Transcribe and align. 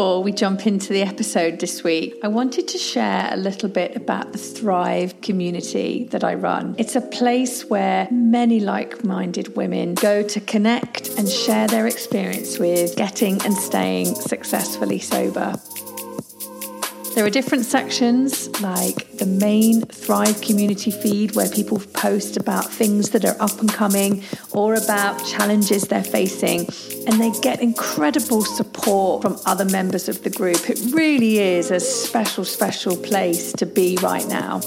Before 0.00 0.22
we 0.22 0.32
jump 0.32 0.66
into 0.66 0.94
the 0.94 1.02
episode 1.02 1.60
this 1.60 1.84
week, 1.84 2.18
I 2.22 2.28
wanted 2.28 2.68
to 2.68 2.78
share 2.78 3.28
a 3.30 3.36
little 3.36 3.68
bit 3.68 3.96
about 3.96 4.32
the 4.32 4.38
Thrive 4.38 5.20
community 5.20 6.08
that 6.10 6.24
I 6.24 6.36
run. 6.36 6.74
It's 6.78 6.96
a 6.96 7.02
place 7.02 7.68
where 7.68 8.08
many 8.10 8.60
like 8.60 9.04
minded 9.04 9.56
women 9.56 9.96
go 9.96 10.22
to 10.22 10.40
connect 10.40 11.10
and 11.18 11.28
share 11.28 11.66
their 11.66 11.86
experience 11.86 12.58
with 12.58 12.96
getting 12.96 13.42
and 13.44 13.52
staying 13.52 14.14
successfully 14.14 15.00
sober. 15.00 15.60
There 17.14 17.26
are 17.26 17.30
different 17.30 17.64
sections 17.64 18.48
like 18.60 19.18
the 19.18 19.26
main 19.26 19.82
Thrive 19.82 20.40
community 20.40 20.92
feed 20.92 21.34
where 21.34 21.48
people 21.48 21.80
post 21.92 22.36
about 22.36 22.70
things 22.70 23.10
that 23.10 23.24
are 23.24 23.36
up 23.40 23.60
and 23.60 23.70
coming 23.70 24.22
or 24.52 24.74
about 24.74 25.18
challenges 25.26 25.82
they're 25.82 26.04
facing. 26.04 26.68
And 27.06 27.20
they 27.20 27.32
get 27.40 27.60
incredible 27.60 28.42
support 28.42 29.22
from 29.22 29.38
other 29.44 29.64
members 29.64 30.08
of 30.08 30.22
the 30.22 30.30
group. 30.30 30.70
It 30.70 30.80
really 30.94 31.40
is 31.40 31.72
a 31.72 31.80
special, 31.80 32.44
special 32.44 32.96
place 32.96 33.52
to 33.54 33.66
be 33.66 33.98
right 34.00 34.26
now. 34.28 34.60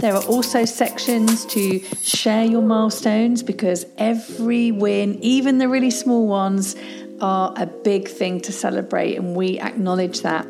There 0.00 0.14
are 0.14 0.24
also 0.24 0.64
sections 0.64 1.46
to 1.46 1.80
share 2.02 2.44
your 2.44 2.62
milestones 2.62 3.42
because 3.44 3.86
every 3.98 4.72
win, 4.72 5.18
even 5.22 5.58
the 5.58 5.68
really 5.68 5.92
small 5.92 6.26
ones, 6.26 6.74
are 7.20 7.54
a 7.56 7.66
big 7.66 8.08
thing 8.08 8.40
to 8.42 8.52
celebrate, 8.52 9.16
and 9.16 9.34
we 9.34 9.58
acknowledge 9.60 10.22
that. 10.22 10.46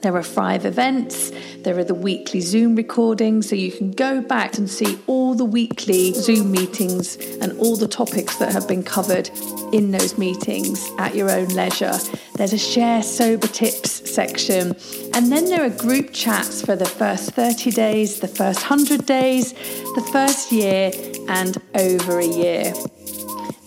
There 0.00 0.14
are 0.14 0.22
five 0.22 0.64
events. 0.64 1.32
There 1.64 1.76
are 1.76 1.84
the 1.84 1.94
weekly 1.94 2.40
Zoom 2.40 2.76
recordings, 2.76 3.48
so 3.48 3.56
you 3.56 3.72
can 3.72 3.90
go 3.90 4.20
back 4.20 4.56
and 4.56 4.70
see 4.70 4.96
all 5.08 5.34
the 5.34 5.44
weekly 5.44 6.12
Zoom 6.12 6.52
meetings 6.52 7.16
and 7.40 7.58
all 7.58 7.74
the 7.74 7.88
topics 7.88 8.36
that 8.36 8.52
have 8.52 8.68
been 8.68 8.84
covered 8.84 9.28
in 9.72 9.90
those 9.90 10.16
meetings 10.16 10.88
at 10.98 11.16
your 11.16 11.32
own 11.32 11.48
leisure. 11.48 11.98
There's 12.36 12.52
a 12.52 12.58
share 12.58 13.02
sober 13.02 13.48
tips 13.48 14.08
section, 14.08 14.76
and 15.14 15.32
then 15.32 15.46
there 15.46 15.64
are 15.64 15.70
group 15.70 16.12
chats 16.12 16.64
for 16.64 16.76
the 16.76 16.86
first 16.86 17.32
30 17.32 17.72
days, 17.72 18.20
the 18.20 18.28
first 18.28 18.70
100 18.70 19.04
days, 19.04 19.52
the 19.52 20.08
first 20.12 20.52
year, 20.52 20.92
and 21.28 21.60
over 21.74 22.20
a 22.20 22.26
year. 22.26 22.72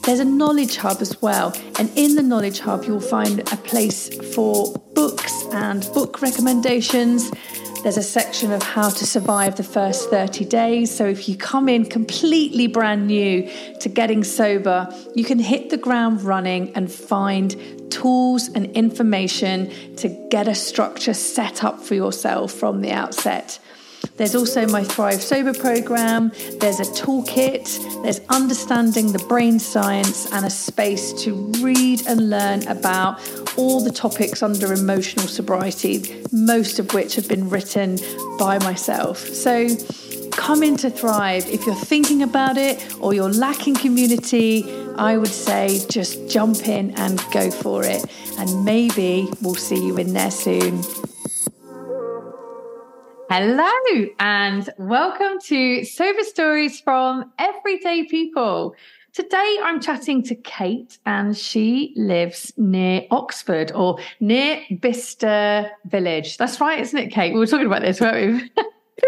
There's 0.04 0.20
a 0.20 0.26
knowledge 0.26 0.78
hub 0.78 1.00
as 1.00 1.22
well, 1.22 1.54
and 1.78 1.92
in 1.96 2.16
the 2.16 2.24
knowledge 2.24 2.60
hub, 2.60 2.86
you'll 2.86 3.00
find 3.00 3.40
a 3.40 3.58
place 3.58 4.10
for 4.34 4.74
books 4.96 5.46
and 5.52 5.88
book 5.94 6.24
recommendations. 6.24 7.30
There's 7.84 7.98
a 7.98 8.04
section 8.04 8.52
of 8.52 8.64
how 8.64 8.90
to 8.90 9.06
survive 9.06 9.58
the 9.58 9.64
first 9.64 10.10
30 10.10 10.46
days. 10.46 10.90
So, 10.90 11.06
if 11.06 11.30
you 11.30 11.38
come 11.38 11.70
in 11.70 11.86
completely 11.86 12.66
brand 12.66 13.06
new 13.06 13.48
to 13.80 13.90
getting 13.90 14.24
sober, 14.24 14.92
you 15.16 15.24
can 15.24 15.38
hit 15.38 15.70
the 15.70 15.78
ground 15.78 16.24
running 16.24 16.76
and 16.76 16.92
find 16.92 17.56
tools 17.92 18.50
and 18.50 18.66
information 18.72 19.72
to 19.98 20.10
get 20.32 20.48
a 20.48 20.56
structure 20.56 21.14
set 21.14 21.64
up 21.64 21.80
for 21.80 21.94
yourself 21.94 22.52
from 22.52 22.82
the 22.82 22.92
outset. 22.92 23.60
There's 24.18 24.36
also 24.36 24.68
my 24.68 24.84
Thrive 24.84 25.22
Sober 25.22 25.54
program. 25.54 26.32
There's 26.60 26.80
a 26.80 26.84
toolkit. 26.84 28.04
There's 28.04 28.22
understanding 28.30 29.12
the 29.12 29.24
brain 29.28 29.60
science 29.60 30.32
and 30.32 30.46
a 30.46 30.50
space 30.50 31.14
to 31.24 31.34
read 31.62 32.06
and 32.08 32.30
learn 32.30 32.68
about 32.68 33.20
all 33.58 33.84
the 33.84 33.92
topics 33.92 34.44
under 34.44 34.74
emotional 34.74 35.28
sobriety, 35.28 36.24
most 36.32 36.80
of 36.80 36.94
which 36.94 37.16
have 37.16 37.28
been 37.28 37.50
written 37.50 37.98
by 38.38 38.60
myself. 38.60 39.18
So 39.18 39.68
come 40.32 40.64
into 40.64 40.90
Thrive. 40.90 41.48
If 41.48 41.66
you're 41.66 41.76
thinking 41.76 42.24
about 42.24 42.58
it 42.58 42.96
or 43.00 43.14
you're 43.14 43.32
lacking 43.32 43.76
community, 43.76 44.64
I 44.96 45.18
would 45.18 45.28
say 45.28 45.86
just 45.90 46.30
jump 46.30 46.68
in 46.68 46.92
and 46.92 47.24
go 47.32 47.52
for 47.52 47.84
it. 47.84 48.06
And 48.38 48.66
maybe 48.66 49.30
we'll 49.42 49.56
see 49.56 49.86
you 49.86 49.98
in 49.98 50.14
there 50.14 50.32
soon. 50.32 50.84
Hello, 53.34 53.72
and 54.20 54.70
welcome 54.78 55.40
to 55.46 55.86
Sober 55.86 56.22
Stories 56.22 56.82
from 56.82 57.32
Everyday 57.40 58.04
People. 58.04 58.76
Today 59.14 59.58
I'm 59.64 59.80
chatting 59.80 60.22
to 60.24 60.36
Cate, 60.36 60.98
and 61.06 61.38
she 61.38 61.94
lives 61.96 62.52
near 62.58 63.04
Oxford 63.10 63.72
or 63.72 64.00
near 64.20 64.60
Bicester 64.82 65.72
Village. 65.86 66.36
That's 66.36 66.60
right, 66.60 66.82
isn't 66.82 67.00
it, 67.00 67.08
Cate? 67.08 67.34
We 67.34 67.40
were 67.40 67.48
talking 67.48 67.68
about 67.68 67.84
this, 67.84 68.02
weren't 68.02 68.44
we? 68.58 68.64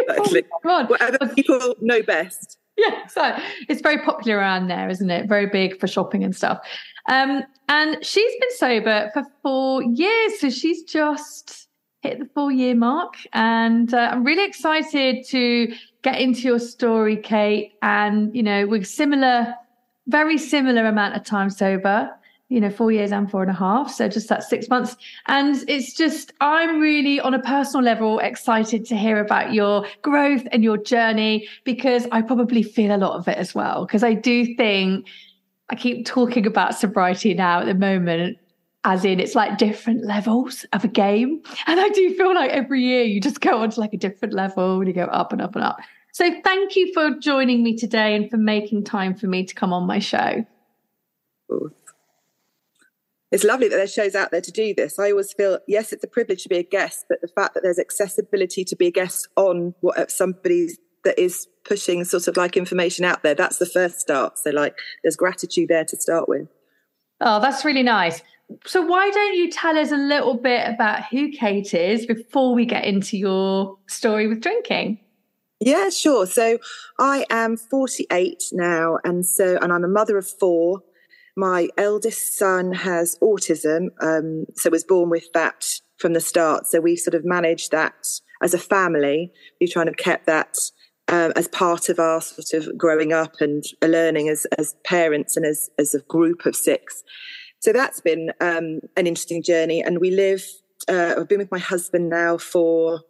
Exactly. 0.07 0.44
oh, 0.63 0.85
Whatever 0.85 1.28
people 1.35 1.75
know 1.81 2.01
best. 2.01 2.57
Yeah, 2.78 3.05
so 3.07 3.38
it's 3.67 3.81
very 3.81 3.97
popular 4.05 4.38
around 4.38 4.67
there, 4.67 4.88
isn't 4.88 5.09
it? 5.09 5.28
Very 5.28 5.47
big 5.47 5.81
for 5.81 5.88
shopping 5.88 6.23
and 6.23 6.34
stuff. 6.34 6.66
Um, 7.09 7.44
and 7.67 7.97
she's 8.05 8.40
been 8.40 8.55
sober 8.55 9.11
for 9.13 9.23
four 9.41 9.84
years, 9.84 10.40
so 10.40 10.50
she's 10.50 10.81
just 10.84 11.62
hit 12.03 12.19
the 12.19 12.25
four 12.36 12.52
year 12.52 12.75
mark. 12.75 13.16
And 13.31 13.94
uh, 13.94 14.09
I'm 14.12 14.24
really 14.24 14.46
excited 14.46 15.25
to 15.30 15.74
get 16.03 16.19
into 16.19 16.41
your 16.41 16.59
story, 16.59 17.16
Cate. 17.16 17.74
And, 17.81 18.36
you 18.36 18.44
know, 18.44 18.68
we're 18.68 18.84
similar, 18.84 19.56
very 20.08 20.38
similar 20.38 20.86
amount 20.86 21.16
of 21.16 21.24
time 21.24 21.50
sober, 21.50 22.12
you 22.50 22.59
know, 22.59 22.69
four 22.69 22.91
years 22.91 23.14
and 23.14 23.31
four 23.31 23.41
and 23.41 23.50
a 23.50 23.56
half. 23.56 23.90
So 23.90 24.09
just 24.09 24.28
that 24.28 24.44
six 24.44 24.68
months. 24.68 24.97
And 25.28 25.64
it's 25.69 25.94
just, 25.94 26.34
I'm 26.41 26.81
really 26.81 27.22
on 27.22 27.34
a 27.34 27.41
personal 27.41 27.86
level 27.86 28.20
excited 28.20 28.84
to 28.88 28.97
hear 28.97 29.20
about 29.20 29.53
your 29.53 29.88
growth 30.02 30.44
and 30.52 30.62
your 30.62 30.78
journey 30.78 31.47
because 31.64 32.06
I 32.12 32.22
probably 32.22 32.64
feel 32.64 32.94
a 32.94 32.97
lot 32.97 33.18
of 33.18 33.30
it 33.30 33.38
as 33.38 33.56
well. 33.56 33.85
Because 33.85 34.03
I 34.03 34.14
do 34.14 34.56
think, 34.56 35.08
I 35.70 35.75
keep 35.75 36.06
talking 36.06 36.46
about 36.46 36.75
sobriety 36.75 37.34
now 37.34 37.62
at 37.62 37.66
the 37.66 37.74
moment 37.74 38.38
as 38.85 39.05
in 39.05 39.19
it's 39.19 39.35
like 39.35 39.57
different 39.57 40.05
levels 40.05 40.66
of 40.73 40.83
a 40.83 40.88
game. 40.88 41.41
And 41.67 41.79
I 41.79 41.89
do 41.89 42.13
feel 42.16 42.35
like 42.35 42.51
every 42.51 42.81
year 42.81 43.03
you 43.03 43.21
just 43.21 43.39
go 43.39 43.61
on 43.61 43.69
to 43.71 43.79
like 43.79 43.94
a 43.94 43.97
different 43.97 44.33
level 44.33 44.79
and 44.79 44.88
you 44.88 44.94
go 44.94 45.05
up 45.05 45.31
and 45.31 45.41
up 45.41 45.55
and 45.55 45.63
up. 45.63 45.77
So 46.11 46.29
thank 46.44 46.75
you 46.75 46.93
for 46.93 47.11
joining 47.19 47.63
me 47.63 47.75
today 47.75 48.16
and 48.16 48.29
for 48.29 48.38
making 48.38 48.83
time 48.83 49.16
for 49.16 49.27
me 49.27 49.45
to 49.45 49.55
come 49.55 49.73
on 49.73 49.88
my 49.88 49.99
show. 49.99 50.45
It's 53.31 53.43
lovely 53.43 53.67
that 53.67 53.75
there's 53.75 53.93
shows 53.93 54.13
out 54.13 54.29
there 54.29 54.41
to 54.41 54.51
do 54.51 54.75
this. 54.75 54.99
I 54.99 55.09
always 55.11 55.33
feel, 55.33 55.59
yes, 55.67 55.91
it's 55.91 56.03
a 56.03 56.07
privilege 56.07 56.43
to 56.43 56.49
be 56.49 56.57
a 56.57 56.63
guest, 56.63 57.05
but 57.09 57.19
the 57.22 57.27
fact 57.29 57.55
that 57.55 57.63
there's 57.63 57.79
accessibility 57.79 58.63
to 58.66 58.75
be 58.75 58.88
a 58.88 58.91
guest 58.91 59.27
on 59.35 59.73
what 59.79 59.97
uh, 59.97 60.05
somebody 60.07 60.69
that 61.03 61.17
is 61.17 61.47
pushing 61.66 62.03
sort 62.05 62.27
of 62.27 62.38
like 62.38 62.55
information 62.55 63.05
out 63.05 63.23
there, 63.23 63.33
that's 63.33 63.57
the 63.57 63.66
first 63.66 63.99
start. 63.99 64.38
So 64.38 64.51
like 64.51 64.77
there's 65.03 65.16
gratitude 65.16 65.69
there 65.69 65.85
to 65.85 65.97
start 65.97 66.29
with. 66.29 66.47
Oh, 67.22 67.39
that's 67.39 67.66
really 67.66 67.83
nice 67.83 68.22
so 68.65 68.81
why 68.81 69.09
don't 69.09 69.35
you 69.35 69.49
tell 69.49 69.77
us 69.77 69.91
a 69.91 69.97
little 69.97 70.35
bit 70.35 70.67
about 70.67 71.05
who 71.05 71.29
Cate 71.31 71.73
is 71.73 72.05
before 72.05 72.53
we 72.53 72.65
get 72.65 72.85
into 72.85 73.17
your 73.17 73.77
story 73.87 74.27
with 74.27 74.41
drinking? 74.41 74.99
Yeah, 75.59 75.89
sure. 75.89 76.25
So 76.25 76.59
I 76.99 77.25
am 77.29 77.57
48 77.57 78.43
now, 78.51 78.97
and 79.03 79.25
so 79.25 79.57
and 79.61 79.71
I'm 79.71 79.83
a 79.83 79.89
mother 79.89 80.17
of 80.17 80.27
four. 80.27 80.81
My 81.35 81.69
eldest 81.78 82.37
son 82.37 82.73
has 82.73 83.17
autism, 83.22 83.87
um, 84.01 84.46
so 84.55 84.69
was 84.69 84.84
born 84.84 85.09
with 85.09 85.31
that 85.34 85.66
from 85.97 86.13
the 86.13 86.19
start. 86.19 86.67
So 86.67 86.79
we've 86.79 86.99
sort 86.99 87.16
of 87.16 87.25
managed 87.25 87.72
that 87.72 87.93
as 88.41 88.53
a 88.53 88.59
family. 88.59 89.31
We've 89.59 89.73
kind 89.73 89.89
of 89.89 89.96
kept 89.97 90.25
that 90.28 90.57
um, 91.07 91.34
as 91.35 91.47
part 91.47 91.89
of 91.89 91.99
our 91.99 92.22
sort 92.22 92.53
of 92.53 92.78
growing 92.78 93.13
up 93.13 93.35
and 93.39 93.63
learning 93.81 94.29
as 94.29 94.46
as 94.57 94.75
parents 94.84 95.37
and 95.37 95.46
as 95.46 95.69
as 95.79 95.93
a 95.93 96.01
group 96.01 96.46
of 96.46 96.55
six. 96.55 97.03
So 97.63 97.71
that's 97.71 98.01
been 98.01 98.33
um, 98.41 98.81
an 98.97 99.07
interesting 99.07 99.41
journey. 99.41 99.81
And 99.81 100.01
we 100.01 100.11
live, 100.11 100.43
uh, 100.89 101.15
I've 101.17 101.29
been 101.29 101.39
with 101.39 101.49
my 101.49 101.59
husband 101.59 102.09
now 102.09 102.37
for, 102.37 103.03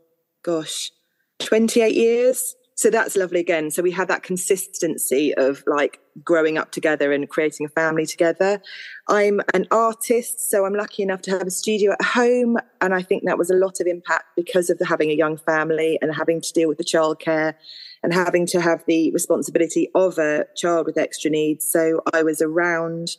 gosh, 0.43 0.91
28 1.39 1.95
years. 1.95 2.55
So 2.75 2.91
that's 2.91 3.15
lovely 3.15 3.39
again. 3.39 3.71
So 3.71 3.81
we 3.81 3.89
have 3.93 4.09
that 4.09 4.21
consistency 4.21 5.33
of 5.33 5.63
like 5.65 6.01
growing 6.23 6.59
up 6.59 6.69
together 6.69 7.11
and 7.11 7.27
creating 7.27 7.65
a 7.65 7.69
family 7.69 8.05
together. 8.05 8.61
I'm 9.09 9.41
an 9.55 9.65
artist, 9.71 10.51
so 10.51 10.67
I'm 10.67 10.75
lucky 10.75 11.01
enough 11.01 11.23
to 11.23 11.31
have 11.31 11.47
a 11.47 11.51
studio 11.51 11.93
at 11.93 12.05
home. 12.05 12.57
And 12.79 12.93
I 12.93 13.01
think 13.01 13.23
that 13.25 13.39
was 13.39 13.49
a 13.49 13.55
lot 13.55 13.79
of 13.79 13.87
impact 13.87 14.25
because 14.35 14.69
of 14.69 14.77
the, 14.77 14.85
having 14.85 15.09
a 15.09 15.15
young 15.15 15.37
family 15.37 15.97
and 15.99 16.13
having 16.13 16.41
to 16.41 16.53
deal 16.53 16.69
with 16.69 16.77
the 16.77 16.83
childcare 16.83 17.55
and 18.03 18.13
having 18.13 18.45
to 18.47 18.61
have 18.61 18.83
the 18.85 19.09
responsibility 19.13 19.89
of 19.95 20.19
a 20.19 20.45
child 20.55 20.85
with 20.85 20.99
extra 20.99 21.31
needs. 21.31 21.65
So 21.65 22.03
I 22.13 22.21
was 22.21 22.39
around 22.39 23.15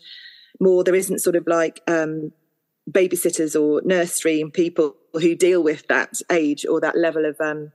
more 0.60 0.84
there 0.84 0.94
isn't 0.94 1.20
sort 1.20 1.36
of 1.36 1.46
like 1.46 1.80
um, 1.86 2.32
babysitters 2.90 3.60
or 3.60 3.82
nursery 3.84 4.40
and 4.40 4.52
people 4.52 4.96
who 5.12 5.34
deal 5.34 5.62
with 5.62 5.86
that 5.88 6.20
age 6.30 6.66
or 6.66 6.80
that 6.80 6.96
level 6.96 7.24
of 7.24 7.36
um, 7.40 7.72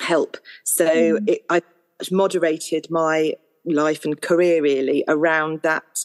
help. 0.00 0.36
So 0.64 0.86
mm. 0.86 1.28
it, 1.28 1.42
I 1.48 1.62
moderated 2.10 2.86
my 2.90 3.34
life 3.64 4.04
and 4.04 4.20
career 4.20 4.62
really 4.62 5.04
around 5.06 5.62
that 5.62 6.04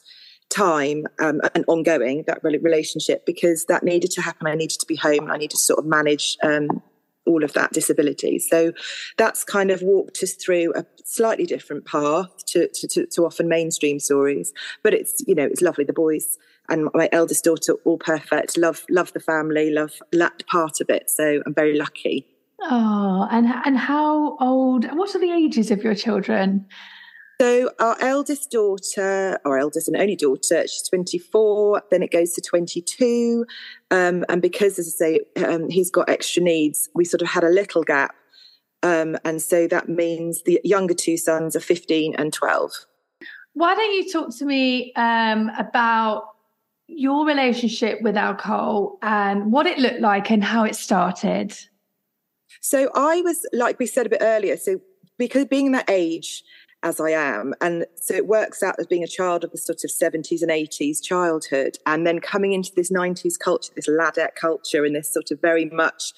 time 0.50 1.06
um, 1.19 1.42
and 1.54 1.66
ongoing 1.68 2.24
that 2.28 2.44
relationship 2.44 3.25
because 3.25 3.66
that 3.66 3.84
needed 3.84 4.12
to 4.12 4.22
happen. 4.22 4.48
I 4.48 4.56
needed 4.56 4.80
to 4.80 4.86
be 4.86 4.96
home. 4.96 5.31
I 5.31 5.38
needed 5.38 5.52
to 5.52 5.57
sort 5.57 5.80
of 5.80 5.86
manage 5.86 6.38
um, 6.44 6.81
all 7.25 7.44
of 7.44 7.54
that 7.54 7.72
disability. 7.74 8.39
So 8.39 8.74
that's 9.18 9.44
kind 9.44 9.72
of 9.72 9.81
walked 9.81 10.22
us 10.24 10.33
through 10.33 10.74
a 10.75 10.86
slightly 11.04 11.45
different 11.45 11.86
path 11.86 12.45
to, 12.48 12.68
to, 12.68 13.06
to, 13.06 13.25
often 13.25 13.48
mainstream 13.48 14.00
stories. 14.00 14.54
But 14.83 14.94
it's, 14.94 15.24
you 15.27 15.36
know, 15.36 15.45
it's 15.45 15.62
lovely. 15.62 15.83
The 15.83 15.94
boys 15.94 16.38
and 16.69 16.89
my 16.94 17.10
eldest 17.12 17.44
daughter, 17.44 17.74
all 17.86 17.98
perfect. 17.98 18.57
Love, 18.57 18.86
love 18.89 19.13
the 19.13 19.19
family, 19.19 19.72
love 19.72 19.94
that 20.12 20.45
part 20.48 20.81
of 20.81 20.89
it. 20.89 21.10
So 21.10 21.42
I'm 21.45 21.54
very 21.54 21.77
lucky. 21.77 22.27
Oh, 22.62 23.28
and 23.31 23.48
and 23.66 23.78
how 23.78 24.38
old? 24.39 24.86
What 24.95 25.13
are 25.13 25.19
the 25.19 25.31
ages 25.31 25.71
of 25.71 25.83
your 25.83 25.94
children? 25.94 26.66
So 27.41 27.69
our 27.79 27.97
eldest 27.99 28.49
daughter, 28.51 29.39
our 29.43 29.57
eldest 29.57 29.87
and 29.89 29.97
only 29.97 30.15
daughter, 30.15 30.61
she's 30.63 30.87
24. 30.87 31.83
Then 31.91 32.01
it 32.01 32.11
goes 32.11 32.31
to 32.33 32.41
22, 32.41 33.45
um, 33.91 34.23
and 34.29 34.41
because, 34.41 34.79
as 34.79 34.87
I 34.87 35.05
say, 35.05 35.19
um, 35.45 35.69
he's 35.69 35.91
got 35.91 36.09
extra 36.09 36.41
needs, 36.41 36.89
we 36.95 37.03
sort 37.03 37.21
of 37.21 37.27
had 37.27 37.43
a 37.43 37.49
little 37.49 37.83
gap, 37.83 38.15
um, 38.83 39.17
and 39.25 39.41
so 39.41 39.67
that 39.67 39.89
means 39.89 40.43
the 40.43 40.61
younger 40.63 40.93
two 40.93 41.17
sons 41.17 41.55
are 41.55 41.61
15 41.61 42.15
and 42.17 42.31
12. 42.31 42.71
Why 43.53 43.75
don't 43.75 43.93
you 43.93 44.11
talk 44.11 44.35
to 44.37 44.45
me 44.45 44.93
um, 44.95 45.49
about 45.57 46.23
your 46.87 47.25
relationship 47.25 48.01
with 48.01 48.15
alcohol 48.15 48.97
and 49.01 49.51
what 49.51 49.65
it 49.65 49.79
looked 49.79 50.01
like 50.01 50.29
and 50.29 50.43
how 50.43 50.63
it 50.63 50.75
started? 50.75 51.57
So 52.61 52.89
I 52.95 53.21
was, 53.21 53.45
like 53.53 53.79
we 53.79 53.87
said 53.87 54.05
a 54.05 54.09
bit 54.09 54.21
earlier, 54.21 54.55
so 54.55 54.79
because 55.17 55.45
being 55.45 55.71
that 55.71 55.89
age 55.89 56.43
as 56.85 56.99
I 57.01 57.09
am, 57.09 57.55
and 57.59 57.85
so 57.95 58.13
it 58.13 58.27
works 58.27 58.61
out 58.61 58.75
as 58.79 58.85
being 58.85 59.03
a 59.03 59.07
child 59.07 59.43
of 59.43 59.51
the 59.51 59.57
sort 59.57 59.83
of 59.83 59.89
70s 59.89 60.41
and 60.41 60.51
80s 60.51 61.01
childhood, 61.03 61.79
and 61.85 62.05
then 62.05 62.19
coming 62.19 62.53
into 62.53 62.71
this 62.75 62.91
90s 62.91 63.33
culture, 63.43 63.73
this 63.75 63.89
ladette 63.89 64.35
culture, 64.39 64.85
and 64.85 64.95
this 64.95 65.11
sort 65.11 65.31
of 65.31 65.41
very 65.41 65.65
much 65.65 66.13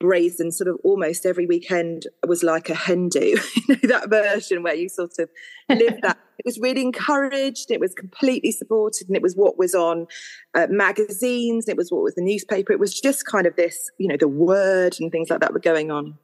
brazen 0.00 0.52
sort 0.52 0.68
of 0.68 0.76
almost 0.84 1.24
every 1.24 1.46
weekend 1.46 2.06
was 2.26 2.42
like 2.42 2.70
a 2.70 2.74
hen 2.74 3.08
do, 3.08 3.20
you 3.68 3.76
know, 3.82 3.88
that 3.88 4.08
version 4.08 4.62
where 4.62 4.74
you 4.74 4.88
sort 4.88 5.18
of 5.18 5.28
live 5.68 6.00
that. 6.02 6.18
It 6.36 6.46
was 6.46 6.58
really 6.58 6.82
encouraged, 6.82 7.70
it 7.70 7.78
was 7.78 7.94
completely 7.94 8.50
supported, 8.50 9.06
and 9.06 9.16
it 9.16 9.22
was 9.22 9.36
what 9.36 9.56
was 9.56 9.72
on 9.72 10.08
uh, 10.52 10.66
magazines, 10.68 11.68
it 11.68 11.76
was 11.76 11.92
what 11.92 12.02
was 12.02 12.16
the 12.16 12.22
newspaper. 12.22 12.72
It 12.72 12.80
was 12.80 13.00
just 13.00 13.24
kind 13.24 13.46
of 13.46 13.54
this, 13.54 13.88
you 13.98 14.08
know, 14.08 14.16
the 14.18 14.26
word 14.26 14.96
and 14.98 15.12
things 15.12 15.30
like 15.30 15.38
that 15.40 15.52
were 15.52 15.60
going 15.60 15.92
on. 15.92 16.18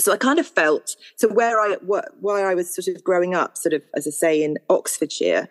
So 0.00 0.12
I 0.12 0.16
kind 0.16 0.38
of 0.38 0.46
felt 0.46 0.96
so 1.16 1.28
where 1.28 1.60
I 1.60 1.76
where 1.84 2.48
I 2.48 2.54
was 2.54 2.74
sort 2.74 2.94
of 2.94 3.04
growing 3.04 3.34
up, 3.34 3.56
sort 3.56 3.74
of 3.74 3.82
as 3.94 4.06
I 4.06 4.10
say 4.10 4.42
in 4.42 4.58
Oxfordshire, 4.68 5.48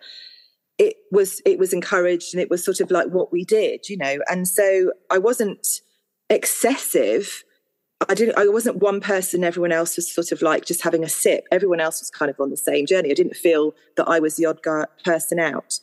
it 0.78 0.96
was 1.10 1.40
it 1.46 1.58
was 1.58 1.72
encouraged 1.72 2.34
and 2.34 2.42
it 2.42 2.50
was 2.50 2.64
sort 2.64 2.80
of 2.80 2.90
like 2.90 3.08
what 3.08 3.32
we 3.32 3.44
did, 3.44 3.88
you 3.88 3.96
know. 3.96 4.18
And 4.28 4.48
so 4.48 4.92
I 5.10 5.18
wasn't 5.18 5.66
excessive, 6.28 7.44
I 8.08 8.14
didn't. 8.14 8.38
I 8.38 8.48
wasn't 8.48 8.78
one 8.78 9.00
person. 9.00 9.44
Everyone 9.44 9.72
else 9.72 9.96
was 9.96 10.12
sort 10.12 10.32
of 10.32 10.40
like 10.40 10.64
just 10.64 10.82
having 10.82 11.04
a 11.04 11.08
sip. 11.08 11.44
Everyone 11.52 11.80
else 11.80 12.00
was 12.00 12.10
kind 12.10 12.30
of 12.30 12.40
on 12.40 12.50
the 12.50 12.56
same 12.56 12.86
journey. 12.86 13.10
I 13.10 13.14
didn't 13.14 13.36
feel 13.36 13.74
that 13.96 14.08
I 14.08 14.20
was 14.20 14.36
the 14.36 14.46
odd 14.46 14.62
person 15.04 15.38
out. 15.38 15.78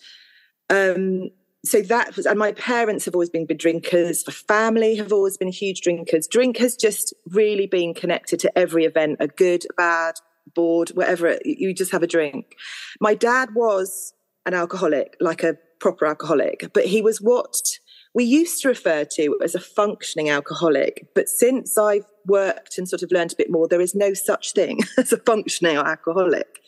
Um, 0.69 1.29
so 1.67 1.81
that 1.81 2.15
was, 2.15 2.25
and 2.25 2.39
my 2.39 2.51
parents 2.53 3.05
have 3.05 3.15
always 3.15 3.29
been 3.29 3.45
big 3.45 3.59
drinkers. 3.59 4.25
My 4.25 4.33
family 4.33 4.95
have 4.95 5.11
always 5.11 5.37
been 5.37 5.51
huge 5.51 5.81
drinkers. 5.81 6.27
Drink 6.27 6.57
has 6.57 6.75
just 6.75 7.13
really 7.29 7.67
been 7.67 7.93
connected 7.93 8.39
to 8.41 8.57
every 8.57 8.85
event, 8.85 9.17
a 9.19 9.27
good, 9.27 9.65
bad, 9.75 10.15
bored, 10.55 10.89
whatever. 10.89 11.37
you 11.43 11.73
just 11.73 11.91
have 11.91 12.03
a 12.03 12.07
drink. 12.07 12.55
My 12.99 13.13
dad 13.13 13.49
was 13.55 14.13
an 14.45 14.53
alcoholic, 14.53 15.17
like 15.19 15.43
a 15.43 15.57
proper 15.79 16.05
alcoholic, 16.05 16.71
but 16.73 16.85
he 16.85 17.01
was 17.01 17.21
what 17.21 17.61
we 18.13 18.23
used 18.23 18.61
to 18.61 18.69
refer 18.69 19.05
to 19.05 19.37
as 19.43 19.53
a 19.53 19.59
functioning 19.59 20.29
alcoholic. 20.29 21.07
But 21.13 21.29
since 21.29 21.77
I've 21.77 22.05
worked 22.25 22.77
and 22.77 22.89
sort 22.89 23.03
of 23.03 23.11
learned 23.11 23.33
a 23.33 23.35
bit 23.35 23.51
more, 23.51 23.67
there 23.67 23.81
is 23.81 23.93
no 23.93 24.13
such 24.13 24.53
thing 24.53 24.79
as 24.97 25.13
a 25.13 25.17
functioning 25.17 25.77
alcoholic. 25.77 26.61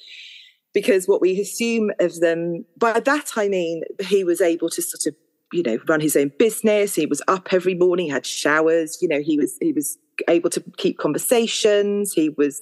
Because 0.73 1.07
what 1.07 1.21
we 1.21 1.39
assume 1.39 1.91
of 1.99 2.19
them, 2.19 2.65
by 2.77 2.99
that 2.99 3.31
I 3.35 3.47
mean 3.47 3.83
he 4.01 4.23
was 4.23 4.39
able 4.39 4.69
to 4.69 4.81
sort 4.81 5.05
of, 5.07 5.19
you 5.51 5.63
know, 5.63 5.79
run 5.87 5.99
his 5.99 6.15
own 6.15 6.31
business. 6.37 6.95
He 6.95 7.05
was 7.05 7.21
up 7.27 7.51
every 7.51 7.73
morning, 7.73 8.09
had 8.09 8.25
showers, 8.25 8.99
you 9.01 9.07
know, 9.07 9.21
he 9.21 9.37
was 9.37 9.57
he 9.61 9.73
was 9.73 9.97
able 10.27 10.49
to 10.51 10.63
keep 10.77 10.97
conversations. 10.97 12.13
He 12.13 12.29
was, 12.29 12.61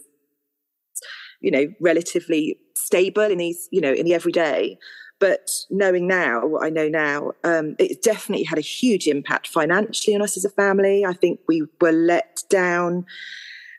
you 1.42 1.51
know, 1.51 1.68
relatively 1.81 2.57
stable 2.75 3.24
in 3.24 3.39
these, 3.39 3.68
you 3.71 3.81
know, 3.81 3.92
in 3.92 4.06
the 4.06 4.13
everyday. 4.13 4.77
But 5.19 5.50
knowing 5.69 6.07
now 6.07 6.45
what 6.45 6.65
I 6.65 6.69
know 6.69 6.88
now, 6.88 7.31
um, 7.44 7.75
it 7.80 8.03
definitely 8.03 8.45
had 8.45 8.60
a 8.60 8.62
huge 8.62 9.07
impact 9.07 9.48
financially 9.48 10.15
on 10.15 10.21
us 10.21 10.38
as 10.38 10.45
a 10.45 10.50
family. 10.50 11.06
I 11.06 11.13
think 11.13 11.39
we 11.48 11.63
were 11.81 11.92
let 11.92 12.44
down 12.50 13.06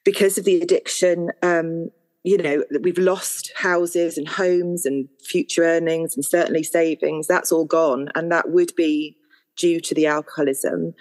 because 0.05 0.37
of 0.37 0.45
the 0.45 0.61
addiction. 0.61 1.31
Um, 1.43 1.91
you 2.29 2.37
know, 2.37 2.63
we've 2.83 2.99
lost 2.99 3.51
houses 3.57 4.19
and 4.19 4.29
homes 4.29 4.85
and 4.85 5.09
future 5.25 5.65
earnings 5.65 6.15
and 6.15 6.23
certainly 6.23 6.63
savings. 6.63 7.27
That's 7.27 7.51
all 7.51 7.65
gone. 7.65 8.11
And 8.15 8.31
that 8.31 8.51
would 8.51 8.77
be 8.77 9.17
due 9.57 9.81
to 9.81 9.95
the 9.95 10.07
alcoholism. 10.07 10.93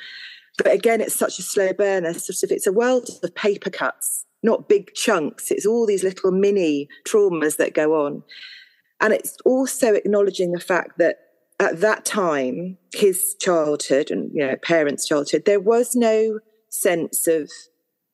But 0.58 0.72
again, 0.72 1.02
it's 1.02 1.14
such 1.14 1.38
a 1.38 1.42
slow 1.42 1.74
burner. 1.74 2.14
Sort 2.14 2.44
of, 2.44 2.52
it's 2.56 2.66
a 2.66 2.72
world 2.72 3.10
of 3.22 3.36
paper 3.36 3.70
cuts, 3.70 4.26
not 4.42 4.70
big 4.70 4.94
chunks. 4.94 5.52
It's 5.52 5.66
all 5.66 5.86
these 5.86 6.02
little 6.02 6.32
mini 6.32 6.88
traumas 7.06 7.58
that 7.58 7.74
go 7.74 8.06
on. 8.06 8.24
And 9.02 9.12
it's 9.12 9.36
also 9.44 9.96
acknowledging 9.96 10.54
the 10.54 10.62
fact 10.62 10.98
that 10.98 11.18
at 11.60 11.82
that 11.82 12.06
time, 12.06 12.78
his 12.94 13.36
childhood 13.42 14.12
and 14.12 14.32
you 14.34 14.48
know 14.48 14.56
parents' 14.64 15.06
childhood, 15.06 15.44
there 15.46 15.60
was 15.60 15.94
no 15.94 16.40
sense 16.70 17.28
of 17.28 17.52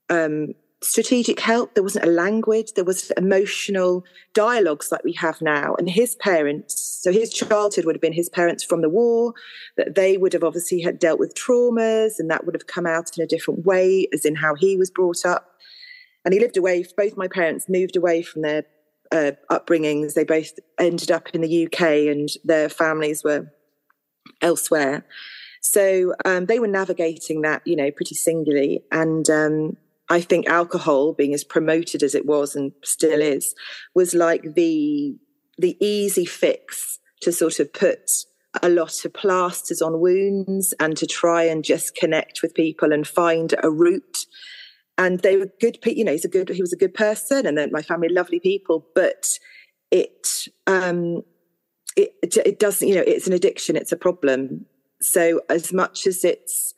um, 0.09 0.55
strategic 0.83 1.39
help. 1.39 1.73
There 1.73 1.83
wasn't 1.83 2.05
a 2.05 2.11
language. 2.11 2.73
There 2.73 2.83
was 2.83 3.11
emotional 3.11 4.03
dialogues 4.33 4.91
like 4.91 5.03
we 5.03 5.13
have 5.13 5.41
now. 5.41 5.75
And 5.75 5.89
his 5.89 6.15
parents, 6.15 6.79
so 7.01 7.11
his 7.11 7.31
childhood 7.31 7.85
would 7.85 7.95
have 7.95 8.01
been 8.01 8.13
his 8.13 8.29
parents 8.29 8.63
from 8.63 8.81
the 8.81 8.89
war. 8.89 9.33
That 9.77 9.95
they 9.95 10.17
would 10.17 10.33
have 10.33 10.43
obviously 10.43 10.81
had 10.81 10.99
dealt 10.99 11.19
with 11.19 11.35
traumas, 11.35 12.19
and 12.19 12.29
that 12.29 12.45
would 12.45 12.55
have 12.55 12.67
come 12.67 12.85
out 12.85 13.17
in 13.17 13.23
a 13.23 13.27
different 13.27 13.65
way, 13.65 14.07
as 14.13 14.25
in 14.25 14.35
how 14.35 14.55
he 14.55 14.77
was 14.77 14.91
brought 14.91 15.25
up. 15.25 15.49
And 16.25 16.33
he 16.33 16.39
lived 16.39 16.57
away. 16.57 16.85
Both 16.95 17.17
my 17.17 17.27
parents 17.27 17.67
moved 17.67 17.95
away 17.95 18.21
from 18.21 18.41
their 18.43 18.65
uh, 19.11 19.31
upbringings. 19.51 20.13
They 20.13 20.23
both 20.23 20.53
ended 20.79 21.11
up 21.11 21.29
in 21.33 21.41
the 21.41 21.65
UK 21.65 21.81
and 22.11 22.29
their 22.43 22.69
families 22.69 23.23
were 23.23 23.51
elsewhere. 24.41 25.05
So 25.61 26.13
um, 26.25 26.47
they 26.47 26.59
were 26.59 26.67
navigating 26.67 27.41
that, 27.41 27.61
you 27.65 27.75
know, 27.75 27.89
pretty 27.91 28.15
singularly. 28.15 28.83
And 28.91 29.29
um, 29.29 29.77
I 30.13 30.21
think 30.21 30.47
alcohol, 30.47 31.13
being 31.13 31.33
as 31.33 31.43
promoted 31.43 32.03
as 32.03 32.13
it 32.13 32.27
was 32.27 32.55
and 32.55 32.71
still 32.83 33.19
is, 33.19 33.55
was 33.95 34.13
like 34.13 34.53
the 34.53 35.15
the 35.57 35.75
easy 35.83 36.25
fix 36.25 36.99
to 37.21 37.31
sort 37.31 37.59
of 37.59 37.73
put 37.73 38.11
a 38.61 38.69
lot 38.69 39.05
of 39.05 39.13
plasters 39.13 39.81
on 39.81 39.99
wounds 39.99 40.71
and 40.79 40.95
to 40.97 41.07
try 41.07 41.43
and 41.43 41.63
just 41.63 41.95
connect 41.95 42.43
with 42.43 42.53
people 42.53 42.93
and 42.93 43.07
find 43.07 43.55
a 43.63 43.71
route. 43.71 44.19
And 44.99 45.19
they 45.21 45.35
were 45.35 45.49
good 45.59 45.79
people, 45.81 45.97
you 45.97 46.05
know 46.05 46.11
he's 46.11 46.25
a 46.25 46.35
good 46.37 46.49
he 46.49 46.61
was 46.61 46.73
a 46.73 46.83
good 46.83 46.93
person 46.93 47.47
and 47.47 47.57
then 47.57 47.71
my 47.71 47.81
family 47.81 48.09
lovely 48.09 48.39
people 48.39 48.85
but 48.93 49.25
it 49.89 50.27
um 50.67 51.23
it 51.97 52.37
it 52.45 52.59
doesn't 52.59 52.87
you 52.87 52.93
know 52.93 53.03
it's 53.07 53.25
an 53.25 53.33
addiction 53.33 53.75
it's 53.75 53.91
a 53.91 53.97
problem. 53.97 54.67
So 55.01 55.41
as 55.49 55.73
much 55.73 56.05
as 56.05 56.23
it's 56.23 56.72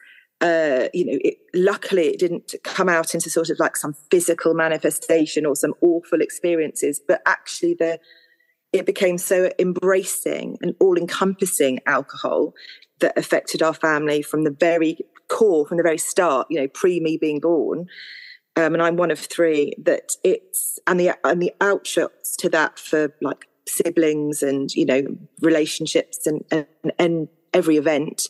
uh, 0.46 0.90
you 0.94 1.06
know, 1.06 1.18
it, 1.24 1.38
luckily 1.56 2.04
it 2.04 2.20
didn't 2.20 2.54
come 2.64 2.88
out 2.88 3.16
into 3.16 3.32
sort 3.32 3.50
of 3.50 3.58
like 3.58 3.76
some 3.76 3.96
physical 4.12 4.54
manifestation 4.54 5.44
or 5.44 5.56
some 5.56 5.74
awful 5.82 6.22
experiences, 6.22 7.02
but 7.08 7.22
actually 7.26 7.74
the 7.74 8.00
it 8.72 8.86
became 8.86 9.18
so 9.18 9.50
embracing 9.58 10.58
and 10.62 10.76
all 10.80 10.98
encompassing 10.98 11.80
alcohol 11.88 12.54
that 13.00 13.18
affected 13.18 13.64
our 13.64 13.74
family 13.74 14.22
from 14.22 14.44
the 14.44 14.52
very 14.52 14.98
core, 15.30 15.66
from 15.66 15.78
the 15.78 15.84
very 15.84 15.98
start, 15.98 16.46
you 16.50 16.60
know, 16.60 16.68
pre 16.68 17.00
me 17.00 17.18
being 17.18 17.40
born. 17.40 17.88
Um, 18.58 18.74
and 18.74 18.84
I'm 18.84 18.98
one 18.98 19.12
of 19.12 19.20
three 19.20 19.74
that 19.84 20.12
it's, 20.24 20.78
and 20.86 21.00
the, 21.00 21.18
and 21.24 21.42
the 21.42 21.54
outshots 21.60 22.36
to 22.40 22.50
that 22.50 22.78
for 22.78 23.14
like 23.22 23.48
siblings 23.68 24.44
and, 24.44 24.74
you 24.76 24.86
know, 24.86 25.04
relationships 25.42 26.28
and, 26.28 26.44
and, 26.52 26.68
and 27.00 27.28
every 27.54 27.78
event. 27.78 28.28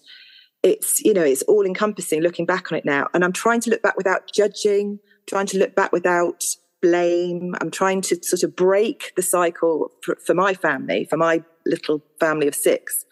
It's, 0.66 1.00
you 1.02 1.14
know, 1.14 1.24
it's 1.24 1.44
all 1.44 1.66
encompassing 1.66 2.22
looking 2.22 2.46
back 2.46 2.72
on 2.72 2.78
it 2.78 2.86
now. 2.86 3.08
And 3.14 3.24
I'm 3.24 3.32
trying 3.32 3.62
to 3.62 3.70
look 3.70 3.84
back 3.84 3.96
without 3.96 4.32
judging, 4.34 5.00
trying 5.28 5.46
to 5.48 5.60
look 5.60 5.76
back 5.76 5.92
without 5.92 6.44
blame. 6.82 7.54
I'm 7.62 7.70
trying 7.70 8.02
to 8.02 8.18
sort 8.24 8.42
of 8.42 8.56
break 8.56 9.14
the 9.16 9.22
cycle 9.22 9.92
for, 10.04 10.18
for 10.26 10.34
my 10.34 10.56
family, 10.56 11.06
for 11.08 11.18
my 11.18 11.44
little 11.68 12.04
family 12.20 12.48
of 12.48 12.56
six 12.56 13.06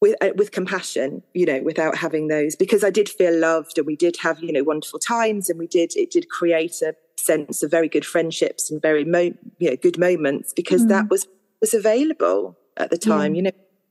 with 0.00 0.14
uh, 0.22 0.30
with 0.36 0.52
compassion 0.52 1.22
you 1.32 1.46
know 1.46 1.62
without 1.62 1.96
having 1.96 2.28
those 2.28 2.54
because 2.54 2.84
i 2.84 2.90
did 2.90 3.08
feel 3.08 3.34
loved 3.34 3.78
and 3.78 3.86
we 3.86 3.96
did 3.96 4.16
have 4.18 4.42
you 4.42 4.52
know 4.52 4.62
wonderful 4.62 4.98
times 4.98 5.48
and 5.48 5.58
we 5.58 5.66
did 5.66 5.92
it 5.96 6.10
did 6.10 6.28
create 6.28 6.82
a 6.82 6.94
sense 7.18 7.62
of 7.62 7.70
very 7.70 7.88
good 7.88 8.04
friendships 8.04 8.70
and 8.70 8.82
very 8.82 9.04
mo- 9.04 9.32
you 9.58 9.70
know, 9.70 9.76
good 9.76 9.98
moments 9.98 10.52
because 10.54 10.84
mm. 10.84 10.88
that 10.88 11.08
was 11.08 11.26
was 11.60 11.72
available 11.72 12.56
at 12.76 12.90
the 12.90 12.98
time 12.98 13.34
you 13.34 13.42
know 13.42 13.50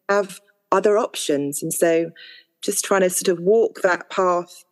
have 0.10 0.40
other 0.76 0.98
options. 0.98 1.64
And 1.64 1.74
so 1.74 2.12
just 2.62 2.84
trying 2.84 3.02
to 3.02 3.10
sort 3.10 3.28
of 3.28 3.44
walk 3.44 3.82
that 3.82 4.10
path 4.10 4.64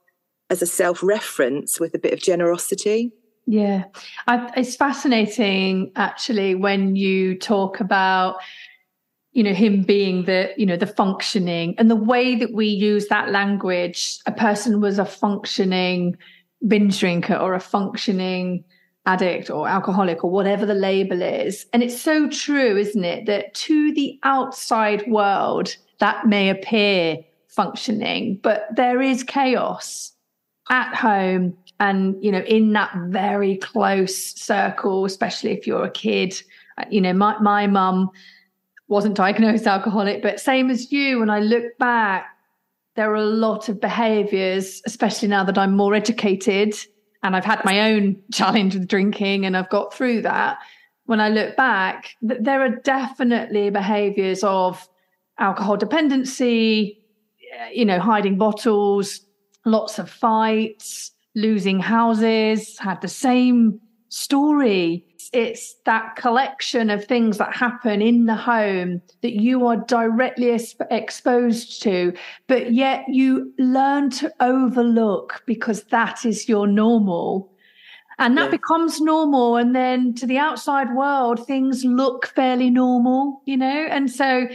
as 0.50 0.62
a 0.62 0.65
self-reference 0.67 1.79
with 1.79 1.93
a 1.95 2.00
bit 2.00 2.13
of 2.13 2.19
generosity. 2.19 3.12
Yeah. 3.45 3.86
I, 4.27 4.51
it's 4.55 4.75
fascinating 4.75 5.91
actually 5.95 6.55
when 6.55 6.95
you 6.95 7.38
talk 7.38 7.79
about 7.79 8.38
you 9.33 9.43
know 9.43 9.53
him 9.53 9.81
being 9.81 10.25
the 10.25 10.51
you 10.57 10.65
know 10.65 10.77
the 10.77 10.86
functioning 10.86 11.74
and 11.79 11.89
the 11.89 11.95
way 11.95 12.36
that 12.36 12.53
we 12.53 12.67
use 12.67 13.07
that 13.07 13.31
language. 13.31 14.19
A 14.27 14.31
person 14.31 14.79
was 14.79 15.00
a 15.00 15.05
functioning 15.05 16.15
binge 16.67 17.00
drinker 17.00 17.36
or 17.36 17.55
a 17.55 17.60
functioning 17.60 18.63
addict 19.05 19.50
or 19.50 19.67
alcoholic 19.67 20.24
or 20.24 20.29
whatever 20.31 20.65
the 20.65 20.74
label 20.74 21.22
is. 21.22 21.65
And 21.74 21.83
it's 21.83 22.00
so 22.00 22.29
true 22.29 22.77
isn't 22.77 23.03
it 23.03 23.25
that 23.25 23.53
to 23.55 23.93
the 23.93 24.17
outside 24.24 25.05
world 25.07 25.75
that 26.00 26.27
may 26.27 26.50
appear 26.50 27.17
functioning 27.47 28.39
but 28.41 28.67
there 28.75 29.01
is 29.01 29.23
chaos 29.23 30.12
at 30.69 30.93
home 30.95 31.55
and 31.79 32.21
you 32.23 32.31
know 32.31 32.41
in 32.41 32.73
that 32.73 32.91
very 33.07 33.57
close 33.57 34.15
circle 34.15 35.05
especially 35.05 35.51
if 35.51 35.67
you're 35.67 35.83
a 35.83 35.91
kid 35.91 36.41
uh, 36.77 36.85
you 36.89 37.01
know 37.01 37.13
my 37.13 37.38
my 37.39 37.67
mum 37.67 38.09
wasn't 38.88 39.15
diagnosed 39.15 39.67
alcoholic, 39.67 40.21
but 40.21 40.39
same 40.39 40.69
as 40.69 40.91
you, 40.91 41.19
when 41.19 41.29
I 41.29 41.39
look 41.39 41.77
back, 41.77 42.27
there 42.95 43.12
are 43.12 43.15
a 43.15 43.25
lot 43.25 43.69
of 43.69 43.81
behaviors, 43.81 44.81
especially 44.85 45.27
now 45.27 45.43
that 45.43 45.57
I'm 45.57 45.75
more 45.75 45.95
educated 45.95 46.75
and 47.23 47.35
I've 47.35 47.45
had 47.45 47.65
my 47.65 47.91
own 47.91 48.21
challenge 48.31 48.75
with 48.75 48.88
drinking 48.88 49.45
and 49.45 49.57
I've 49.57 49.69
got 49.69 49.93
through 49.93 50.21
that. 50.21 50.59
When 51.05 51.19
I 51.19 51.29
look 51.29 51.57
back, 51.57 52.15
there 52.21 52.62
are 52.62 52.69
definitely 52.69 53.69
behaviors 53.69 54.43
of 54.43 54.88
alcohol 55.43 55.77
dependency, 55.77 56.97
eh, 57.53 57.69
you 57.73 57.85
know, 57.85 58.00
hiding 58.00 58.38
bottles, 58.38 59.21
lots 59.65 60.00
of 60.00 60.09
fights, 60.09 61.12
losing 61.35 61.79
houses, 61.79 62.77
had 62.79 63.01
the 63.01 63.07
same 63.07 63.79
story 64.09 65.05
it's 65.33 65.75
that 65.85 66.15
collection 66.15 66.91
of 66.91 67.05
things 67.05 67.39
that 67.39 67.55
happen 67.55 68.01
in 68.01 68.27
the 68.27 68.35
home 68.35 69.01
that 69.21 69.33
you 69.33 69.65
are 69.65 69.77
directly 69.77 70.55
exposed 70.91 71.81
to, 71.81 72.13
but 72.47 72.71
yet 72.71 73.03
you 73.07 73.51
learn 73.57 74.12
to 74.12 74.31
overlook 74.39 75.41
because 75.47 75.83
that 75.85 76.23
is 76.23 76.47
your 76.47 76.67
normal. 76.67 77.51
And 78.19 78.38
that 78.38 78.45
yeah. 78.45 78.51
becomes 78.51 79.01
normal. 79.01 79.57
And 79.57 79.75
then 79.75 80.13
to 80.15 80.27
the 80.27 80.38
outside 80.38 80.93
world, 80.93 81.45
things 81.47 81.83
look 81.83 82.27
fairly 82.27 82.69
normal, 82.69 83.41
you 83.45 83.57
know? 83.57 83.88
And 83.89 84.12
so 84.12 84.47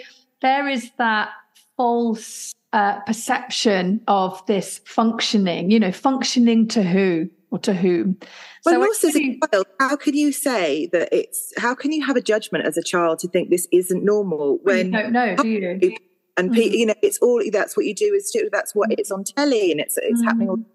there 0.42 0.68
is 0.68 0.90
that 0.98 1.30
false 1.76 2.52
uh, 2.72 3.00
perception 3.00 4.00
of 4.08 4.44
this 4.46 4.80
functioning, 4.84 5.70
you 5.70 5.80
know, 5.80 5.92
functioning 5.92 6.68
to 6.68 6.82
who? 6.82 7.30
or 7.50 7.58
to 7.58 7.72
whom. 7.72 8.18
Well, 8.64 8.74
so 8.74 8.82
also 8.82 9.08
as 9.08 9.16
a 9.16 9.38
child, 9.50 9.66
how 9.80 9.96
can 9.96 10.14
you 10.14 10.32
say 10.32 10.88
that 10.92 11.08
it's? 11.12 11.52
How 11.56 11.74
can 11.74 11.92
you 11.92 12.04
have 12.04 12.16
a 12.16 12.20
judgment 12.20 12.66
as 12.66 12.76
a 12.76 12.82
child 12.82 13.20
to 13.20 13.28
think 13.28 13.50
this 13.50 13.66
isn't 13.72 14.04
normal 14.04 14.58
when 14.62 14.86
you 14.86 14.92
don't 14.92 15.12
know? 15.12 15.36
Do 15.36 15.48
you? 15.48 15.96
And 16.36 16.50
mm. 16.50 16.70
you 16.70 16.86
know, 16.86 16.94
it's 17.02 17.18
all 17.18 17.42
that's 17.50 17.76
what 17.76 17.86
you 17.86 17.94
do 17.94 18.12
is 18.14 18.36
that's 18.52 18.74
what 18.74 18.92
it's 18.92 19.10
on 19.10 19.24
telly 19.24 19.72
and 19.72 19.80
it's 19.80 19.96
it's 19.96 20.22
mm. 20.22 20.24
happening. 20.24 20.66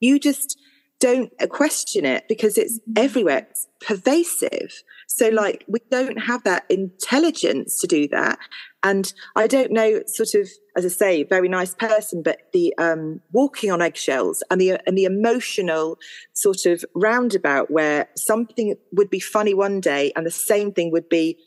You 0.00 0.18
just 0.18 0.58
don't 0.98 1.32
question 1.50 2.04
it 2.04 2.24
because 2.28 2.58
it's 2.58 2.78
mm. 2.80 2.98
everywhere. 2.98 3.46
It's 3.50 3.66
pervasive. 3.80 4.82
So, 5.06 5.28
like, 5.28 5.64
we 5.68 5.78
don't 5.90 6.18
have 6.18 6.42
that 6.44 6.64
intelligence 6.68 7.78
to 7.80 7.86
do 7.86 8.08
that. 8.08 8.38
And 8.82 9.12
I 9.34 9.46
don't 9.46 9.72
know, 9.72 10.02
sort 10.06 10.34
of, 10.34 10.48
as 10.76 10.84
I 10.84 10.88
say, 10.88 11.24
very 11.24 11.48
nice 11.48 11.74
person, 11.74 12.22
but 12.22 12.38
the 12.52 12.74
um, 12.76 13.20
walking 13.32 13.70
on 13.70 13.80
eggshells 13.80 14.42
and 14.50 14.60
the 14.60 14.78
and 14.86 14.96
the 14.98 15.04
emotional 15.04 15.98
sort 16.34 16.66
of 16.66 16.84
roundabout 16.94 17.70
where 17.70 18.08
something 18.16 18.74
would 18.92 19.10
be 19.10 19.20
funny 19.20 19.54
one 19.54 19.80
day 19.80 20.12
and 20.14 20.26
the 20.26 20.30
same 20.30 20.72
thing 20.72 20.90
would 20.92 21.08
be 21.08 21.38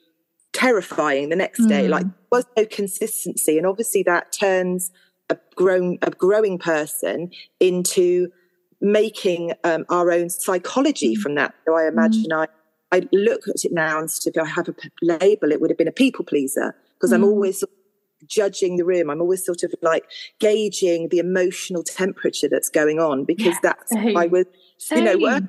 terrifying 0.52 1.30
the 1.30 1.36
next 1.36 1.66
day. 1.68 1.86
Mm. 1.86 1.90
Like, 1.90 2.06
was 2.32 2.46
no 2.58 2.66
consistency, 2.66 3.58
and 3.58 3.68
obviously 3.68 4.04
that 4.04 4.32
turns 4.32 4.92
a 5.30 5.38
grown 5.56 5.98
a 6.02 6.12
growing 6.12 6.58
person 6.58 7.32
into 7.60 8.30
making 8.82 9.54
um, 9.64 9.86
our 9.90 10.12
own 10.12 10.30
psychology 10.30 11.16
mm. 11.16 11.20
from 11.20 11.36
that. 11.36 11.54
So 11.66 11.76
I 11.76 11.88
imagine 11.88 12.26
mm. 12.32 12.44
I 12.44 12.48
I 12.92 13.08
look 13.12 13.48
at 13.48 13.64
it 13.66 13.72
now 13.72 14.00
and 14.00 14.10
if 14.26 14.38
I 14.38 14.46
have 14.46 14.68
a 14.68 14.74
label, 15.02 15.52
it 15.52 15.62
would 15.62 15.70
have 15.70 15.78
been 15.78 15.88
a 15.88 15.92
people 15.92 16.26
pleaser 16.26 16.76
because 16.96 17.12
mm. 17.12 17.16
I'm 17.16 17.24
always 17.24 17.64
judging 18.28 18.78
the 18.78 18.86
room. 18.86 19.10
I'm 19.10 19.22
always 19.22 19.46
sort 19.46 19.64
of 19.64 19.74
like 19.82 20.06
gauging 20.40 21.10
the 21.10 21.20
emotional 21.20 21.84
temperature 21.84 22.50
that's 22.50 22.70
going 22.70 23.00
on 23.00 23.26
because 23.26 23.46
yeah, 23.46 23.60
that's 23.62 23.92
same. 23.92 24.18
I 24.18 24.28
was, 24.28 24.46
same. 24.78 25.06
you 25.06 25.18
know, 25.18 25.42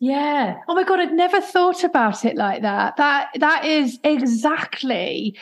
Yeah. 0.00 0.58
Oh 0.68 0.74
my 0.74 0.84
god, 0.84 1.00
I'd 1.00 1.12
never 1.12 1.40
thought 1.40 1.84
about 1.84 2.24
it 2.24 2.36
like 2.36 2.62
that. 2.62 2.96
That 2.96 3.28
that 3.38 3.64
is 3.64 3.98
exactly 4.04 5.36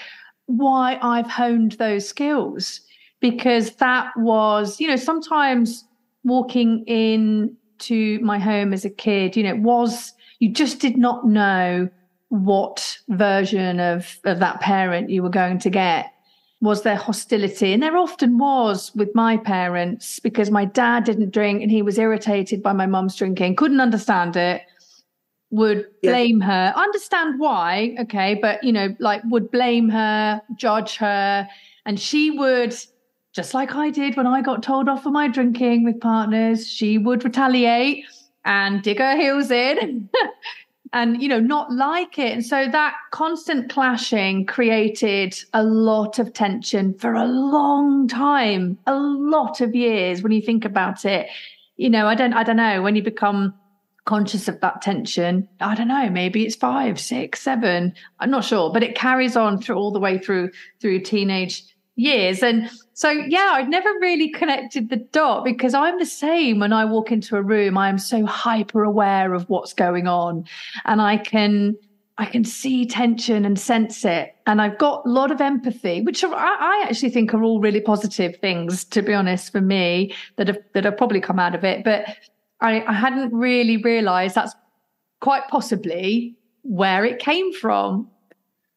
why 0.47 0.99
I've 1.02 1.26
honed 1.26 1.73
those 1.73 2.09
skills 2.09 2.81
because 3.21 3.76
that 3.76 4.12
was, 4.16 4.81
you 4.81 4.87
know, 4.87 4.97
sometimes 4.97 5.85
walking 6.25 6.85
in 6.87 7.57
to 7.78 8.19
my 8.21 8.38
home 8.38 8.73
as 8.73 8.85
a 8.85 8.90
kid, 8.90 9.37
you 9.37 9.43
know, 9.43 9.57
was 9.57 10.13
you 10.38 10.52
just 10.52 10.80
did 10.80 10.96
not 10.96 11.26
know 11.26 11.88
what 12.28 12.98
version 13.08 13.80
of, 13.80 14.18
of 14.24 14.40
that 14.40 14.60
parent 14.60 15.10
you 15.10 15.22
were 15.22 15.30
going 15.30 15.58
to 15.60 15.70
get. 15.70 16.12
Was 16.60 16.82
there 16.82 16.96
hostility? 16.96 17.72
And 17.72 17.82
there 17.82 17.96
often 17.96 18.38
was 18.38 18.94
with 18.94 19.14
my 19.14 19.36
parents 19.36 20.18
because 20.18 20.50
my 20.50 20.64
dad 20.64 21.04
didn't 21.04 21.30
drink 21.30 21.62
and 21.62 21.70
he 21.70 21.82
was 21.82 21.98
irritated 21.98 22.62
by 22.62 22.72
my 22.72 22.86
mum's 22.86 23.16
drinking, 23.16 23.56
couldn't 23.56 23.80
understand 23.80 24.36
it, 24.36 24.62
would 25.50 25.86
blame 26.02 26.40
yeah. 26.40 26.46
her, 26.46 26.78
understand 26.78 27.38
why, 27.38 27.94
okay, 28.00 28.34
but 28.34 28.62
you 28.64 28.72
know, 28.72 28.94
like 28.98 29.22
would 29.26 29.50
blame 29.50 29.88
her, 29.88 30.42
judge 30.56 30.96
her, 30.96 31.46
and 31.86 32.00
she 32.00 32.30
would 32.30 32.74
just 33.34 33.52
like 33.52 33.74
I 33.74 33.90
did 33.90 34.16
when 34.16 34.26
I 34.26 34.42
got 34.42 34.62
told 34.62 34.88
off 34.88 35.02
for 35.02 35.10
my 35.10 35.28
drinking 35.28 35.84
with 35.84 36.00
partners, 36.00 36.68
she 36.68 36.98
would 36.98 37.24
retaliate 37.24 38.04
and 38.44 38.82
dig 38.82 38.98
her 38.98 39.16
heels 39.16 39.50
in. 39.50 40.08
And 40.92 41.20
you 41.20 41.26
know 41.26 41.40
not 41.40 41.72
like 41.72 42.20
it. 42.20 42.32
And 42.32 42.46
so 42.46 42.68
that 42.68 42.94
constant 43.10 43.68
clashing 43.68 44.46
created 44.46 45.36
a 45.52 45.64
lot 45.64 46.20
of 46.20 46.32
tension 46.32 46.94
for 46.94 47.14
a 47.14 47.24
long 47.24 48.06
time 48.06 48.78
a 48.86 48.94
lot 48.94 49.60
of 49.60 49.74
years 49.74 50.22
when 50.22 50.30
you 50.30 50.40
think 50.40 50.64
about 50.64 51.04
it. 51.04 51.26
You 51.76 51.90
know 51.90 52.06
i 52.06 52.14
don't 52.14 52.32
i 52.34 52.44
don't 52.44 52.54
know 52.54 52.80
when 52.80 52.94
you 52.94 53.02
become 53.02 53.52
conscious 54.04 54.48
of 54.48 54.60
that 54.60 54.82
tension 54.82 55.48
i 55.60 55.74
don't 55.74 55.88
know 55.88 56.10
maybe 56.10 56.44
it's 56.44 56.54
five 56.54 57.00
six 57.00 57.40
seven 57.40 57.92
i'm 58.20 58.30
not 58.30 58.44
sure 58.44 58.70
but 58.70 58.82
it 58.82 58.94
carries 58.94 59.34
on 59.34 59.60
through 59.60 59.76
all 59.76 59.90
the 59.90 59.98
way 59.98 60.18
through 60.18 60.50
through 60.80 61.00
teenage 61.00 61.64
years. 61.96 62.42
And 62.42 62.70
so, 62.92 63.10
yeah, 63.10 63.52
I've 63.54 63.68
never 63.68 63.88
really 64.00 64.28
connected 64.30 64.88
the 64.88 64.96
dot 64.96 65.44
because 65.44 65.74
I'm 65.74 65.98
the 65.98 66.06
same 66.06 66.58
when 66.58 66.72
I 66.72 66.84
walk 66.84 67.12
into 67.12 67.36
a 67.36 67.42
room. 67.42 67.78
I 67.78 67.88
am 67.88 67.98
so 67.98 68.26
hyper 68.26 68.84
aware 68.84 69.34
of 69.34 69.48
what's 69.48 69.72
going 69.72 70.06
on 70.06 70.44
and 70.84 71.00
I 71.00 71.18
can. 71.18 71.76
I 72.16 72.26
can 72.26 72.44
see 72.44 72.86
tension 72.86 73.44
and 73.44 73.58
sense 73.58 74.04
it. 74.04 74.36
And 74.46 74.62
I've 74.62 74.78
got 74.78 75.04
a 75.04 75.08
lot 75.08 75.32
of 75.32 75.40
empathy, 75.40 76.00
which 76.00 76.22
are, 76.22 76.32
I 76.32 76.86
actually 76.88 77.10
think 77.10 77.34
are 77.34 77.42
all 77.42 77.58
really 77.58 77.80
positive 77.80 78.36
things, 78.36 78.84
to 78.84 79.02
be 79.02 79.12
honest, 79.12 79.50
for 79.50 79.60
me, 79.60 80.14
that 80.36 80.46
have, 80.46 80.58
that 80.74 80.84
have 80.84 80.96
probably 80.96 81.20
come 81.20 81.40
out 81.40 81.56
of 81.56 81.64
it. 81.64 81.82
But 81.82 82.06
I, 82.60 82.84
I 82.84 82.92
hadn't 82.92 83.34
really 83.34 83.78
realized 83.78 84.36
that's 84.36 84.54
quite 85.18 85.48
possibly 85.48 86.36
where 86.62 87.04
it 87.04 87.18
came 87.18 87.52
from 87.52 88.08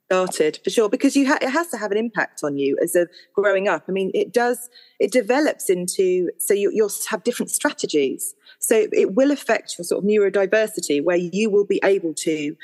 started 0.08 0.60
for 0.64 0.70
sure 0.70 0.90
because 0.90 1.16
you 1.16 1.28
ha- 1.28 1.38
it 1.42 1.50
has 1.50 1.68
to 1.68 1.78
have 1.78 1.92
an 1.92 1.98
impact 1.98 2.42
on 2.44 2.58
you 2.58 2.78
as 2.82 2.96
a 2.96 3.08
growing 3.36 3.68
up. 3.68 3.84
I 3.90 3.92
mean 3.92 4.12
it 4.14 4.34
does 4.34 4.70
it 5.00 5.12
develops 5.12 5.70
into 5.70 6.30
so 6.38 6.54
you, 6.54 6.72
you'll 6.74 6.92
have 7.10 7.24
different 7.24 7.52
strategies. 7.52 8.34
So 8.60 8.88
it 8.94 9.14
will 9.16 9.32
affect 9.32 9.78
your 9.78 9.86
sort 9.86 10.04
of 10.04 10.10
neurodiversity 10.10 11.04
where 11.04 11.18
you 11.18 11.50
will 11.50 11.66
be 11.66 11.80
able 11.84 12.14
to 12.16 12.56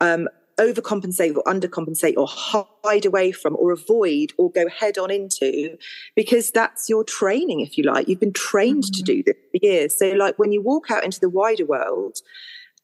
um, 0.00 0.28
overcompensate 0.58 1.36
or 1.36 1.42
undercompensate 1.44 2.16
or 2.16 2.26
hide 2.28 3.04
away 3.04 3.32
from 3.32 3.56
or 3.56 3.72
avoid 3.72 4.32
or 4.38 4.50
go 4.50 4.68
head 4.68 4.98
on 4.98 5.10
into 5.10 5.76
because 6.14 6.50
that's 6.50 6.88
your 6.88 7.04
training 7.04 7.60
if 7.60 7.76
you 7.76 7.84
like. 7.84 8.08
You've 8.08 8.20
been 8.20 8.32
trained 8.32 8.84
mm-hmm. 8.84 8.96
to 8.98 9.02
do 9.02 9.22
this 9.24 9.36
for 9.50 9.66
years. 9.66 9.98
So 9.98 10.10
like 10.10 10.38
when 10.38 10.52
you 10.52 10.62
walk 10.62 10.90
out 10.90 11.04
into 11.04 11.20
the 11.20 11.28
wider 11.28 11.66
world 11.66 12.18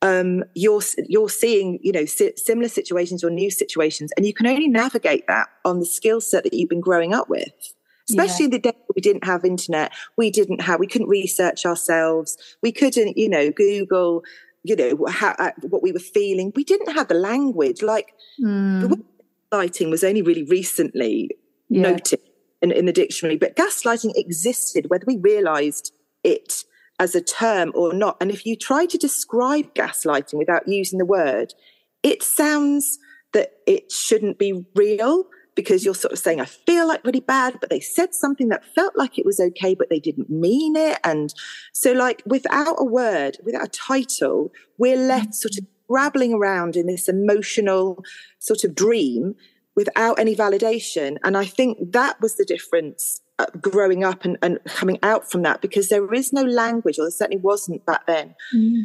um, 0.03 0.45
you're 0.55 0.83
you're 1.09 1.29
seeing 1.29 1.79
you 1.83 1.93
know 1.93 2.05
si- 2.05 2.35
similar 2.37 2.69
situations 2.69 3.25
or 3.25 3.31
new 3.31 3.51
situations, 3.51 4.13
and 4.17 4.27
you 4.27 4.33
can 4.33 4.47
only 4.47 4.69
navigate 4.69 5.27
that 5.27 5.49
on 5.65 5.81
the 5.81 5.87
skill 5.87 6.21
set 6.21 6.45
that 6.45 6.55
you've 6.55 6.69
been 6.69 6.81
growing 6.81 7.15
up 7.15 7.29
with. 7.29 7.75
Especially 8.11 8.45
yeah. 8.45 8.45
in 8.45 8.51
the 8.53 8.59
day 8.59 8.73
we 8.95 9.03
didn't 9.03 9.25
have 9.25 9.45
internet, 9.45 9.93
we 10.17 10.31
didn't 10.31 10.63
have, 10.63 10.81
we 10.81 10.87
couldn't 10.87 11.09
research 11.09 11.67
ourselves, 11.67 12.39
we 12.63 12.73
couldn't, 12.73 13.19
you 13.19 13.29
know, 13.29 13.51
Google, 13.51 14.23
you 14.63 14.77
know, 14.77 15.07
how, 15.11 15.35
uh, 15.39 15.51
what 15.69 15.83
we 15.83 15.93
were 15.93 15.99
feeling. 15.99 16.51
We 16.57 16.65
didn't 16.65 16.91
have 16.95 17.09
the 17.09 17.15
language. 17.15 17.83
Like 17.83 18.15
mm. 18.43 19.05
gaslighting 19.53 19.91
was 19.91 20.05
only 20.05 20.23
really 20.23 20.45
recently 20.45 21.37
yeah. 21.69 21.83
noted 21.83 22.21
in, 22.63 22.73
in 22.73 22.87
the 22.87 22.93
dictionary, 22.93 23.37
but 23.37 23.57
gaslighting 23.57 24.13
existed 24.17 24.89
whether 24.89 25.05
we 25.07 25.19
realised 25.19 25.93
it 26.25 26.65
as 26.99 27.15
a 27.15 27.21
term 27.21 27.73
or 27.75 27.93
not. 27.93 28.17
And 28.21 28.31
if 28.31 28.45
you 28.45 28.57
try 28.57 28.87
to 28.87 28.99
describe 28.99 29.75
gaslighting 29.75 30.35
without 30.35 30.67
using 30.67 30.99
the 30.99 31.05
word, 31.05 31.55
it 32.03 32.23
sounds 32.23 32.99
that 33.33 33.53
it 33.67 33.93
shouldn't 33.93 34.39
be 34.39 34.65
real 34.75 35.25
because 35.55 35.85
you're 35.85 35.95
sort 35.95 36.13
of 36.13 36.21
saying, 36.21 36.41
I 36.41 36.45
feel 36.45 36.87
like 36.87 37.05
really 37.05 37.21
bad, 37.21 37.59
but 37.61 37.69
they 37.69 37.81
said 37.81 38.15
something 38.15 38.49
that 38.49 38.65
felt 38.77 38.97
like 38.97 39.19
it 39.19 39.27
was 39.27 39.41
okay, 39.41 39.75
but 39.75 39.91
they 39.91 39.99
didn't 39.99 40.31
mean 40.31 40.77
it. 40.77 41.01
And 41.03 41.35
so, 41.73 41.91
like, 41.93 42.23
without 42.25 42.77
a 42.79 42.85
word, 42.85 43.39
without 43.45 43.67
a 43.67 43.71
title, 43.71 44.53
we're 44.79 44.97
left 44.97 45.35
sort 45.35 45.59
of 45.59 45.67
rabbling 45.89 46.33
around 46.33 46.77
in 46.77 46.87
this 46.87 47.09
emotional 47.09 48.05
sort 48.39 48.63
of 48.63 48.77
dream 48.77 49.35
without 49.75 50.19
any 50.21 50.37
validation. 50.37 51.17
And 51.25 51.37
I 51.37 51.45
think 51.45 51.93
that 51.93 52.21
was 52.21 52.37
the 52.37 52.45
difference 52.45 53.21
growing 53.61 54.05
up 54.05 54.25
and, 54.25 54.37
and, 54.43 54.59
coming 54.67 54.99
out 55.03 55.31
from 55.31 55.43
that 55.43 55.63
because 55.63 55.89
there 55.89 56.13
is 56.13 56.33
no 56.33 56.43
language, 56.43 56.99
or 56.99 57.05
there 57.05 57.11
certainly 57.11 57.41
wasn't 57.41 57.85
back 57.87 58.07
then. 58.07 58.35
Mm. 58.55 58.83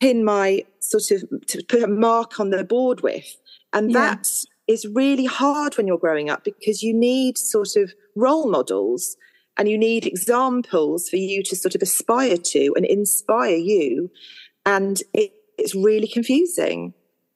Pin 0.00 0.24
my 0.24 0.64
sort 0.80 1.10
of 1.10 1.24
to 1.46 1.62
put 1.64 1.82
a 1.82 1.88
mark 1.88 2.38
on 2.38 2.50
the 2.50 2.64
board 2.64 3.00
with, 3.00 3.36
and 3.72 3.90
yeah. 3.90 4.00
that 4.00 4.28
is 4.68 4.86
really 4.92 5.24
hard 5.24 5.76
when 5.76 5.86
you're 5.86 5.98
growing 5.98 6.28
up 6.30 6.44
because 6.44 6.82
you 6.82 6.92
need 6.92 7.38
sort 7.38 7.76
of 7.76 7.92
role 8.16 8.50
models 8.50 9.16
and 9.56 9.68
you 9.68 9.78
need 9.78 10.06
examples 10.06 11.08
for 11.08 11.16
you 11.16 11.42
to 11.42 11.54
sort 11.54 11.74
of 11.74 11.82
aspire 11.82 12.36
to 12.36 12.72
and 12.76 12.84
inspire 12.84 13.56
you, 13.56 14.10
and 14.66 15.02
it, 15.12 15.32
it's 15.58 15.74
really 15.74 16.08
confusing. 16.08 16.92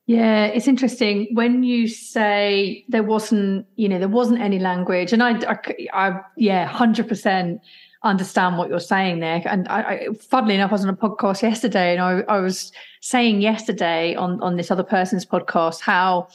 Yeah, 0.08 0.46
it's 0.46 0.66
interesting 0.66 1.28
when 1.34 1.62
you 1.64 1.86
say 1.86 2.82
there 2.88 3.02
wasn't, 3.02 3.66
you 3.76 3.90
know, 3.90 3.98
there 3.98 4.08
wasn't 4.08 4.40
any 4.40 4.58
language, 4.58 5.12
and 5.12 5.22
I, 5.22 5.32
I, 5.40 5.58
I 5.92 6.20
yeah, 6.34 6.64
hundred 6.64 7.08
percent 7.08 7.60
understand 8.02 8.56
what 8.56 8.70
you're 8.70 8.80
saying 8.80 9.20
there. 9.20 9.42
And 9.44 9.68
I, 9.68 9.80
I, 9.82 10.06
funnily 10.18 10.54
enough, 10.54 10.70
I 10.70 10.76
was 10.76 10.82
on 10.82 10.88
a 10.88 10.96
podcast 10.96 11.42
yesterday, 11.42 11.92
and 11.92 12.00
I, 12.00 12.20
I 12.36 12.40
was 12.40 12.72
saying 13.02 13.42
yesterday 13.42 14.14
on 14.14 14.40
on 14.40 14.56
this 14.56 14.70
other 14.70 14.82
person's 14.82 15.26
podcast 15.26 15.82
how 15.82 16.28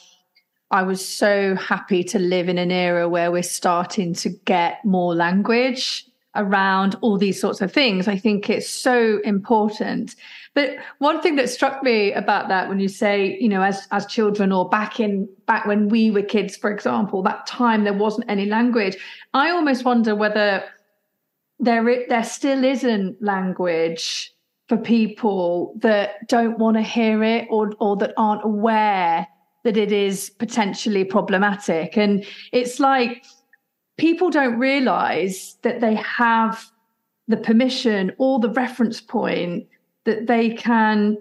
I 0.70 0.84
was 0.84 1.04
so 1.04 1.56
happy 1.56 2.04
to 2.04 2.20
live 2.20 2.50
in 2.50 2.60
an 2.60 2.70
era 2.70 3.10
where 3.10 3.32
we're 3.32 3.42
starting 3.42 4.14
to 4.14 4.30
get 4.46 4.86
more 4.86 5.16
language 5.16 6.06
around 6.36 6.96
all 7.02 7.18
these 7.18 7.42
sorts 7.42 7.60
of 7.60 7.72
things. 7.72 8.08
I 8.08 8.18
think 8.18 8.52
it's 8.52 8.70
so 8.70 9.20
important. 9.24 10.16
But 10.56 10.76
one 11.00 11.22
thing 11.22 11.36
that 11.38 11.50
struck 11.50 11.82
me 11.82 12.12
about 12.14 12.48
that 12.50 12.70
when 12.70 12.80
you 12.80 12.88
say, 12.88 13.38
you 13.40 13.50
know, 13.50 13.64
as 13.64 13.88
as 13.92 14.06
children 14.06 14.52
or 14.52 14.70
back 14.70 15.00
in 15.00 15.28
back 15.48 15.66
when 15.66 15.90
we 15.90 16.12
were 16.12 16.22
kids, 16.22 16.56
for 16.56 16.72
example, 16.72 17.24
that 17.24 17.48
time 17.48 17.84
there 17.84 17.94
wasn't 17.94 18.30
any 18.30 18.46
language. 18.46 18.96
I 19.34 19.50
almost 19.50 19.84
wonder 19.84 20.16
whether 20.16 20.64
there 21.60 22.06
there 22.08 22.24
still 22.24 22.64
isn't 22.64 23.22
language 23.22 24.32
for 24.68 24.78
people 24.78 25.74
that 25.80 26.28
don't 26.28 26.60
want 26.60 26.78
to 26.78 26.84
hear 26.84 27.24
it 27.24 27.48
or 27.50 27.74
or 27.80 27.98
that 27.98 28.14
aren't 28.18 28.46
aware 28.46 29.28
that 29.64 29.78
it 29.78 29.92
is 29.92 30.30
potentially 30.30 31.04
problematic. 31.04 31.98
And 31.98 32.26
it's 32.52 32.80
like 32.80 33.26
people 33.98 34.30
don't 34.30 34.60
realize 34.60 35.58
that 35.64 35.80
they 35.80 35.96
have 35.96 36.70
the 37.28 37.38
permission 37.38 38.12
or 38.18 38.40
the 38.40 38.50
reference 38.50 39.00
point 39.02 39.68
that 40.06 40.28
they 40.28 40.52
can 40.52 41.18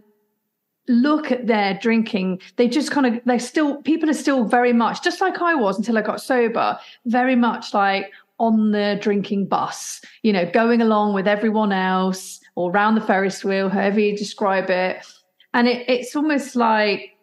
look 0.89 1.31
at 1.31 1.47
their 1.47 1.79
drinking. 1.81 2.41
They 2.57 2.69
just 2.69 2.91
kind 2.91 3.07
of 3.07 3.21
they're 3.25 3.39
still 3.39 3.83
people 3.83 4.11
are 4.11 4.15
still 4.15 4.45
very 4.45 4.73
much 4.73 5.03
just 5.03 5.21
like 5.21 5.41
i 5.41 5.55
was 5.55 5.79
until 5.79 5.97
i 5.97 6.03
got 6.03 6.21
sober 6.21 6.79
very 7.07 7.37
much 7.37 7.73
like 7.73 8.11
on 8.39 8.73
the 8.73 8.99
drinking 9.01 9.47
bus 9.47 10.01
you 10.23 10.33
know 10.33 10.45
going 10.51 10.83
along 10.83 11.15
with 11.15 11.29
everyone 11.29 11.73
else 11.73 12.41
or 12.57 12.71
around 12.73 12.97
the 12.97 13.01
ferris 13.01 13.45
wheel 13.45 13.69
however 13.69 14.01
you 14.01 14.17
describe 14.17 14.71
it. 14.71 15.07
And 15.55 15.69
it, 15.69 15.89
it's 15.89 16.17
almost 16.17 16.57
like 16.57 17.17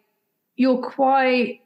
you're 0.56 0.80
quite 0.80 1.60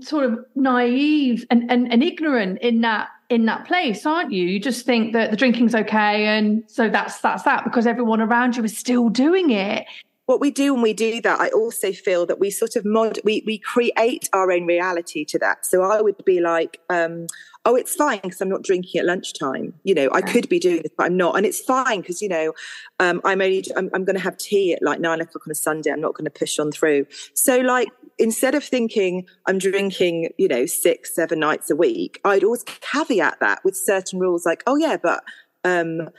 sort 0.00 0.24
of 0.24 0.38
naive 0.54 1.46
and, 1.50 1.70
and, 1.70 1.90
and 1.92 2.02
ignorant 2.02 2.58
in 2.60 2.80
that 2.82 3.08
in 3.30 3.46
that 3.46 3.64
place, 3.64 4.04
aren't 4.04 4.32
you? 4.32 4.44
You 4.44 4.58
just 4.58 4.84
think 4.84 5.12
that 5.12 5.30
the 5.30 5.36
drinking's 5.36 5.74
okay, 5.74 6.26
and 6.26 6.64
so 6.66 6.90
that's 6.90 7.20
that's 7.20 7.44
that 7.44 7.64
because 7.64 7.86
everyone 7.86 8.20
around 8.20 8.56
you 8.56 8.64
is 8.64 8.76
still 8.76 9.08
doing 9.08 9.50
it. 9.50 9.86
What 10.26 10.40
we 10.40 10.50
do 10.50 10.74
when 10.74 10.82
we 10.82 10.92
do 10.92 11.20
that, 11.22 11.40
I 11.40 11.48
also 11.48 11.92
feel 11.92 12.26
that 12.26 12.38
we 12.38 12.50
sort 12.50 12.76
of 12.76 12.84
mod 12.84 13.18
we 13.24 13.42
we 13.46 13.58
create 13.58 14.28
our 14.32 14.50
own 14.52 14.66
reality 14.66 15.24
to 15.26 15.38
that. 15.38 15.64
So 15.64 15.82
I 15.82 16.02
would 16.02 16.24
be 16.24 16.40
like, 16.40 16.80
um, 16.90 17.28
oh, 17.64 17.76
it's 17.76 17.94
fine 17.94 18.20
because 18.22 18.40
I'm 18.40 18.48
not 18.48 18.62
drinking 18.62 19.00
at 19.00 19.06
lunchtime. 19.06 19.74
You 19.84 19.94
know, 19.94 20.08
I 20.12 20.22
could 20.22 20.48
be 20.48 20.58
doing 20.58 20.82
this, 20.82 20.92
but 20.96 21.06
I'm 21.06 21.16
not, 21.16 21.36
and 21.36 21.46
it's 21.46 21.60
fine 21.60 22.00
because 22.00 22.20
you 22.20 22.28
know, 22.28 22.52
um, 22.98 23.20
I'm 23.24 23.40
only 23.40 23.64
I'm, 23.76 23.90
I'm 23.94 24.04
going 24.04 24.16
to 24.16 24.22
have 24.22 24.36
tea 24.36 24.74
at 24.74 24.82
like 24.82 24.98
nine 24.98 25.20
o'clock 25.20 25.46
on 25.46 25.52
a 25.52 25.54
Sunday. 25.54 25.90
I'm 25.90 26.00
not 26.00 26.14
going 26.14 26.24
to 26.24 26.30
push 26.30 26.58
on 26.58 26.72
through. 26.72 27.06
So 27.34 27.58
like 27.58 27.88
instead 28.20 28.54
of 28.54 28.62
thinking 28.62 29.26
I'm 29.46 29.58
drinking, 29.58 30.28
you 30.38 30.46
know, 30.46 30.66
six, 30.66 31.14
seven 31.14 31.40
nights 31.40 31.70
a 31.70 31.74
week, 31.76 32.20
I'd 32.24 32.44
always 32.44 32.62
caveat 32.62 33.40
that 33.40 33.60
with 33.64 33.76
certain 33.76 34.20
rules 34.20 34.44
like, 34.46 34.62
oh, 34.66 34.76
yeah, 34.76 34.98
but, 35.02 35.24
um, 35.64 36.10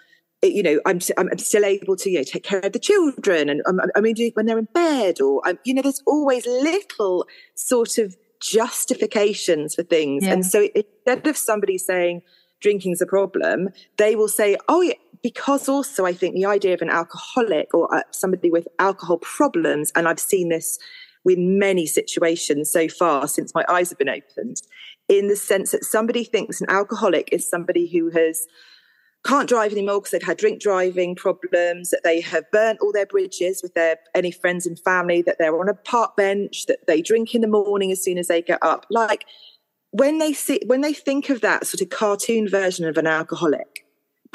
it, 0.42 0.54
you 0.54 0.64
know, 0.64 0.82
I'm, 0.86 1.00
I'm 1.18 1.38
still 1.38 1.64
able 1.64 1.96
to, 1.98 2.10
you 2.10 2.18
know, 2.18 2.24
take 2.24 2.44
care 2.44 2.60
of 2.60 2.74
the 2.74 2.80
children. 2.80 3.48
And 3.48 3.62
um, 3.68 3.80
I 3.96 4.02
mean, 4.02 4.16
when 4.34 4.48
they're 4.48 4.58
in 4.58 4.68
bed 4.74 5.22
or, 5.22 5.48
um, 5.48 5.60
you 5.64 5.74
know, 5.74 5.84
there's 5.84 6.02
always 6.08 6.46
little 6.48 7.28
sort 7.54 8.00
of 8.00 8.18
justifications 8.40 9.76
for 9.76 9.84
things. 9.84 10.26
Yeah. 10.26 10.34
And 10.34 10.46
so 10.46 10.68
instead 10.74 11.28
of 11.28 11.38
somebody 11.38 11.78
saying 11.78 12.24
drinking's 12.60 13.02
a 13.02 13.06
problem, 13.06 13.70
they 13.98 14.16
will 14.16 14.28
say, 14.28 14.58
oh, 14.68 14.82
yeah, 14.82 14.94
because 15.22 15.70
also 15.70 16.06
I 16.06 16.14
think 16.14 16.34
the 16.34 16.46
idea 16.46 16.74
of 16.74 16.82
an 16.82 16.90
alcoholic 16.90 17.74
or 17.76 17.94
uh, 17.94 18.02
somebody 18.10 18.50
with 18.50 18.68
alcohol 18.80 19.20
problems, 19.20 19.92
and 19.96 20.08
I've 20.08 20.20
seen 20.20 20.50
this 20.50 20.80
in 21.26 21.60
many 21.60 21.86
situations 21.86 22.72
so 22.72 22.88
far 22.88 23.28
since 23.28 23.54
my 23.54 23.66
eyes 23.70 23.90
have 23.90 24.00
been 24.00 24.10
opened, 24.10 24.62
in 25.08 25.28
the 25.28 25.36
sense 25.36 25.72
that 25.72 25.84
somebody 25.84 26.24
thinks 26.24 26.62
an 26.62 26.70
alcoholic 26.70 27.30
is 27.32 27.48
somebody 27.48 27.88
who 27.88 28.10
has 28.10 28.48
can't 29.24 29.48
drive 29.48 29.72
anymore 29.72 30.00
because 30.00 30.12
they've 30.12 30.24
had 30.24 30.38
drink 30.38 30.60
driving 30.60 31.16
problems, 31.16 31.92
that 31.92 32.02
they 32.04 32.22
have 32.22 32.50
burnt 32.52 32.80
all 32.82 32.92
their 32.92 33.06
bridges 33.06 33.62
with 33.62 33.74
their 33.76 33.98
any 34.16 34.32
friends 34.32 34.66
and 34.66 34.80
family, 34.80 35.22
that 35.22 35.38
they're 35.38 35.60
on 35.60 35.70
a 35.70 35.76
park 35.76 36.16
bench, 36.16 36.66
that 36.66 36.88
they 36.88 37.02
drink 37.02 37.36
in 37.36 37.42
the 37.42 37.48
morning 37.48 37.92
as 37.92 38.04
soon 38.04 38.18
as 38.18 38.28
they 38.28 38.42
get 38.42 38.60
up. 38.64 38.88
Like 38.90 39.26
when 39.92 40.18
they 40.18 40.34
see 40.34 40.62
when 40.66 40.82
they 40.82 40.94
think 40.94 41.30
of 41.30 41.42
that 41.42 41.68
sort 41.68 41.82
of 41.82 41.90
cartoon 41.90 42.48
version 42.50 42.88
of 42.88 42.98
an 42.98 43.06
alcoholic, 43.08 43.86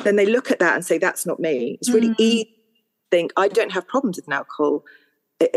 then 0.05 0.16
they 0.16 0.27
look 0.27 0.51
at 0.51 0.61
that 0.61 0.75
and 0.75 0.85
say, 0.85 0.99
That's 0.99 1.27
not 1.27 1.40
me. 1.40 1.79
It's 1.81 1.90
really 1.90 2.11
mm. 2.11 2.16
easy 2.18 2.44
to 2.44 2.51
think 3.11 3.33
I 3.37 3.49
don't 3.49 3.72
have 3.72 3.88
problems 3.88 4.16
with 4.16 4.29
an 4.29 4.35
alcohol 4.35 4.85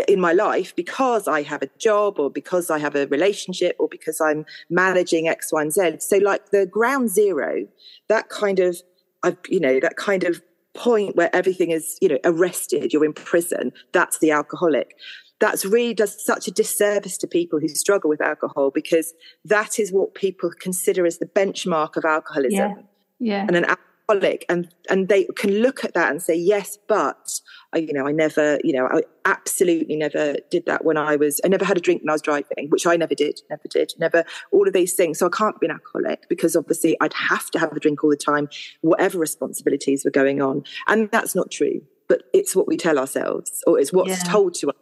in 0.07 0.19
my 0.19 0.33
life 0.33 0.75
because 0.75 1.27
I 1.27 1.41
have 1.43 1.61
a 1.61 1.69
job 1.77 2.19
or 2.19 2.29
because 2.29 2.69
I 2.69 2.79
have 2.79 2.95
a 2.95 3.07
relationship 3.07 3.77
or 3.79 3.87
because 3.87 4.19
I'm 4.19 4.45
managing 4.69 5.27
X, 5.27 5.53
Y, 5.53 5.61
and 5.61 5.71
Z. 5.71 5.97
So 5.99 6.17
like 6.17 6.49
the 6.51 6.65
ground 6.65 7.09
zero, 7.09 7.65
that 8.09 8.29
kind 8.29 8.59
of, 8.59 8.81
I've, 9.23 9.37
you 9.47 9.59
know, 9.59 9.79
that 9.79 9.95
kind 9.95 10.23
of 10.25 10.41
point 10.73 11.15
where 11.15 11.33
everything 11.33 11.71
is, 11.71 11.97
you 12.01 12.09
know, 12.09 12.19
arrested, 12.25 12.91
you're 12.91 13.05
in 13.05 13.13
prison. 13.13 13.71
That's 13.93 14.19
the 14.19 14.31
alcoholic. 14.31 14.95
That's 15.39 15.63
really 15.63 15.93
does 15.93 16.23
such 16.25 16.49
a 16.49 16.51
disservice 16.51 17.17
to 17.19 17.27
people 17.27 17.59
who 17.59 17.69
struggle 17.69 18.09
with 18.09 18.21
alcohol 18.21 18.71
because 18.71 19.13
that 19.45 19.79
is 19.79 19.93
what 19.93 20.13
people 20.13 20.51
consider 20.59 21.05
as 21.05 21.19
the 21.19 21.25
benchmark 21.25 21.95
of 21.95 22.03
alcoholism. 22.03 22.51
Yeah. 22.57 22.75
yeah. 23.19 23.45
And 23.47 23.55
an 23.55 23.65
alcoholic 24.09 24.45
and 24.49 24.69
and 24.89 25.07
they 25.07 25.25
can 25.35 25.51
look 25.61 25.83
at 25.83 25.93
that 25.93 26.11
and 26.11 26.21
say 26.21 26.35
yes 26.35 26.77
but 26.87 27.39
I, 27.73 27.79
you 27.79 27.93
know 27.93 28.07
i 28.07 28.11
never 28.11 28.59
you 28.63 28.73
know 28.73 28.87
i 28.87 29.01
absolutely 29.25 29.95
never 29.95 30.35
did 30.49 30.65
that 30.65 30.83
when 30.83 30.97
i 30.97 31.15
was 31.15 31.39
i 31.43 31.47
never 31.47 31.65
had 31.65 31.77
a 31.77 31.79
drink 31.79 32.01
when 32.01 32.09
i 32.09 32.13
was 32.13 32.21
driving 32.21 32.69
which 32.69 32.87
i 32.87 32.95
never 32.95 33.15
did 33.15 33.41
never 33.49 33.67
did 33.69 33.93
never 33.99 34.23
all 34.51 34.67
of 34.67 34.73
these 34.73 34.93
things. 34.93 35.19
So 35.19 35.27
i 35.27 35.29
can't 35.29 35.59
be 35.59 35.67
an 35.67 35.73
alcoholic 35.73 36.27
because 36.29 36.55
obviously 36.55 36.97
i'd 37.01 37.13
have 37.13 37.49
to 37.51 37.59
have 37.59 37.71
a 37.71 37.79
drink 37.79 38.03
all 38.03 38.09
the 38.09 38.17
time 38.17 38.49
whatever 38.81 39.17
responsibilities 39.19 40.03
were 40.03 40.11
going 40.11 40.41
on. 40.41 40.63
And 40.87 41.09
that's 41.11 41.35
not 41.35 41.51
true 41.51 41.81
but 42.07 42.23
it's 42.33 42.55
what 42.55 42.67
we 42.67 42.75
tell 42.75 42.97
ourselves 42.97 43.63
or 43.67 43.79
it's 43.79 43.93
what's 43.93 44.09
yeah. 44.09 44.31
told 44.31 44.55
to 44.55 44.69
us. 44.69 44.75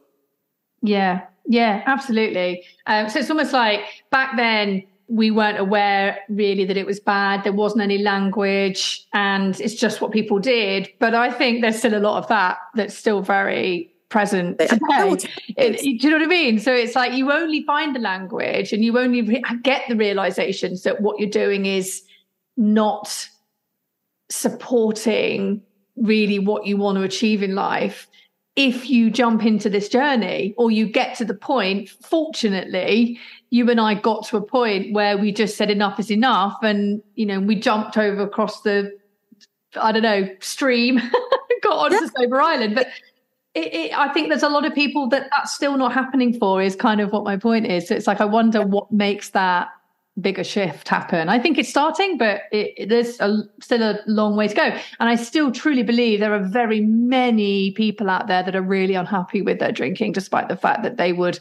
Yeah. 0.81 1.25
Yeah 1.45 1.83
absolutely. 1.85 2.63
Um, 2.85 3.09
so 3.09 3.19
it's 3.19 3.29
almost 3.29 3.51
like 3.51 3.81
back 4.11 4.37
then 4.37 4.83
we 5.07 5.31
weren't 5.31 5.59
aware 5.59 6.19
really 6.29 6.65
that 6.65 6.77
it 6.77 6.85
was 6.85 6.99
bad. 6.99 7.43
There 7.43 7.53
wasn't 7.53 7.81
any 7.81 7.97
language 7.97 9.05
and 9.13 9.59
it's 9.59 9.75
just 9.75 10.01
what 10.01 10.11
people 10.11 10.39
did. 10.39 10.89
But 10.99 11.15
I 11.15 11.31
think 11.31 11.61
there's 11.61 11.79
still 11.79 11.97
a 11.97 11.99
lot 11.99 12.17
of 12.21 12.27
that 12.27 12.57
that's 12.75 12.95
still 12.95 13.21
very 13.21 13.93
present 14.09 14.59
today. 14.59 15.17
It, 15.57 15.79
do 15.79 15.89
you 15.89 16.09
know 16.09 16.17
what 16.17 16.25
I 16.25 16.29
mean? 16.29 16.59
So 16.59 16.73
it's 16.73 16.95
like 16.95 17.13
you 17.13 17.31
only 17.31 17.63
find 17.63 17.95
the 17.95 17.99
language 17.99 18.73
and 18.73 18.83
you 18.83 18.97
only 18.97 19.21
re- 19.21 19.43
get 19.63 19.83
the 19.87 19.95
realizations 19.95 20.83
that 20.83 21.01
what 21.01 21.19
you're 21.19 21.29
doing 21.29 21.65
is 21.65 22.03
not 22.57 23.27
supporting 24.29 25.61
really 25.95 26.39
what 26.39 26.65
you 26.65 26.77
want 26.77 26.97
to 26.97 27.03
achieve 27.03 27.41
in 27.41 27.55
life 27.55 28.07
if 28.57 28.89
you 28.89 29.09
jump 29.11 29.45
into 29.45 29.69
this 29.69 29.87
journey 29.87 30.53
or 30.57 30.71
you 30.71 30.87
get 30.87 31.15
to 31.15 31.23
the 31.23 31.33
point 31.33 31.87
fortunately 31.89 33.17
you 33.51 33.69
and 33.69 33.79
i 33.79 33.93
got 33.93 34.25
to 34.25 34.35
a 34.35 34.41
point 34.41 34.91
where 34.93 35.17
we 35.17 35.31
just 35.31 35.55
said 35.55 35.69
enough 35.69 35.99
is 35.99 36.11
enough 36.11 36.57
and 36.63 37.01
you 37.15 37.25
know 37.25 37.39
we 37.39 37.55
jumped 37.55 37.97
over 37.97 38.23
across 38.23 38.61
the 38.61 38.91
i 39.79 39.91
don't 39.91 40.03
know 40.03 40.27
stream 40.41 40.99
got 41.63 41.77
onto 41.77 41.95
yeah. 41.95 42.09
sober 42.17 42.41
island 42.41 42.75
but 42.75 42.87
it, 43.53 43.73
it, 43.73 43.97
I 43.97 44.13
think 44.13 44.29
there's 44.29 44.43
a 44.43 44.49
lot 44.49 44.65
of 44.65 44.75
people 44.75 45.07
that 45.09 45.29
that's 45.35 45.55
still 45.55 45.77
not 45.77 45.91
happening 45.91 46.37
for. 46.37 46.61
Is 46.61 46.75
kind 46.75 47.01
of 47.01 47.11
what 47.11 47.23
my 47.23 47.37
point 47.37 47.65
is. 47.65 47.87
So 47.87 47.95
it's 47.95 48.05
like 48.05 48.21
I 48.21 48.25
wonder 48.25 48.61
what 48.61 48.91
makes 48.91 49.31
that 49.31 49.69
bigger 50.21 50.43
shift 50.43 50.87
happen. 50.87 51.29
I 51.29 51.39
think 51.39 51.57
it's 51.57 51.69
starting, 51.69 52.17
but 52.17 52.41
it, 52.51 52.89
there's 52.89 53.19
a, 53.19 53.43
still 53.61 53.83
a 53.83 53.99
long 54.07 54.35
way 54.35 54.47
to 54.47 54.55
go. 54.55 54.63
And 54.99 55.09
I 55.09 55.15
still 55.15 55.51
truly 55.51 55.83
believe 55.83 56.19
there 56.19 56.33
are 56.33 56.43
very 56.43 56.81
many 56.81 57.71
people 57.71 58.09
out 58.09 58.27
there 58.27 58.43
that 58.43 58.55
are 58.55 58.61
really 58.61 58.95
unhappy 58.95 59.41
with 59.41 59.59
their 59.59 59.71
drinking, 59.71 60.13
despite 60.13 60.49
the 60.49 60.57
fact 60.57 60.83
that 60.83 60.97
they 60.97 61.13
would 61.13 61.39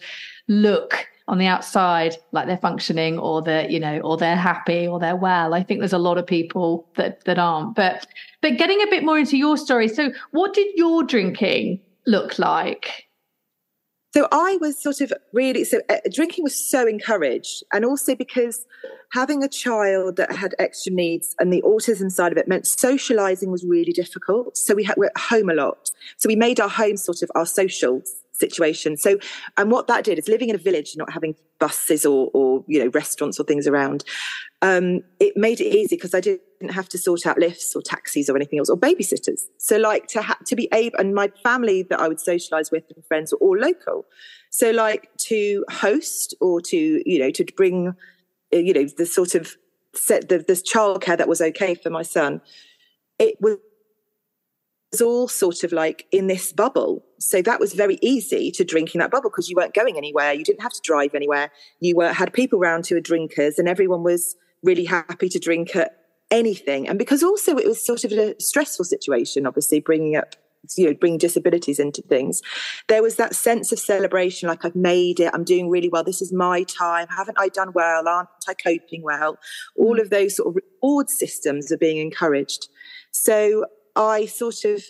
look 0.48 1.06
on 1.28 1.38
the 1.38 1.46
outside 1.46 2.14
like 2.30 2.46
they're 2.46 2.56
functioning 2.56 3.18
or 3.18 3.42
they're 3.42 3.68
you 3.68 3.80
know 3.80 3.98
or 4.02 4.16
they're 4.16 4.36
happy 4.36 4.86
or 4.86 5.00
they're 5.00 5.16
well 5.16 5.54
i 5.54 5.60
think 5.60 5.80
there's 5.80 5.92
a 5.92 5.98
lot 5.98 6.16
of 6.16 6.24
people 6.24 6.88
that 6.94 7.24
that 7.24 7.36
aren't 7.36 7.74
but 7.74 8.06
but 8.42 8.56
getting 8.56 8.80
a 8.80 8.86
bit 8.86 9.02
more 9.02 9.18
into 9.18 9.36
your 9.36 9.56
story 9.56 9.88
so 9.88 10.12
what 10.30 10.54
did 10.54 10.68
your 10.76 11.02
drinking 11.02 11.80
look 12.06 12.38
like? 12.38 13.05
So 14.16 14.26
I 14.32 14.56
was 14.62 14.82
sort 14.82 15.02
of 15.02 15.12
really 15.34 15.62
so 15.62 15.82
uh, 15.90 15.98
drinking 16.10 16.42
was 16.42 16.58
so 16.58 16.86
encouraged, 16.86 17.62
and 17.70 17.84
also 17.84 18.14
because 18.14 18.64
having 19.12 19.44
a 19.44 19.48
child 19.48 20.16
that 20.16 20.34
had 20.34 20.54
extra 20.58 20.90
needs 20.90 21.36
and 21.38 21.52
the 21.52 21.60
autism 21.60 22.10
side 22.10 22.32
of 22.32 22.38
it 22.38 22.48
meant 22.48 22.66
socializing 22.66 23.50
was 23.50 23.62
really 23.62 23.92
difficult. 23.92 24.56
So 24.56 24.74
we 24.74 24.84
had, 24.84 24.96
were 24.96 25.10
at 25.14 25.18
home 25.18 25.50
a 25.50 25.52
lot. 25.52 25.90
So 26.16 26.30
we 26.30 26.34
made 26.34 26.60
our 26.60 26.68
home 26.70 26.96
sort 26.96 27.20
of 27.20 27.30
our 27.34 27.44
social 27.44 28.00
situation. 28.32 28.96
So, 28.96 29.18
and 29.58 29.70
what 29.70 29.86
that 29.88 30.02
did 30.04 30.18
is 30.18 30.28
living 30.28 30.48
in 30.48 30.54
a 30.54 30.58
village, 30.58 30.94
not 30.96 31.12
having 31.12 31.34
buses 31.58 32.04
or, 32.04 32.30
or 32.32 32.64
you 32.66 32.82
know, 32.82 32.90
restaurants 32.90 33.38
or 33.38 33.44
things 33.44 33.66
around. 33.66 34.04
Um, 34.62 35.02
it 35.20 35.36
made 35.36 35.60
it 35.60 35.66
easy 35.66 35.96
because 35.96 36.14
I 36.14 36.20
didn't 36.20 36.70
have 36.70 36.88
to 36.90 36.98
sort 36.98 37.26
out 37.26 37.38
lifts 37.38 37.74
or 37.76 37.82
taxis 37.82 38.28
or 38.28 38.36
anything 38.36 38.58
else 38.58 38.70
or 38.70 38.76
babysitters. 38.76 39.42
So, 39.58 39.76
like 39.76 40.06
to 40.08 40.22
ha- 40.22 40.38
to 40.46 40.56
be 40.56 40.68
able, 40.72 40.98
and 40.98 41.14
my 41.14 41.28
family 41.42 41.82
that 41.84 42.00
I 42.00 42.08
would 42.08 42.18
socialise 42.18 42.72
with 42.72 42.84
and 42.94 43.04
friends 43.06 43.32
were 43.32 43.38
all 43.38 43.58
local. 43.58 44.06
So, 44.50 44.70
like 44.70 45.10
to 45.28 45.64
host 45.70 46.34
or 46.40 46.60
to 46.62 47.02
you 47.04 47.18
know 47.18 47.30
to 47.30 47.44
bring, 47.56 47.88
uh, 48.52 48.56
you 48.56 48.72
know, 48.72 48.86
the 48.96 49.06
sort 49.06 49.34
of 49.34 49.56
set 49.94 50.28
the 50.28 50.38
this 50.38 50.62
childcare 50.62 51.18
that 51.18 51.28
was 51.28 51.40
okay 51.40 51.74
for 51.74 51.90
my 51.90 52.02
son. 52.02 52.40
It 53.18 53.36
was 53.40 53.58
all 55.00 55.28
sort 55.28 55.64
of 55.64 55.72
like 55.72 56.06
in 56.12 56.26
this 56.26 56.52
bubble. 56.52 57.04
So 57.18 57.42
that 57.42 57.60
was 57.60 57.72
very 57.72 57.98
easy 58.02 58.50
to 58.52 58.64
drink 58.64 58.94
in 58.94 58.98
that 59.00 59.10
bubble 59.10 59.30
because 59.30 59.48
you 59.48 59.56
weren't 59.56 59.74
going 59.74 59.96
anywhere. 59.96 60.32
You 60.32 60.44
didn't 60.44 60.62
have 60.62 60.72
to 60.72 60.80
drive 60.82 61.14
anywhere. 61.14 61.50
You 61.80 61.96
were, 61.96 62.12
had 62.12 62.32
people 62.32 62.58
around 62.58 62.86
who 62.86 62.94
were 62.94 63.00
drinkers 63.00 63.58
and 63.58 63.68
everyone 63.68 64.02
was 64.02 64.36
really 64.62 64.84
happy 64.84 65.28
to 65.28 65.38
drink 65.38 65.74
at 65.76 66.04
anything. 66.30 66.88
And 66.88 66.98
because 66.98 67.22
also 67.22 67.56
it 67.56 67.66
was 67.66 67.84
sort 67.84 68.04
of 68.04 68.12
a 68.12 68.34
stressful 68.40 68.84
situation, 68.84 69.46
obviously 69.46 69.80
bringing 69.80 70.16
up 70.16 70.36
you 70.76 70.86
know 70.86 70.94
bringing 70.94 71.18
disabilities 71.18 71.78
into 71.78 72.02
things 72.02 72.42
there 72.88 73.02
was 73.02 73.16
that 73.16 73.34
sense 73.36 73.70
of 73.70 73.78
celebration 73.78 74.48
like 74.48 74.64
i've 74.64 74.74
made 74.74 75.20
it 75.20 75.30
i'm 75.32 75.44
doing 75.44 75.70
really 75.70 75.88
well 75.88 76.02
this 76.02 76.20
is 76.20 76.32
my 76.32 76.64
time 76.64 77.06
haven't 77.08 77.38
i 77.38 77.48
done 77.48 77.72
well 77.72 78.08
aren't 78.08 78.28
i 78.48 78.54
coping 78.54 79.02
well 79.02 79.38
all 79.76 79.96
mm. 79.96 80.00
of 80.00 80.10
those 80.10 80.34
sort 80.36 80.48
of 80.48 80.62
reward 80.82 81.08
systems 81.08 81.70
are 81.70 81.78
being 81.78 81.98
encouraged 81.98 82.68
so 83.12 83.64
I 83.96 84.26
sort 84.26 84.64
of 84.64 84.84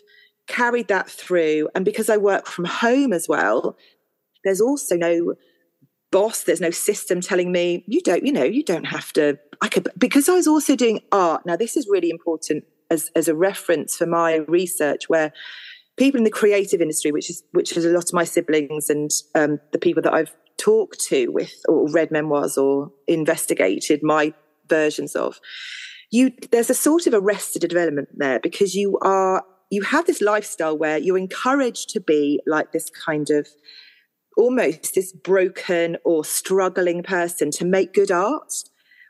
carried 0.47 0.88
that 0.88 1.09
through. 1.09 1.69
And 1.75 1.85
because 1.85 2.09
I 2.09 2.16
work 2.16 2.47
from 2.47 2.64
home 2.64 3.12
as 3.12 3.27
well, 3.29 3.77
there's 4.45 4.61
also 4.61 4.97
no 4.97 5.35
boss, 6.12 6.45
there's 6.45 6.61
no 6.61 6.71
system 6.71 7.21
telling 7.21 7.53
me, 7.53 7.85
you 7.87 8.01
don't, 8.01 8.25
you 8.25 8.33
know, 8.33 8.45
you 8.45 8.62
don't 8.62 8.85
have 8.85 9.12
to. 9.14 9.38
I 9.61 9.69
could, 9.69 9.88
because 9.99 10.29
I 10.29 10.35
was 10.35 10.47
also 10.47 10.77
doing 10.77 11.01
art. 11.12 11.45
Now, 11.47 11.57
this 11.57 11.77
is 11.77 11.88
really 11.90 12.11
important 12.11 12.64
as, 12.90 13.11
as 13.16 13.29
a 13.29 13.35
reference 13.35 13.97
for 13.97 14.07
my 14.07 14.37
research, 14.49 15.09
where 15.09 15.33
people 15.97 16.19
in 16.19 16.25
the 16.25 16.31
creative 16.31 16.81
industry, 16.81 17.11
which 17.11 17.31
is 17.31 17.42
which 17.53 17.77
is 17.77 17.85
a 17.85 17.90
lot 17.90 18.05
of 18.05 18.12
my 18.12 18.25
siblings 18.25 18.88
and 18.88 19.11
um, 19.35 19.59
the 19.73 19.79
people 19.79 20.03
that 20.03 20.12
I've 20.12 20.35
talked 20.59 21.01
to 21.09 21.29
with 21.29 21.53
or 21.69 21.90
read 21.90 22.11
memoirs 22.11 22.57
or 22.57 22.92
investigated 23.07 24.03
my 24.03 24.33
versions 24.69 25.16
of, 25.16 25.40
you 26.17 26.33
there's 26.51 26.71
a 26.71 26.75
sort 26.75 27.07
of 27.07 27.15
arrested 27.15 27.61
development 27.61 28.09
there 28.17 28.41
because 28.41 28.75
you 28.75 28.99
are 29.03 29.45
you 29.71 29.83
have 29.83 30.07
this 30.07 30.21
lifestyle 30.21 30.77
where 30.77 30.99
you're 30.99 31.19
encouraged 31.19 31.91
to 31.91 32.01
be 32.01 32.41
like 32.47 32.73
this 32.73 32.91
kind 32.91 33.31
of 33.31 33.47
almost 34.37 34.95
this 34.95 35.13
broken 35.13 35.97
or 36.05 36.25
struggling 36.25 37.03
person 37.03 37.51
to 37.51 37.65
make 37.65 37.93
good 37.93 38.11
art 38.11 38.53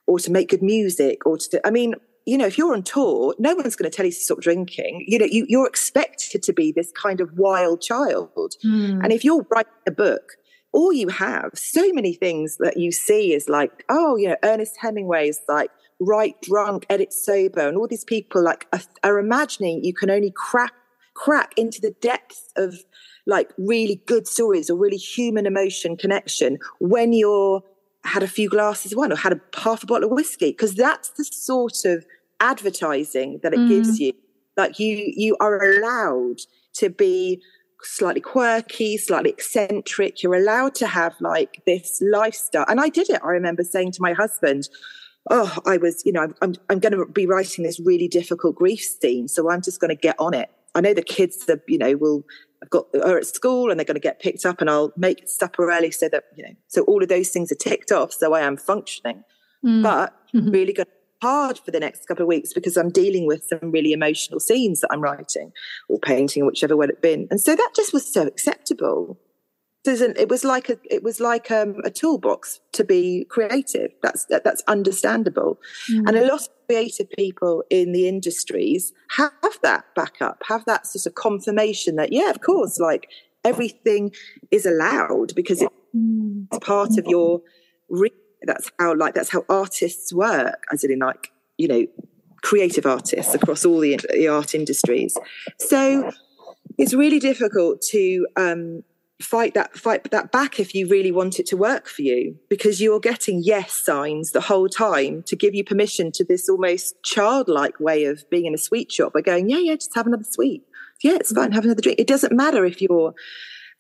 or 0.07 0.19
to 0.19 0.31
make 0.31 0.49
good 0.49 0.63
music 0.63 1.27
or 1.27 1.37
to 1.39 1.65
i 1.67 1.71
mean 1.71 1.95
you 2.27 2.37
know 2.37 2.47
if 2.47 2.59
you're 2.59 2.75
on 2.75 2.83
tour 2.83 3.35
no 3.39 3.55
one's 3.55 3.77
going 3.77 3.91
to 3.91 3.97
tell 3.97 4.07
you 4.07 4.13
to 4.13 4.19
stop 4.19 4.41
drinking 4.41 5.05
you 5.07 5.19
know 5.19 5.27
you, 5.27 5.47
you're 5.49 5.67
expected 5.67 6.43
to 6.43 6.53
be 6.53 6.73
this 6.73 6.91
kind 6.93 7.21
of 7.21 7.31
wild 7.37 7.81
child 7.81 8.55
mm. 8.65 9.03
and 9.03 9.13
if 9.13 9.25
you're 9.25 9.47
writing 9.51 9.73
a 9.87 9.91
book 9.93 10.33
all 10.73 10.93
you 10.93 11.09
have 11.09 11.51
so 11.55 11.93
many 11.93 12.13
things 12.13 12.57
that 12.59 12.77
you 12.77 12.91
see 12.91 13.33
is 13.33 13.49
like 13.49 13.85
oh 13.89 14.17
you 14.17 14.29
know 14.29 14.37
ernest 14.43 14.77
hemingway's 14.81 15.41
like 15.49 15.71
write 16.01 16.41
drunk, 16.43 16.87
edit 16.91 17.13
sober, 17.13 17.67
and 17.67 17.77
all 17.77 17.89
these 17.89 18.05
people 18.05 18.43
like 18.43 18.67
are, 18.73 18.81
are 19.03 19.19
imagining 19.19 19.83
you 19.85 19.95
can 19.95 20.11
only 20.11 20.31
crack 20.31 20.73
crack 21.15 21.53
into 21.57 21.81
the 21.81 21.93
depths 22.03 22.51
of 22.57 22.75
like 23.27 23.51
really 23.59 24.03
good 24.07 24.29
stories 24.29 24.69
or 24.69 24.77
really 24.77 24.99
human 24.99 25.47
emotion 25.47 25.97
connection 25.97 26.59
when 26.79 27.13
you're 27.13 27.63
had 28.05 28.23
a 28.23 28.29
few 28.29 28.49
glasses 28.49 28.93
of 28.93 28.99
wine 28.99 29.13
or 29.13 29.17
had 29.17 29.33
a 29.33 29.41
half 29.59 29.83
a 29.83 29.87
bottle 29.87 30.09
of 30.09 30.15
whiskey 30.15 30.51
because 30.51 30.75
that's 30.75 31.11
the 31.11 31.25
sort 31.25 31.85
of 31.85 32.07
advertising 32.41 33.41
that 33.43 33.53
it 33.53 33.59
mm. 33.59 33.69
gives 33.69 33.99
you. 33.99 34.13
Like 34.57 34.79
you 34.79 35.13
you 35.17 35.37
are 35.41 35.59
allowed 35.63 36.41
to 36.75 36.91
be 36.91 37.43
slightly 37.83 38.21
quirky 38.21 38.97
slightly 38.97 39.31
eccentric. 39.31 40.23
You're 40.23 40.37
allowed 40.37 40.75
to 40.77 40.87
have 40.87 41.15
like 41.21 41.63
this 41.67 42.01
lifestyle. 42.01 42.65
And 42.69 42.81
i 42.81 42.89
did 42.89 43.11
it. 43.11 43.21
I 43.25 43.29
remember 43.29 43.65
saying 43.65 43.93
to 43.93 44.03
my 44.03 44.13
husband 44.13 44.69
oh, 45.31 45.59
I 45.67 45.77
was, 45.77 46.03
you 46.05 46.13
know, 46.13 46.23
I'm, 46.23 46.35
I'm, 46.43 46.55
I'm 46.71 46.79
going 46.79 46.93
to 46.93 47.07
be 47.07 47.27
writing 47.27 47.65
this 47.65 47.81
really 47.81 48.09
difficult 48.09 48.57
grief 48.57 48.81
scene. 48.81 49.29
So 49.29 49.51
I'm 49.51 49.63
just 49.63 49.81
going 49.81 49.91
to 49.91 49.97
get 49.97 50.17
on 50.19 50.35
it. 50.35 50.51
I 50.75 50.81
know 50.81 50.95
the 50.95 51.03
kids 51.03 51.47
that, 51.47 51.61
you 51.67 51.79
know, 51.79 51.97
will, 51.97 52.25
I've 52.63 52.71
got, 52.71 52.87
are 53.03 53.19
at 53.19 53.27
school 53.27 53.71
and 53.71 53.79
they're 53.79 53.85
going 53.85 53.95
to 53.97 54.01
get 54.01 54.21
picked 54.21 54.45
up 54.45 54.61
and 54.61 54.69
I'll 54.69 54.93
make 54.97 55.29
supper 55.29 55.71
early 55.71 55.91
so 55.91 56.09
that, 56.11 56.25
you 56.37 56.45
know, 56.45 56.55
so 56.69 56.83
all 56.83 57.03
of 57.03 57.09
those 57.09 57.31
things 57.31 57.51
are 57.51 57.57
ticked 57.57 57.93
off. 57.93 58.13
So 58.13 58.35
I 58.35 58.43
am 58.43 58.57
functioning, 58.57 59.25
mm. 59.65 59.83
but 59.83 60.15
mm-hmm. 60.35 60.51
really 60.51 60.73
going 60.73 60.87
hard 61.23 61.59
for 61.59 61.71
the 61.71 61.81
next 61.81 62.07
couple 62.07 62.23
of 62.23 62.29
weeks 62.29 62.53
because 62.53 62.77
I'm 62.77 62.91
dealing 62.91 63.27
with 63.27 63.45
some 63.45 63.71
really 63.71 63.93
emotional 63.93 64.39
scenes 64.39 64.83
that 64.83 64.89
I'm 64.93 65.01
writing 65.01 65.53
or 65.89 65.99
painting, 65.99 66.45
whichever 66.45 66.77
way 66.77 66.89
it's 66.89 67.01
been. 67.01 67.27
And 67.31 67.41
so 67.41 67.57
that 67.57 67.71
just 67.75 67.93
was 67.93 68.07
so 68.07 68.27
acceptable 68.27 69.19
it 69.87 70.29
was 70.29 70.45
like 70.45 70.69
a 70.69 70.79
it 70.85 71.03
was 71.03 71.21
like 71.21 71.51
um, 71.51 71.77
a 71.85 71.91
toolbox 71.91 72.61
to 72.73 72.85
be 72.85 73.27
creative 73.29 73.91
that's 74.03 74.25
that, 74.27 74.45
that's 74.45 74.63
understandable 74.69 75.59
mm. 75.91 76.07
and 76.07 76.17
a 76.17 76.27
lot 76.27 76.43
of 76.43 76.49
creative 76.67 77.09
people 77.11 77.63
in 77.71 77.93
the 77.93 78.09
industries 78.09 78.93
have 79.11 79.33
that 79.63 79.85
backup 79.95 80.43
have 80.49 80.65
that 80.65 80.87
sort 80.87 81.07
of 81.07 81.15
confirmation 81.15 81.97
that 81.97 82.13
yeah 82.13 82.31
of 82.31 82.41
course 82.41 82.79
like 82.79 83.09
everything 83.45 84.13
is 84.51 84.67
allowed 84.67 85.35
because 85.35 85.63
it's 85.63 85.75
mm. 85.95 86.49
part 86.61 86.99
of 86.99 87.07
your 87.07 87.41
re- 87.89 88.11
that's 88.43 88.71
how 88.79 88.95
like 88.95 89.15
that's 89.15 89.31
how 89.31 89.45
artists 89.49 90.13
work 90.13 90.63
as 90.73 90.85
in 90.85 90.99
like 90.99 91.33
you 91.57 91.69
know 91.69 91.87
creative 92.43 92.87
artists 92.87 93.35
across 93.35 93.65
all 93.65 93.81
the, 93.81 93.99
the 94.13 94.29
art 94.29 94.55
industries 94.55 95.17
so 95.59 96.11
it's 96.79 96.95
really 96.95 97.19
difficult 97.19 97.81
to 97.81 98.27
um, 98.37 98.83
fight 99.21 99.55
that 99.55 99.75
fight 99.77 100.11
that 100.11 100.31
back 100.31 100.61
if 100.61 100.75
you 100.75 100.87
really 100.89 101.11
want 101.11 101.41
it 101.41 101.47
to 101.47 101.57
work 101.57 101.89
for 101.89 102.03
you 102.03 102.37
because 102.51 102.83
you're 102.83 103.01
getting 103.01 103.41
yes 103.43 103.73
signs 103.73 104.33
the 104.33 104.43
whole 104.43 104.69
time 104.69 105.23
to 105.23 105.35
give 105.35 105.55
you 105.55 105.65
permission 105.65 106.13
to 106.13 106.23
this 106.23 106.49
almost 106.51 106.95
childlike 107.03 107.81
way 107.81 108.05
of 108.05 108.29
being 108.31 108.45
in 108.45 108.53
a 108.53 108.59
sweet 108.59 108.93
shop 108.93 109.15
by 109.15 109.23
going 109.23 109.49
yeah 109.49 109.59
yeah 109.59 109.75
just 109.75 109.95
have 109.95 110.07
another 110.07 110.25
sweet. 110.25 110.63
Yeah 111.03 111.15
it's 111.15 111.33
fine 111.33 111.53
have 111.53 111.65
another 111.65 111.81
drink. 111.81 111.99
It 111.99 112.07
doesn't 112.07 112.35
matter 112.35 112.67
if 112.67 112.83
you're 112.83 113.15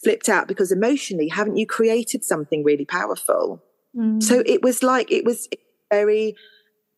flipped 0.02 0.28
out 0.28 0.48
because 0.48 0.72
emotionally 0.72 1.28
haven't 1.28 1.56
you 1.56 1.66
created 1.66 2.24
something 2.24 2.64
really 2.64 2.86
powerful? 2.86 3.62
Mm. 3.94 4.22
so 4.22 4.42
it 4.44 4.62
was 4.62 4.82
like 4.82 5.10
it 5.10 5.24
was 5.24 5.48
very 5.90 6.34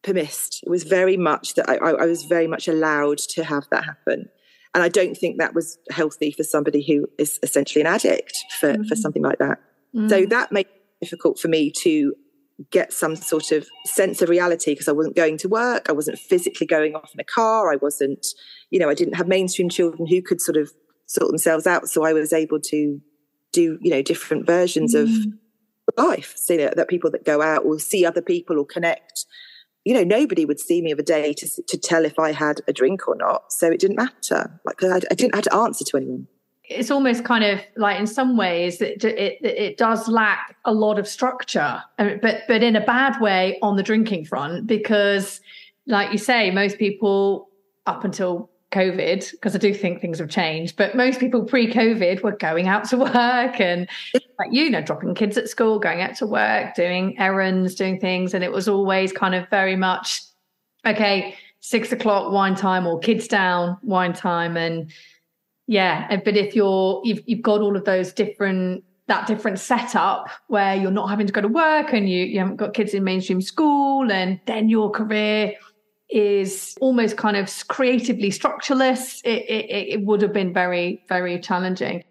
permissed. 0.02 0.62
It 0.64 0.70
was 0.70 0.84
very 0.84 1.16
much 1.16 1.54
that 1.54 1.68
I, 1.68 1.76
I 1.76 2.06
was 2.06 2.24
very 2.24 2.46
much 2.46 2.68
allowed 2.68 3.18
to 3.18 3.42
have 3.42 3.66
that 3.70 3.84
happen 3.84 4.28
and 4.74 4.82
I 4.82 4.88
don't 4.88 5.16
think 5.16 5.38
that 5.38 5.54
was 5.54 5.78
healthy 5.90 6.30
for 6.30 6.42
somebody 6.42 6.82
who 6.82 7.06
is 7.18 7.38
essentially 7.42 7.80
an 7.80 7.86
addict 7.86 8.38
for, 8.60 8.74
mm. 8.74 8.86
for 8.86 8.96
something 8.96 9.22
like 9.22 9.38
that. 9.38 9.58
Mm. 9.94 10.08
So 10.08 10.26
that 10.26 10.52
made 10.52 10.66
it 10.66 11.04
difficult 11.04 11.38
for 11.38 11.48
me 11.48 11.70
to 11.82 12.14
get 12.70 12.92
some 12.92 13.14
sort 13.14 13.52
of 13.52 13.68
sense 13.86 14.20
of 14.20 14.28
reality 14.28 14.72
because 14.72 14.88
I 14.88 14.92
wasn't 14.92 15.16
going 15.16 15.38
to 15.38 15.48
work. 15.48 15.88
I 15.88 15.92
wasn't 15.92 16.18
physically 16.18 16.66
going 16.66 16.94
off 16.94 17.10
in 17.14 17.20
a 17.20 17.24
car. 17.24 17.72
I 17.72 17.76
wasn't, 17.76 18.26
you 18.70 18.78
know, 18.78 18.90
I 18.90 18.94
didn't 18.94 19.14
have 19.14 19.28
mainstream 19.28 19.68
children 19.68 20.06
who 20.06 20.20
could 20.20 20.40
sort 20.40 20.56
of 20.56 20.70
sort 21.06 21.28
themselves 21.28 21.66
out. 21.66 21.88
So 21.88 22.04
I 22.04 22.12
was 22.12 22.32
able 22.32 22.60
to 22.60 23.00
do, 23.52 23.78
you 23.80 23.90
know, 23.90 24.02
different 24.02 24.46
versions 24.46 24.94
mm. 24.94 25.02
of 25.02 25.08
life. 25.96 26.34
So 26.36 26.56
that, 26.56 26.76
that 26.76 26.88
people 26.88 27.10
that 27.12 27.24
go 27.24 27.40
out 27.40 27.64
will 27.64 27.78
see 27.78 28.04
other 28.04 28.22
people 28.22 28.58
or 28.58 28.66
connect 28.66 29.24
you 29.88 29.94
know, 29.94 30.04
nobody 30.04 30.44
would 30.44 30.60
see 30.60 30.82
me 30.82 30.92
of 30.92 30.98
a 30.98 31.02
day 31.02 31.32
to, 31.32 31.62
to 31.62 31.78
tell 31.78 32.04
if 32.04 32.18
I 32.18 32.30
had 32.30 32.60
a 32.68 32.74
drink 32.74 33.08
or 33.08 33.16
not. 33.16 33.50
So 33.50 33.70
it 33.70 33.80
didn't 33.80 33.96
matter. 33.96 34.60
Like 34.66 34.84
I, 34.84 34.96
I 35.10 35.14
didn't 35.14 35.34
have 35.34 35.44
to 35.44 35.54
answer 35.54 35.82
to 35.82 35.96
anyone. 35.96 36.26
It's 36.64 36.90
almost 36.90 37.24
kind 37.24 37.42
of 37.42 37.60
like 37.74 37.98
in 37.98 38.06
some 38.06 38.36
ways 38.36 38.82
it, 38.82 39.02
it, 39.02 39.42
it 39.42 39.78
does 39.78 40.06
lack 40.06 40.56
a 40.66 40.74
lot 40.74 40.98
of 40.98 41.08
structure, 41.08 41.82
uh, 41.98 42.10
but 42.20 42.42
but 42.46 42.62
in 42.62 42.76
a 42.76 42.84
bad 42.84 43.18
way 43.22 43.58
on 43.62 43.76
the 43.76 43.82
drinking 43.82 44.26
front 44.26 44.66
because, 44.66 45.40
like 45.86 46.12
you 46.12 46.18
say, 46.18 46.50
most 46.50 46.76
people 46.76 47.48
up 47.86 48.04
until 48.04 48.50
COVID, 48.70 49.30
because 49.30 49.54
I 49.54 49.58
do 49.58 49.72
think 49.72 50.00
things 50.00 50.18
have 50.18 50.28
changed, 50.28 50.76
but 50.76 50.94
most 50.94 51.20
people 51.20 51.44
pre 51.44 51.72
COVID 51.72 52.22
were 52.22 52.36
going 52.36 52.68
out 52.68 52.84
to 52.90 52.96
work 52.98 53.60
and, 53.60 53.88
like 54.14 54.52
you 54.52 54.70
know, 54.70 54.82
dropping 54.82 55.14
kids 55.14 55.38
at 55.38 55.48
school, 55.48 55.78
going 55.78 56.02
out 56.02 56.16
to 56.16 56.26
work, 56.26 56.74
doing 56.74 57.18
errands, 57.18 57.74
doing 57.74 57.98
things. 57.98 58.34
And 58.34 58.44
it 58.44 58.52
was 58.52 58.68
always 58.68 59.12
kind 59.12 59.34
of 59.34 59.48
very 59.48 59.76
much, 59.76 60.20
okay, 60.86 61.34
six 61.60 61.92
o'clock 61.92 62.30
wine 62.32 62.54
time 62.54 62.86
or 62.86 62.98
kids 62.98 63.26
down 63.26 63.78
wine 63.82 64.12
time. 64.12 64.56
And 64.56 64.90
yeah, 65.66 66.16
but 66.24 66.36
if 66.36 66.54
you're, 66.54 67.00
you've, 67.04 67.22
you've 67.26 67.42
got 67.42 67.60
all 67.60 67.76
of 67.76 67.84
those 67.84 68.12
different, 68.12 68.84
that 69.06 69.26
different 69.26 69.58
setup 69.58 70.28
where 70.48 70.74
you're 70.76 70.90
not 70.90 71.08
having 71.08 71.26
to 71.26 71.32
go 71.32 71.40
to 71.40 71.48
work 71.48 71.94
and 71.94 72.08
you, 72.08 72.24
you 72.24 72.38
haven't 72.38 72.56
got 72.56 72.74
kids 72.74 72.92
in 72.92 73.02
mainstream 73.02 73.40
school 73.40 74.12
and 74.12 74.38
then 74.46 74.68
your 74.68 74.90
career 74.90 75.54
is 76.10 76.76
almost 76.80 77.16
kind 77.16 77.36
of 77.36 77.52
creatively 77.68 78.30
structureless, 78.30 79.20
it, 79.24 79.44
it, 79.48 79.92
it 79.92 80.02
would 80.02 80.22
have 80.22 80.32
been 80.32 80.52
very, 80.52 81.04
very 81.08 81.38
challenging. 81.38 82.02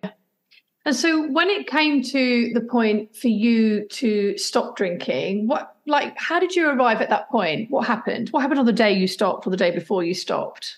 And 0.85 0.95
so 0.95 1.29
when 1.31 1.49
it 1.49 1.67
came 1.67 2.01
to 2.03 2.51
the 2.53 2.61
point 2.61 3.15
for 3.15 3.27
you 3.27 3.87
to 3.89 4.37
stop 4.37 4.77
drinking, 4.77 5.47
what 5.47 5.75
like 5.85 6.17
how 6.17 6.39
did 6.39 6.55
you 6.55 6.69
arrive 6.69 7.01
at 7.01 7.09
that 7.09 7.29
point? 7.29 7.69
What 7.69 7.85
happened? 7.85 8.29
What 8.29 8.39
happened 8.39 8.61
on 8.61 8.65
the 8.65 8.71
day 8.71 8.93
you 8.93 9.07
stopped 9.07 9.45
or 9.45 9.49
the 9.49 9.57
day 9.57 9.71
before 9.71 10.05
you 10.05 10.13
stopped? 10.13 10.77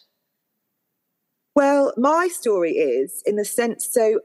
Well, 1.55 1.93
my 1.95 2.27
story 2.27 2.71
is 2.71 3.21
in 3.25 3.35
the 3.35 3.45
sense 3.45 3.87
so 3.91 4.21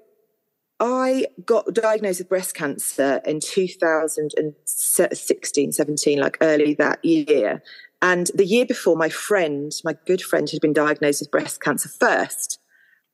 I 0.81 1.27
got 1.45 1.75
diagnosed 1.75 2.21
with 2.21 2.31
breast 2.31 2.55
cancer 2.55 3.21
in 3.27 3.41
2016, 3.41 5.73
17, 5.73 6.19
like 6.19 6.39
early 6.41 6.73
that 6.75 7.05
year. 7.05 7.63
And 8.05 8.31
the 8.35 8.45
year 8.45 8.67
before, 8.67 8.97
my 8.97 9.09
friend, 9.09 9.73
my 9.83 9.97
good 10.05 10.21
friend, 10.21 10.47
had 10.51 10.61
been 10.61 10.75
diagnosed 10.75 11.23
with 11.23 11.31
breast 11.31 11.63
cancer 11.63 11.89
first. 11.89 12.59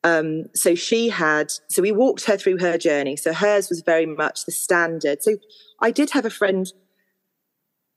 Um, 0.03 0.47
so 0.53 0.75
she 0.75 1.11
had, 1.11 1.53
so 1.69 1.81
we 1.81 1.93
walked 1.93 2.25
her 2.25 2.37
through 2.37 2.59
her 2.59 2.77
journey. 2.77 3.15
So 3.15 3.33
hers 3.33 3.69
was 3.69 3.83
very 3.87 4.05
much 4.05 4.47
the 4.47 4.53
standard. 4.53 5.23
So 5.23 5.37
I 5.81 5.93
did 5.93 6.11
have 6.11 6.25
a 6.25 6.31
friend 6.31 6.67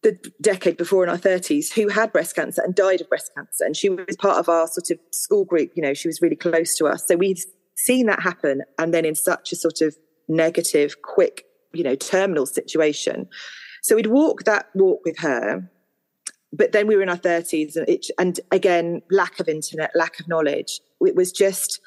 the 0.04 0.20
decade 0.40 0.78
before 0.78 1.04
in 1.04 1.10
our 1.10 1.18
30s 1.18 1.74
who 1.74 1.88
had 1.88 2.14
breast 2.14 2.36
cancer 2.36 2.62
and 2.64 2.76
died 2.76 3.02
of 3.02 3.10
breast 3.10 3.32
cancer. 3.36 3.66
And 3.66 3.76
she 3.76 3.90
was 3.90 4.16
part 4.20 4.38
of 4.38 4.48
our 4.48 4.68
sort 4.68 4.92
of 4.92 5.00
school 5.12 5.46
group. 5.46 5.72
You 5.74 5.82
know, 5.82 5.96
she 5.96 6.08
was 6.08 6.22
really 6.22 6.36
close 6.36 6.76
to 6.76 6.86
us. 6.86 7.08
So 7.08 7.16
we'd 7.16 7.40
seen 7.76 8.06
that 8.06 8.22
happen. 8.22 8.62
And 8.78 8.94
then 8.94 9.04
in 9.04 9.16
such 9.16 9.52
a 9.52 9.56
sort 9.56 9.82
of 9.82 9.96
negative, 10.28 11.02
quick, 11.02 11.46
you 11.74 11.84
know, 11.84 11.96
terminal 11.96 12.46
situation. 12.46 13.30
So 13.82 13.96
we'd 13.96 14.08
walk 14.08 14.44
that 14.44 14.68
walk 14.76 15.02
with 15.04 15.18
her 15.18 15.72
but 16.54 16.72
then 16.72 16.88
we 16.88 16.96
were 16.96 17.02
in 17.02 17.10
our 17.10 17.18
30s 17.18 17.76
and, 17.76 17.90
it, 17.90 18.08
and 18.20 18.40
again 18.52 19.02
lack 19.10 19.40
of 19.40 19.50
internet 19.50 19.92
lack 19.96 20.20
of 20.20 20.28
knowledge. 20.28 20.80
It 21.02 21.16
was 21.16 21.32
just 21.32 21.82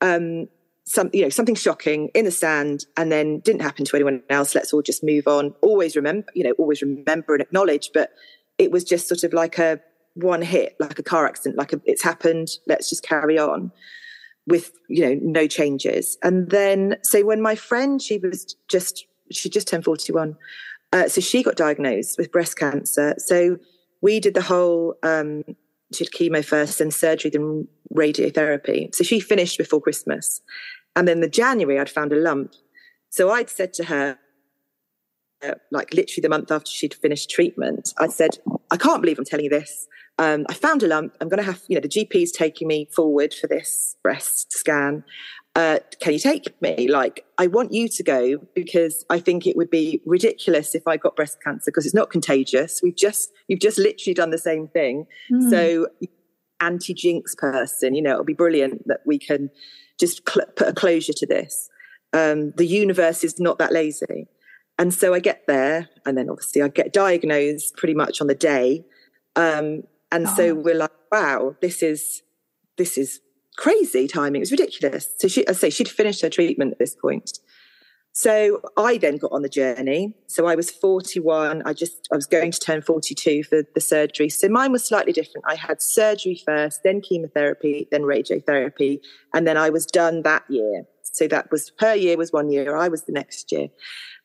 um, 0.00 0.48
some 0.84 1.10
you 1.12 1.22
know 1.22 1.28
something 1.28 1.54
shocking 1.54 2.08
in 2.14 2.24
the 2.24 2.30
sand 2.30 2.86
and 2.96 3.10
then 3.10 3.40
didn't 3.40 3.62
happen 3.62 3.84
to 3.84 3.96
anyone 3.96 4.22
else. 4.30 4.54
Let's 4.54 4.72
all 4.72 4.82
just 4.82 5.04
move 5.04 5.26
on. 5.26 5.54
Always 5.60 5.96
remember 5.96 6.26
you 6.34 6.44
know 6.44 6.52
always 6.52 6.80
remember 6.80 7.34
and 7.34 7.42
acknowledge 7.42 7.90
but 7.92 8.10
it 8.58 8.70
was 8.70 8.84
just 8.84 9.08
sort 9.08 9.24
of 9.24 9.32
like 9.32 9.58
a 9.58 9.80
one 10.14 10.42
hit 10.42 10.76
like 10.78 10.98
a 10.98 11.02
car 11.02 11.26
accident 11.26 11.56
like 11.56 11.72
a, 11.72 11.80
it's 11.86 12.02
happened 12.02 12.48
let's 12.66 12.90
just 12.90 13.02
carry 13.02 13.38
on 13.38 13.72
with 14.46 14.72
you 14.88 15.02
know 15.02 15.18
no 15.20 15.46
changes. 15.46 16.16
And 16.22 16.50
then 16.50 16.96
so 17.02 17.24
when 17.24 17.42
my 17.42 17.54
friend 17.54 18.00
she 18.00 18.18
was 18.18 18.56
just 18.68 19.06
she 19.30 19.48
just 19.48 19.66
turned 19.66 19.84
41 19.84 20.36
uh, 20.92 21.08
so 21.08 21.20
she 21.22 21.42
got 21.42 21.56
diagnosed 21.56 22.18
with 22.18 22.30
breast 22.30 22.58
cancer. 22.58 23.14
So 23.18 23.58
we 24.02 24.20
did 24.20 24.34
the 24.34 24.42
whole 24.42 24.96
um, 25.02 25.44
she 25.94 26.04
had 26.04 26.12
chemo 26.12 26.44
first, 26.44 26.78
then 26.78 26.90
surgery, 26.90 27.30
then 27.30 27.68
radiotherapy. 27.94 28.94
So 28.94 29.04
she 29.04 29.20
finished 29.20 29.58
before 29.58 29.80
Christmas. 29.80 30.40
And 30.96 31.06
then 31.06 31.20
the 31.20 31.28
January, 31.28 31.78
I'd 31.78 31.90
found 31.90 32.12
a 32.12 32.16
lump. 32.16 32.54
So 33.10 33.30
I'd 33.30 33.50
said 33.50 33.72
to 33.74 33.84
her, 33.84 34.18
like 35.70 35.92
literally 35.92 36.22
the 36.22 36.28
month 36.28 36.50
after 36.50 36.70
she'd 36.70 36.94
finished 36.94 37.30
treatment, 37.30 37.92
I 37.98 38.08
said, 38.08 38.38
I 38.72 38.76
can't 38.76 39.00
believe 39.00 39.18
I'm 39.18 39.24
telling 39.24 39.44
you 39.44 39.50
this. 39.50 39.86
Um, 40.18 40.44
I 40.48 40.54
found 40.54 40.82
a 40.82 40.88
lump. 40.88 41.16
I'm 41.20 41.28
going 41.28 41.38
to 41.38 41.44
have, 41.44 41.62
you 41.68 41.76
know, 41.76 41.80
the 41.80 41.88
GP's 41.88 42.32
taking 42.32 42.66
me 42.68 42.88
forward 42.94 43.32
for 43.32 43.46
this 43.46 43.96
breast 44.02 44.52
scan 44.52 45.04
uh, 45.54 45.78
can 46.00 46.14
you 46.14 46.18
take 46.18 46.60
me? 46.62 46.88
Like, 46.88 47.26
I 47.36 47.46
want 47.46 47.72
you 47.72 47.86
to 47.88 48.02
go 48.02 48.38
because 48.54 49.04
I 49.10 49.18
think 49.20 49.46
it 49.46 49.54
would 49.54 49.70
be 49.70 50.00
ridiculous 50.06 50.74
if 50.74 50.86
I 50.86 50.96
got 50.96 51.14
breast 51.14 51.38
cancer 51.44 51.70
because 51.70 51.84
it's 51.84 51.94
not 51.94 52.10
contagious. 52.10 52.80
We've 52.82 52.96
just, 52.96 53.30
you've 53.48 53.60
just 53.60 53.78
literally 53.78 54.14
done 54.14 54.30
the 54.30 54.38
same 54.38 54.68
thing. 54.68 55.06
Mm. 55.30 55.50
So, 55.50 55.88
anti 56.60 56.94
jinx 56.94 57.34
person, 57.34 57.94
you 57.94 58.00
know, 58.00 58.12
it'll 58.12 58.24
be 58.24 58.32
brilliant 58.32 58.86
that 58.86 59.00
we 59.04 59.18
can 59.18 59.50
just 60.00 60.22
cl- 60.26 60.46
put 60.56 60.68
a 60.68 60.72
closure 60.72 61.12
to 61.12 61.26
this. 61.26 61.68
Um, 62.14 62.52
the 62.56 62.66
universe 62.66 63.22
is 63.22 63.38
not 63.38 63.58
that 63.58 63.72
lazy. 63.72 64.28
And 64.82 64.92
so 64.92 65.14
I 65.14 65.20
get 65.20 65.46
there, 65.46 65.88
and 66.04 66.18
then 66.18 66.28
obviously 66.28 66.60
I 66.60 66.66
get 66.66 66.92
diagnosed 66.92 67.76
pretty 67.76 67.94
much 67.94 68.20
on 68.20 68.26
the 68.26 68.34
day. 68.34 68.84
Um, 69.36 69.84
and 70.10 70.26
oh. 70.26 70.34
so 70.34 70.54
we're 70.56 70.74
like, 70.74 70.90
wow, 71.12 71.54
this 71.62 71.84
is, 71.84 72.24
this 72.78 72.98
is 72.98 73.20
crazy 73.56 74.08
timing. 74.08 74.40
It 74.40 74.42
was 74.42 74.50
ridiculous. 74.50 75.06
So 75.18 75.28
she, 75.28 75.46
I 75.46 75.52
say, 75.52 75.70
she'd 75.70 75.88
finished 75.88 76.20
her 76.22 76.28
treatment 76.28 76.72
at 76.72 76.80
this 76.80 76.96
point. 76.96 77.38
So 78.10 78.60
I 78.76 78.98
then 78.98 79.18
got 79.18 79.30
on 79.30 79.42
the 79.42 79.48
journey. 79.48 80.16
So 80.26 80.46
I 80.46 80.56
was 80.56 80.72
41. 80.72 81.62
I 81.64 81.74
just, 81.74 82.08
I 82.12 82.16
was 82.16 82.26
going 82.26 82.50
to 82.50 82.58
turn 82.58 82.82
42 82.82 83.44
for 83.44 83.62
the 83.76 83.80
surgery. 83.80 84.30
So 84.30 84.48
mine 84.48 84.72
was 84.72 84.84
slightly 84.84 85.12
different. 85.12 85.44
I 85.46 85.54
had 85.54 85.80
surgery 85.80 86.42
first, 86.44 86.80
then 86.82 87.00
chemotherapy, 87.02 87.86
then 87.92 88.02
radiotherapy. 88.02 88.98
And 89.32 89.46
then 89.46 89.56
I 89.56 89.70
was 89.70 89.86
done 89.86 90.22
that 90.22 90.42
year. 90.48 90.86
So 91.02 91.28
that 91.28 91.50
was 91.52 91.70
her 91.78 91.94
year 91.94 92.16
was 92.16 92.32
one 92.32 92.50
year. 92.50 92.76
I 92.76 92.88
was 92.88 93.04
the 93.04 93.12
next 93.12 93.52
year. 93.52 93.68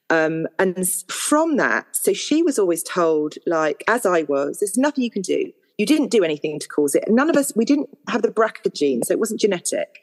Um, 0.10 0.48
and 0.58 0.88
from 1.10 1.58
that, 1.58 1.96
so 1.96 2.13
she 2.13 2.41
was 2.41 2.58
always 2.58 2.82
told, 2.84 3.36
like, 3.46 3.84
as 3.88 4.06
I 4.06 4.24
was, 4.24 4.60
there's 4.60 4.78
nothing 4.78 5.04
you 5.04 5.12
can 5.12 5.22
do. 5.22 5.52
You 5.78 5.86
didn't 5.86 6.10
do 6.10 6.24
anything 6.24 6.60
to 6.60 6.67
cause 6.67 6.96
it. 6.96 7.04
None 7.08 7.30
of 7.30 7.36
us, 7.36 7.52
we 7.56 7.65
didn't 7.65 7.89
have 8.08 8.22
the 8.22 8.30
BRCA 8.30 8.74
gene, 8.74 9.04
so 9.04 9.12
it 9.12 9.20
wasn't 9.20 9.41
genetic. 9.41 10.00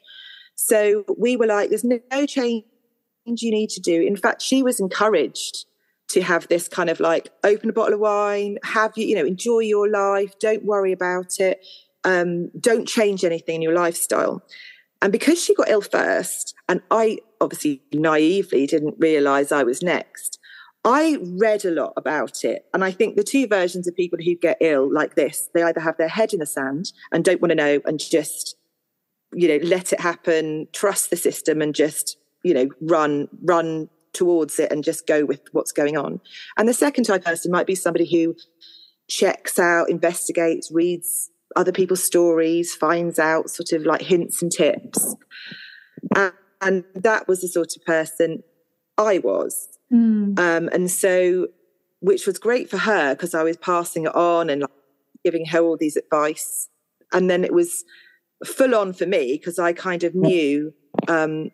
So 0.57 1.05
we 1.19 1.37
were 1.37 1.47
like, 1.47 1.71
there's 1.71 1.85
no, 1.85 1.99
change 2.27 2.65
you 3.27 3.51
need 3.51 3.71
to 3.71 3.81
do. 3.81 4.03
In 4.03 4.17
fact, 4.17 4.43
she 4.43 4.63
was 4.63 4.79
encouraged 4.79 5.65
to 6.09 6.21
have 6.21 6.47
this 6.49 6.69
kind 6.69 6.91
of 6.91 7.01
like 7.01 7.31
open 7.43 7.71
a 7.71 7.73
bottle 7.73 7.95
of 7.95 8.01
wine, 8.01 8.59
have 8.63 8.93
you, 8.97 9.07
you 9.07 9.15
know, 9.17 9.25
enjoy 9.25 9.61
your 9.61 9.89
life, 9.89 10.39
don't 10.39 10.65
worry 10.65 10.93
about 10.93 11.41
it, 11.41 11.65
um, 12.05 12.51
don't 12.61 12.87
change 12.87 13.25
anything 13.25 13.57
in 13.57 13.63
your 13.63 13.75
lifestyle. 13.75 14.43
And 15.05 15.13
because 15.13 15.39
she 15.45 15.55
got 15.55 15.69
ill 15.69 15.83
first, 15.83 16.55
and 16.67 16.81
I 16.91 17.19
obviously 17.39 17.83
naively 17.93 18.67
didn't 18.67 18.95
realize 18.99 19.53
I 19.53 19.63
was 19.63 19.83
next, 19.83 20.39
I 20.83 21.19
read 21.21 21.67
a 21.67 21.71
lot 21.71 21.93
about 21.99 22.43
it. 22.43 22.65
And 22.73 22.83
I 22.83 22.91
think 22.91 23.15
the 23.15 23.23
two 23.23 23.47
versions 23.47 23.87
of 23.87 23.95
people 23.95 24.19
who 24.25 24.35
get 24.35 24.57
ill 24.63 24.91
like 24.91 25.15
this, 25.15 25.51
they 25.53 25.63
either 25.63 25.81
have 25.81 25.99
their 25.99 26.09
head 26.09 26.33
in 26.33 26.41
the 26.41 26.47
sand 26.47 26.91
and 27.13 27.23
don't 27.23 27.43
want 27.43 27.51
to 27.51 27.55
know 27.55 27.81
and 27.85 28.01
just, 28.01 28.57
you 29.35 29.47
know, 29.47 29.59
let 29.63 29.93
it 29.93 30.01
happen, 30.01 30.69
trust 30.73 31.11
the 31.11 31.17
system 31.17 31.61
and 31.61 31.75
just, 31.75 32.17
you 32.43 32.55
know, 32.55 32.71
run, 32.81 33.29
run 33.43 33.91
towards 34.15 34.59
it 34.59 34.73
and 34.73 34.83
just 34.83 35.07
go 35.07 35.27
with 35.27 35.43
what's 35.53 35.73
going 35.73 35.99
on. 35.99 36.19
And 36.57 36.67
the 36.67 36.73
second 36.73 37.05
type 37.05 37.27
person 37.27 37.53
might 37.53 37.67
be 37.67 37.75
somebody 37.75 38.11
who 38.11 38.35
checks 39.11 39.59
out, 39.59 39.91
investigates, 39.91 40.73
reads 40.73 41.31
other 41.57 41.73
people's 41.73 42.03
stories, 42.03 42.75
finds 42.75 43.19
out 43.19 43.51
sort 43.51 43.73
of 43.73 43.87
like 43.87 44.03
hints 44.03 44.43
and 44.43 44.51
tips. 44.51 45.17
And, 46.15 46.33
and 46.61 46.85
that 46.95 47.29
was 47.29 47.41
the 47.41 47.49
sort 47.49 47.77
of 47.77 47.85
person 47.85 48.43
I 48.99 49.19
was. 49.19 49.69
Mm. 49.93 50.39
Um, 50.39 50.69
and 50.73 50.91
so, 50.91 51.49
which 52.01 52.27
was 52.27 52.39
great 52.39 52.71
for 52.71 52.79
her 52.79 53.15
because 53.15 53.35
I 53.35 53.43
was 53.43 53.57
passing 53.57 54.05
it 54.05 54.15
on 54.15 54.51
and 54.51 54.63
like, 54.63 54.71
giving 55.25 55.47
her 55.47 55.61
all 55.61 55.77
these 55.77 55.97
advice. 55.97 56.69
And 57.13 57.31
then 57.31 57.45
it 57.45 57.53
was 57.53 57.85
full 58.45 58.75
on 58.75 58.93
for 58.93 59.07
me 59.07 59.33
because 59.33 59.59
I 59.59 59.73
kind 59.73 60.05
of 60.05 60.15
knew 60.15 60.75
um, 61.09 61.51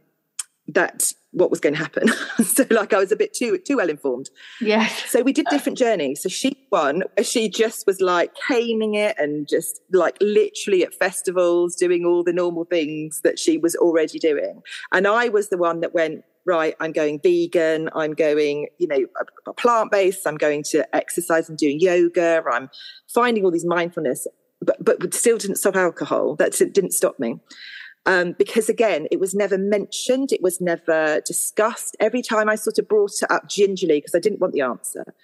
that 0.69 1.13
what 1.33 1.51
was 1.51 1.61
going 1.61 1.75
to 1.75 1.79
happen. 1.79 2.09
so 2.45 2.65
like 2.71 2.93
I 2.93 2.99
was 2.99 3.13
a 3.13 3.17
bit 3.17 3.33
too 3.33 3.59
too 3.59 3.77
well 3.77 3.89
informed. 3.89 4.31
Yes. 4.61 5.05
So 5.11 5.23
we 5.23 5.33
did 5.33 5.47
uh, 5.47 5.51
different 5.51 5.79
journeys. 5.79 6.23
So 6.23 6.29
she 6.29 6.57
won. 6.71 7.05
She 7.23 7.49
just 7.49 7.87
was 7.87 8.01
like 8.01 8.33
caning 8.49 8.95
it 8.95 9.17
and 9.19 9.49
just 9.49 9.81
like 9.93 10.17
literally 10.21 10.83
at 10.83 10.95
festivals 10.95 11.77
doing 11.77 12.05
all 12.05 12.25
the 12.25 12.33
normal 12.33 12.65
things 12.65 13.21
that 13.23 13.39
she 13.39 13.59
was 13.59 13.77
already 13.77 14.19
doing. 14.19 14.63
And 14.93 15.07
I 15.07 15.29
was 15.29 15.49
the 15.49 15.59
one 15.59 15.81
that 15.81 15.95
went 15.95 16.25
right. 16.47 16.75
I'm 16.81 16.93
going 16.93 17.21
vegan. 17.23 17.91
I'm 17.95 18.15
going 18.15 18.69
you 18.79 18.89
know 18.89 19.53
plant 19.57 19.91
based. 19.91 20.27
I'm 20.27 20.37
going 20.37 20.65
to 20.71 20.95
exercise 20.95 21.49
and 21.49 21.57
doing 21.57 21.81
yoga. 21.81 22.43
I'm 22.51 22.71
finding 23.09 23.45
all 23.45 23.51
these 23.51 23.67
mindfulness. 23.67 24.27
But, 24.63 24.85
but 24.85 25.15
still 25.15 25.39
didn't 25.39 25.57
stop 25.57 25.75
alcohol. 25.75 26.37
That 26.37 26.53
didn't 26.53 26.93
stop 26.93 27.19
me. 27.19 27.41
Um, 28.07 28.35
because 28.39 28.69
again, 28.69 29.07
it 29.11 29.21
was 29.21 29.35
never 29.35 29.59
mentioned, 29.59 30.33
it 30.33 30.43
was 30.43 30.61
never 30.61 31.21
discussed. 31.27 31.97
Every 32.01 32.23
time 32.23 32.49
I 32.49 32.55
sort 32.55 32.79
of 32.79 32.89
brought 32.89 33.13
it 33.23 33.31
up 33.31 33.49
gingerly, 33.49 33.99
because 33.99 34.15
I 34.15 34.21
didn't 34.21 34.41
want 34.41 34.55
the 34.55 34.63
answer, 34.63 35.15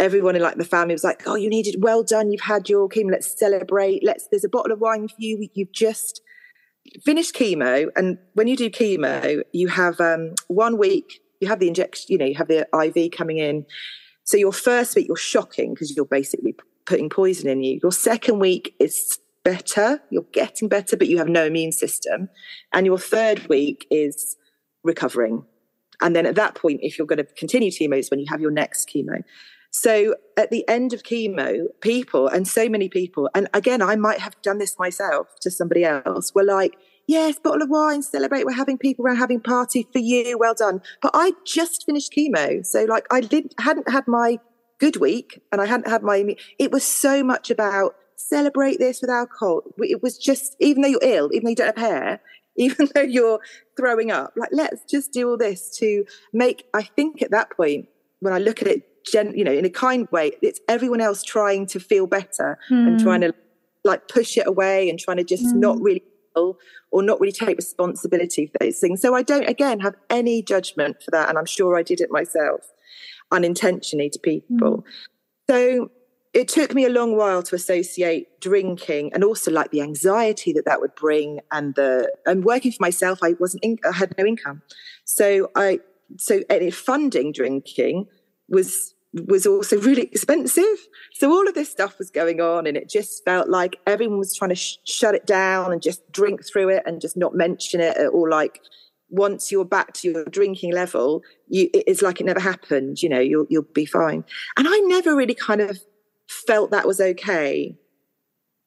everyone 0.00 0.36
in 0.36 0.42
like 0.42 0.56
the 0.56 0.64
family 0.64 0.94
was 0.94 1.04
like, 1.04 1.22
"Oh, 1.26 1.34
you 1.34 1.48
need 1.48 1.66
it. 1.66 1.80
Well 1.80 2.02
done. 2.02 2.30
You've 2.32 2.40
had 2.40 2.68
your 2.68 2.88
chemo. 2.88 3.10
Let's 3.10 3.38
celebrate. 3.38 4.02
Let's. 4.02 4.28
There's 4.30 4.44
a 4.44 4.48
bottle 4.48 4.72
of 4.72 4.80
wine 4.80 5.08
for 5.08 5.14
you. 5.18 5.48
You've 5.54 5.72
just 5.72 6.22
finished 7.04 7.34
chemo, 7.34 7.88
and 7.96 8.18
when 8.34 8.48
you 8.48 8.56
do 8.56 8.70
chemo, 8.70 9.42
you 9.52 9.68
have 9.68 10.00
um, 10.00 10.34
one 10.48 10.78
week. 10.78 11.20
You 11.40 11.48
have 11.48 11.60
the 11.60 11.68
injection. 11.68 12.06
You 12.08 12.18
know, 12.18 12.26
you 12.26 12.34
have 12.34 12.48
the 12.48 12.66
IV 12.72 13.12
coming 13.12 13.38
in. 13.38 13.66
So 14.24 14.36
your 14.36 14.52
first 14.52 14.94
week, 14.94 15.08
you're 15.08 15.16
shocking 15.16 15.74
because 15.74 15.94
you're 15.96 16.04
basically 16.04 16.54
putting 16.86 17.10
poison 17.10 17.48
in 17.48 17.62
you. 17.62 17.80
Your 17.82 17.92
second 17.92 18.38
week 18.38 18.74
is 18.78 19.18
better, 19.44 20.00
you're 20.10 20.26
getting 20.32 20.68
better, 20.68 20.96
but 20.96 21.08
you 21.08 21.18
have 21.18 21.28
no 21.28 21.44
immune 21.44 21.72
system. 21.72 22.28
And 22.72 22.86
your 22.86 22.98
third 22.98 23.48
week 23.48 23.86
is 23.90 24.36
recovering. 24.84 25.44
And 26.00 26.16
then 26.16 26.26
at 26.26 26.34
that 26.34 26.54
point, 26.54 26.80
if 26.82 26.98
you're 26.98 27.06
going 27.06 27.18
to 27.18 27.24
continue 27.24 27.70
chemo, 27.70 27.98
is 27.98 28.10
when 28.10 28.20
you 28.20 28.26
have 28.28 28.40
your 28.40 28.50
next 28.50 28.88
chemo. 28.88 29.22
So 29.70 30.16
at 30.36 30.50
the 30.50 30.68
end 30.68 30.92
of 30.92 31.02
chemo, 31.02 31.66
people, 31.80 32.28
and 32.28 32.46
so 32.46 32.68
many 32.68 32.88
people, 32.88 33.30
and 33.34 33.48
again, 33.54 33.80
I 33.80 33.96
might 33.96 34.18
have 34.18 34.40
done 34.42 34.58
this 34.58 34.78
myself 34.78 35.28
to 35.40 35.50
somebody 35.50 35.84
else, 35.84 36.34
were 36.34 36.44
like, 36.44 36.76
yes, 37.06 37.38
bottle 37.38 37.62
of 37.62 37.70
wine, 37.70 38.02
celebrate. 38.02 38.44
We're 38.44 38.52
having 38.52 38.76
people, 38.76 39.04
we're 39.04 39.14
having 39.14 39.40
party 39.40 39.86
for 39.92 39.98
you. 39.98 40.36
Well 40.38 40.54
done. 40.54 40.82
But 41.00 41.12
I 41.14 41.32
just 41.46 41.86
finished 41.86 42.12
chemo. 42.12 42.66
So 42.66 42.84
like 42.84 43.06
I 43.10 43.20
didn't, 43.20 43.54
hadn't 43.58 43.88
had 43.88 44.06
my 44.06 44.38
good 44.78 44.96
week 44.96 45.40
and 45.50 45.60
I 45.60 45.66
hadn't 45.66 45.88
had 45.88 46.02
my, 46.02 46.36
it 46.58 46.70
was 46.70 46.84
so 46.84 47.24
much 47.24 47.50
about 47.50 47.94
celebrate 48.28 48.78
this 48.78 49.00
with 49.00 49.10
alcohol. 49.10 49.62
It 49.78 50.02
was 50.02 50.18
just, 50.18 50.56
even 50.60 50.82
though 50.82 50.88
you're 50.88 51.00
ill, 51.02 51.30
even 51.32 51.44
though 51.44 51.50
you 51.50 51.56
don't 51.56 51.78
have 51.78 51.92
hair, 51.92 52.20
even 52.56 52.88
though 52.94 53.02
you're 53.02 53.40
throwing 53.76 54.10
up, 54.10 54.32
like, 54.36 54.50
let's 54.52 54.82
just 54.84 55.12
do 55.12 55.30
all 55.30 55.38
this 55.38 55.76
to 55.78 56.04
make, 56.32 56.64
I 56.74 56.82
think 56.82 57.22
at 57.22 57.30
that 57.30 57.50
point, 57.56 57.88
when 58.20 58.32
I 58.32 58.38
look 58.38 58.60
at 58.62 58.68
it, 58.68 59.04
gen, 59.04 59.32
you 59.36 59.42
know, 59.42 59.52
in 59.52 59.64
a 59.64 59.70
kind 59.70 60.06
way, 60.12 60.32
it's 60.42 60.60
everyone 60.68 61.00
else 61.00 61.22
trying 61.22 61.66
to 61.66 61.80
feel 61.80 62.06
better 62.06 62.58
mm. 62.70 62.86
and 62.86 63.00
trying 63.00 63.22
to 63.22 63.34
like 63.84 64.06
push 64.06 64.36
it 64.36 64.46
away 64.46 64.88
and 64.88 64.98
trying 64.98 65.16
to 65.16 65.24
just 65.24 65.44
mm. 65.44 65.54
not 65.54 65.80
really 65.80 66.04
or 66.34 67.02
not 67.02 67.20
really 67.20 67.32
take 67.32 67.56
responsibility 67.56 68.46
for 68.46 68.58
those 68.60 68.78
things. 68.78 69.00
So 69.00 69.14
I 69.14 69.22
don't, 69.22 69.48
again, 69.48 69.80
have 69.80 69.94
any 70.10 70.42
judgment 70.42 71.02
for 71.02 71.10
that. 71.10 71.28
And 71.28 71.38
I'm 71.38 71.46
sure 71.46 71.76
I 71.76 71.82
did 71.82 72.00
it 72.00 72.10
myself 72.10 72.60
unintentionally 73.30 74.10
to 74.10 74.18
people. 74.18 74.78
Mm. 74.78 74.84
So 75.50 75.90
it 76.32 76.48
took 76.48 76.74
me 76.74 76.84
a 76.84 76.88
long 76.88 77.16
while 77.16 77.42
to 77.42 77.54
associate 77.54 78.40
drinking 78.40 79.12
and 79.12 79.22
also 79.22 79.50
like 79.50 79.70
the 79.70 79.82
anxiety 79.82 80.52
that 80.52 80.64
that 80.64 80.80
would 80.80 80.94
bring 80.94 81.40
and 81.50 81.74
the 81.74 82.10
and 82.26 82.44
working 82.44 82.72
for 82.72 82.78
myself 82.80 83.18
i 83.22 83.34
wasn't 83.38 83.62
in, 83.62 83.78
i 83.88 83.92
had 83.92 84.14
no 84.18 84.24
income. 84.24 84.62
So 85.04 85.50
i 85.56 85.80
so 86.18 86.42
any 86.50 86.70
funding 86.70 87.32
drinking 87.32 88.06
was 88.48 88.94
was 89.26 89.46
also 89.46 89.78
really 89.78 90.02
expensive. 90.04 90.88
So 91.12 91.30
all 91.30 91.46
of 91.46 91.54
this 91.54 91.70
stuff 91.70 91.98
was 91.98 92.10
going 92.10 92.40
on 92.40 92.66
and 92.66 92.78
it 92.78 92.88
just 92.88 93.22
felt 93.24 93.48
like 93.48 93.78
everyone 93.86 94.18
was 94.18 94.34
trying 94.34 94.48
to 94.48 94.56
sh- 94.56 94.78
shut 94.84 95.14
it 95.14 95.26
down 95.26 95.70
and 95.70 95.82
just 95.82 96.10
drink 96.12 96.40
through 96.50 96.70
it 96.70 96.82
and 96.86 96.98
just 96.98 97.16
not 97.16 97.34
mention 97.34 97.80
it 97.80 97.96
or 98.10 98.30
like 98.30 98.60
once 99.10 99.52
you're 99.52 99.66
back 99.66 99.92
to 99.92 100.10
your 100.10 100.24
drinking 100.24 100.72
level 100.72 101.20
you 101.48 101.68
it's 101.74 102.00
like 102.00 102.18
it 102.18 102.24
never 102.24 102.40
happened 102.40 103.02
you 103.02 103.08
know 103.10 103.20
you'll 103.20 103.46
you'll 103.50 103.66
be 103.74 103.84
fine. 103.84 104.24
And 104.56 104.66
i 104.66 104.78
never 104.84 105.14
really 105.14 105.34
kind 105.34 105.60
of 105.60 105.78
felt 106.32 106.70
that 106.70 106.86
was 106.86 107.00
okay 107.00 107.76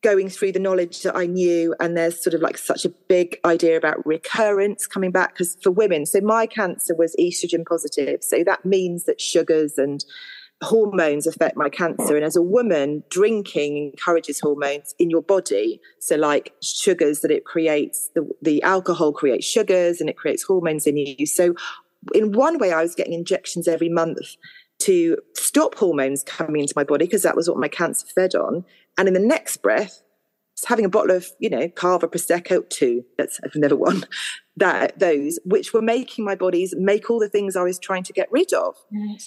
going 0.06 0.30
through 0.30 0.52
the 0.52 0.60
knowledge 0.60 1.02
that 1.02 1.16
I 1.16 1.26
knew. 1.26 1.74
And 1.80 1.98
there's 1.98 2.24
sort 2.24 2.36
of 2.36 2.42
like 2.42 2.60
such 2.60 2.86
a 2.86 2.90
big 2.90 3.40
idea 3.44 3.76
about 3.76 4.06
recurrence 4.06 4.86
coming 4.86 5.10
back 5.10 5.34
because 5.34 5.58
for 5.64 5.72
women, 5.72 6.06
so 6.06 6.22
my 6.22 6.46
cancer 6.46 6.96
was 6.96 7.16
estrogen 7.20 7.66
positive. 7.66 8.24
So 8.24 8.44
that 8.46 8.64
means 8.64 9.06
that 9.06 9.20
sugars 9.20 9.80
and 9.80 10.06
hormones 10.62 11.26
affect 11.26 11.58
my 11.58 11.70
cancer. 11.70 12.16
And 12.16 12.24
as 12.24 12.36
a 12.36 12.42
woman, 12.44 13.04
drinking 13.10 13.78
encourages 13.78 14.40
hormones 14.40 14.94
in 15.00 15.10
your 15.10 15.24
body. 15.24 15.82
So 16.00 16.18
like 16.18 16.54
sugars 16.62 17.22
that 17.22 17.32
it 17.32 17.44
creates, 17.46 18.12
the, 18.14 18.30
the 18.44 18.62
alcohol 18.62 19.12
creates 19.12 19.48
sugars 19.48 20.00
and 20.00 20.10
it 20.10 20.18
creates 20.18 20.44
hormones 20.44 20.86
in 20.86 20.98
you. 20.98 21.26
So 21.26 21.56
in 22.14 22.32
one 22.32 22.60
way, 22.60 22.72
I 22.72 22.84
was 22.84 22.94
getting 22.94 23.14
injections 23.14 23.68
every 23.68 23.90
month 23.90 24.36
to 24.80 25.18
stop 25.34 25.76
hormones 25.76 26.24
coming 26.24 26.62
into 26.62 26.74
my 26.76 26.84
body 26.84 27.06
because 27.06 27.24
that 27.24 27.36
was 27.36 27.50
what 27.50 27.58
my 27.58 27.68
cancer 27.68 28.08
fed 28.14 28.36
on. 28.36 28.66
And 28.98 29.08
in 29.08 29.14
the 29.14 29.20
next 29.20 29.58
breath, 29.58 30.02
having 30.66 30.86
a 30.86 30.90
bottle 30.90 31.16
of, 31.16 31.28
you 31.40 31.50
know, 31.50 31.68
Cava 31.70 32.08
Prosecco, 32.08 32.68
two, 32.70 33.04
that's 33.18 33.40
I've 33.44 33.56
never 33.56 33.76
won 33.76 34.06
that, 34.58 35.00
those, 35.00 35.40
which 35.44 35.74
were 35.74 35.82
making 35.82 36.24
my 36.24 36.36
bodies 36.36 36.74
make 36.78 37.10
all 37.10 37.20
the 37.20 37.30
things 37.30 37.56
I 37.56 37.64
was 37.64 37.78
trying 37.78 38.04
to 38.04 38.14
get 38.14 38.32
rid 38.32 38.54
of. 38.54 38.76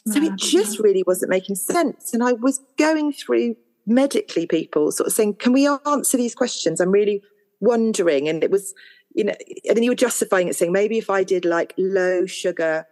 so 0.06 0.22
it 0.22 0.36
just 0.36 0.78
really 0.78 1.04
wasn't 1.06 1.30
making 1.30 1.56
sense. 1.56 2.14
And 2.14 2.22
I 2.22 2.32
was 2.32 2.60
going 2.78 3.12
through 3.12 3.56
medically 3.86 4.46
people 4.46 4.90
sort 4.92 5.06
of 5.06 5.12
saying, 5.12 5.34
can 5.34 5.52
we 5.52 5.66
answer 5.86 6.16
these 6.16 6.34
questions? 6.34 6.80
I'm 6.80 6.90
really 6.90 7.22
wondering. 7.60 8.28
And 8.28 8.42
it 8.42 8.50
was, 8.50 8.74
you 9.14 9.24
know, 9.24 9.34
and 9.66 9.76
then 9.76 9.82
you 9.82 9.90
were 9.90 9.96
justifying 9.96 10.48
it 10.48 10.56
saying, 10.56 10.72
maybe 10.72 10.98
if 10.98 11.10
I 11.10 11.24
did 11.24 11.44
like 11.44 11.74
low 11.76 12.26
sugar, 12.26 12.86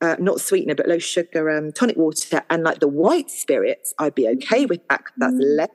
uh, 0.00 0.16
not 0.18 0.40
sweetener, 0.40 0.74
but 0.74 0.88
low 0.88 0.98
sugar 0.98 1.50
um, 1.50 1.72
tonic 1.72 1.96
water 1.96 2.42
and 2.48 2.62
like 2.62 2.80
the 2.80 2.88
white 2.88 3.30
spirits, 3.30 3.94
I'd 3.98 4.14
be 4.14 4.28
okay 4.28 4.66
with 4.66 4.80
that. 4.88 5.04
That's 5.16 5.34
mm. 5.34 5.56
less. 5.56 5.68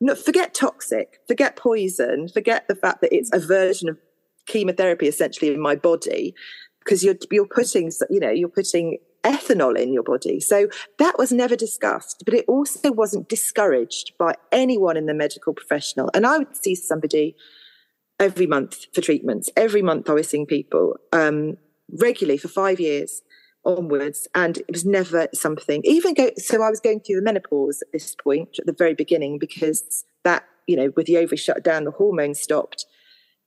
No, 0.00 0.14
forget 0.14 0.54
toxic, 0.54 1.18
forget 1.28 1.56
poison, 1.56 2.28
forget 2.28 2.66
the 2.68 2.74
fact 2.74 3.02
that 3.02 3.14
it's 3.14 3.30
a 3.34 3.38
version 3.38 3.88
of 3.90 3.98
chemotherapy 4.46 5.06
essentially 5.06 5.52
in 5.52 5.60
my 5.60 5.74
body 5.76 6.34
because 6.78 7.04
you're 7.04 7.16
you're 7.30 7.46
putting 7.46 7.92
you 8.08 8.18
know 8.18 8.30
you're 8.30 8.48
putting 8.48 8.98
ethanol 9.22 9.78
in 9.78 9.92
your 9.92 10.02
body. 10.02 10.40
So 10.40 10.68
that 10.98 11.18
was 11.18 11.30
never 11.30 11.54
discussed, 11.54 12.22
but 12.24 12.32
it 12.32 12.46
also 12.48 12.90
wasn't 12.90 13.28
discouraged 13.28 14.12
by 14.18 14.34
anyone 14.50 14.96
in 14.96 15.04
the 15.04 15.14
medical 15.14 15.52
professional. 15.52 16.10
And 16.14 16.26
I 16.26 16.38
would 16.38 16.56
see 16.56 16.74
somebody 16.74 17.36
every 18.18 18.46
month 18.46 18.86
for 18.94 19.02
treatments. 19.02 19.50
Every 19.56 19.82
month 19.82 20.08
I 20.08 20.14
was 20.14 20.28
seeing 20.28 20.46
people. 20.46 20.96
Um, 21.12 21.58
regularly 21.98 22.38
for 22.38 22.48
five 22.48 22.80
years 22.80 23.22
onwards 23.64 24.26
and 24.34 24.58
it 24.58 24.70
was 24.70 24.86
never 24.86 25.28
something 25.34 25.82
even 25.84 26.14
go 26.14 26.30
so 26.38 26.62
i 26.62 26.70
was 26.70 26.80
going 26.80 26.98
through 27.00 27.16
the 27.16 27.22
menopause 27.22 27.82
at 27.82 27.92
this 27.92 28.14
point 28.14 28.48
at 28.58 28.64
the 28.64 28.72
very 28.72 28.94
beginning 28.94 29.38
because 29.38 30.04
that 30.24 30.44
you 30.66 30.76
know 30.76 30.90
with 30.96 31.06
the 31.06 31.18
ovary 31.18 31.36
shut 31.36 31.62
down 31.62 31.84
the 31.84 31.90
hormones 31.90 32.40
stopped 32.40 32.86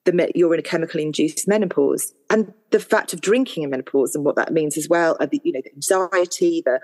the 0.06 0.32
you're 0.36 0.54
in 0.54 0.60
a 0.60 0.64
chemically 0.64 1.02
induced 1.02 1.48
menopause 1.48 2.14
and 2.30 2.54
the 2.70 2.80
fact 2.80 3.14
of 3.14 3.22
drinking 3.22 3.64
in 3.64 3.72
menopause 3.72 4.14
and 4.14 4.24
what 4.24 4.36
that 4.36 4.54
means 4.54 4.78
as 4.78 4.88
well 4.88 5.18
the 5.20 5.42
you 5.44 5.52
know 5.52 5.62
the 5.64 5.74
anxiety 5.74 6.62
the 6.64 6.80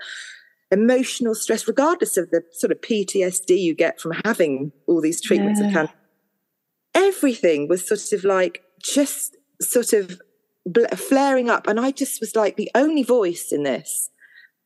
emotional 0.72 1.34
stress 1.34 1.68
regardless 1.68 2.16
of 2.16 2.30
the 2.30 2.42
sort 2.52 2.72
of 2.72 2.80
ptsd 2.80 3.60
you 3.60 3.74
get 3.74 4.00
from 4.00 4.12
having 4.24 4.72
all 4.88 5.00
these 5.00 5.20
treatments 5.20 5.60
yeah. 5.60 5.68
of 5.68 5.72
cancer 5.72 5.94
everything 6.94 7.68
was 7.68 7.86
sort 7.86 8.12
of 8.12 8.24
like 8.24 8.62
just 8.82 9.36
sort 9.60 9.92
of 9.92 10.20
flaring 10.96 11.50
up. 11.50 11.66
And 11.66 11.80
I 11.80 11.90
just 11.90 12.20
was 12.20 12.36
like 12.36 12.56
the 12.56 12.70
only 12.74 13.02
voice 13.02 13.52
in 13.52 13.62
this 13.62 14.10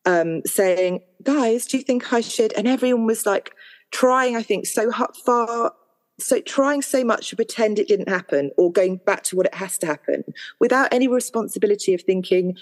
um, 0.04 0.42
saying, 0.44 1.00
guys, 1.22 1.66
do 1.66 1.76
you 1.76 1.82
think 1.82 2.12
I 2.12 2.20
should? 2.20 2.52
And 2.54 2.68
everyone 2.68 3.06
was 3.06 3.26
like 3.26 3.54
trying, 3.90 4.36
I 4.36 4.42
think, 4.42 4.66
so 4.66 4.90
far, 5.24 5.72
so 6.18 6.40
trying 6.40 6.82
so 6.82 7.04
much 7.04 7.30
to 7.30 7.36
pretend 7.36 7.78
it 7.78 7.88
didn't 7.88 8.08
happen 8.08 8.50
or 8.56 8.70
going 8.70 8.96
back 8.96 9.22
to 9.24 9.36
what 9.36 9.46
it 9.46 9.54
has 9.54 9.78
to 9.78 9.86
happen 9.86 10.24
without 10.60 10.92
any 10.92 11.08
responsibility 11.08 11.94
of 11.94 12.02
thinking, 12.02 12.56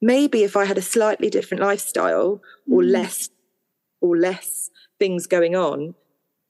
maybe 0.00 0.42
if 0.44 0.56
I 0.56 0.64
had 0.64 0.78
a 0.78 0.82
slightly 0.82 1.30
different 1.30 1.62
lifestyle 1.62 2.42
or 2.70 2.82
mm. 2.82 2.90
less 2.90 3.30
or 4.00 4.16
less 4.16 4.70
things 4.98 5.26
going 5.26 5.56
on, 5.56 5.94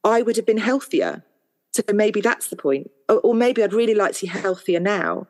I 0.02 0.22
would 0.22 0.36
have 0.36 0.46
been 0.46 0.58
healthier. 0.58 1.24
So 1.72 1.82
maybe 1.92 2.20
that's 2.20 2.48
the 2.48 2.56
point. 2.56 2.90
Or, 3.08 3.18
or 3.18 3.34
maybe 3.34 3.62
I'd 3.62 3.72
really 3.72 3.94
like 3.94 4.14
to 4.14 4.22
be 4.22 4.26
healthier 4.28 4.80
now. 4.80 5.26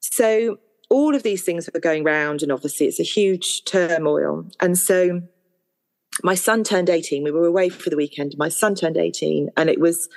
So 0.00 0.58
all 0.88 1.14
of 1.14 1.22
these 1.22 1.44
things 1.44 1.68
were 1.72 1.80
going 1.80 2.04
round, 2.04 2.42
and 2.42 2.50
obviously 2.50 2.86
it's 2.86 3.00
a 3.00 3.04
huge 3.04 3.64
turmoil. 3.64 4.46
And 4.60 4.76
so 4.76 5.22
my 6.22 6.34
son 6.34 6.64
turned 6.64 6.90
18. 6.90 7.22
We 7.22 7.30
were 7.30 7.46
away 7.46 7.68
for 7.68 7.90
the 7.90 7.96
weekend. 7.96 8.34
My 8.36 8.48
son 8.48 8.74
turned 8.74 8.96
18, 8.96 9.50
and 9.56 9.70
it 9.70 9.80
was 9.80 10.08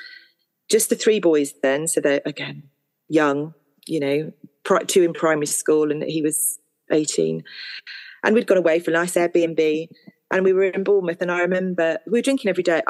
just 0.69 0.89
the 0.89 0.95
three 0.95 1.19
boys 1.19 1.53
then. 1.61 1.87
So 1.87 2.01
they're 2.01 2.21
again 2.25 2.63
young, 3.07 3.53
you 3.85 3.99
know, 3.99 4.31
two 4.87 5.03
in 5.03 5.13
primary 5.13 5.45
school, 5.45 5.91
and 5.91 6.03
he 6.03 6.21
was 6.21 6.59
18. 6.91 7.43
And 8.23 8.35
we'd 8.35 8.47
gone 8.47 8.57
away 8.57 8.79
for 8.79 8.91
a 8.91 8.93
nice 8.93 9.13
Airbnb, 9.13 9.89
and 10.31 10.43
we 10.43 10.53
were 10.53 10.63
in 10.63 10.83
Bournemouth. 10.83 11.21
And 11.21 11.31
I 11.31 11.41
remember 11.41 11.99
we 12.07 12.19
were 12.19 12.21
drinking 12.21 12.49
every 12.49 12.63
day. 12.63 12.81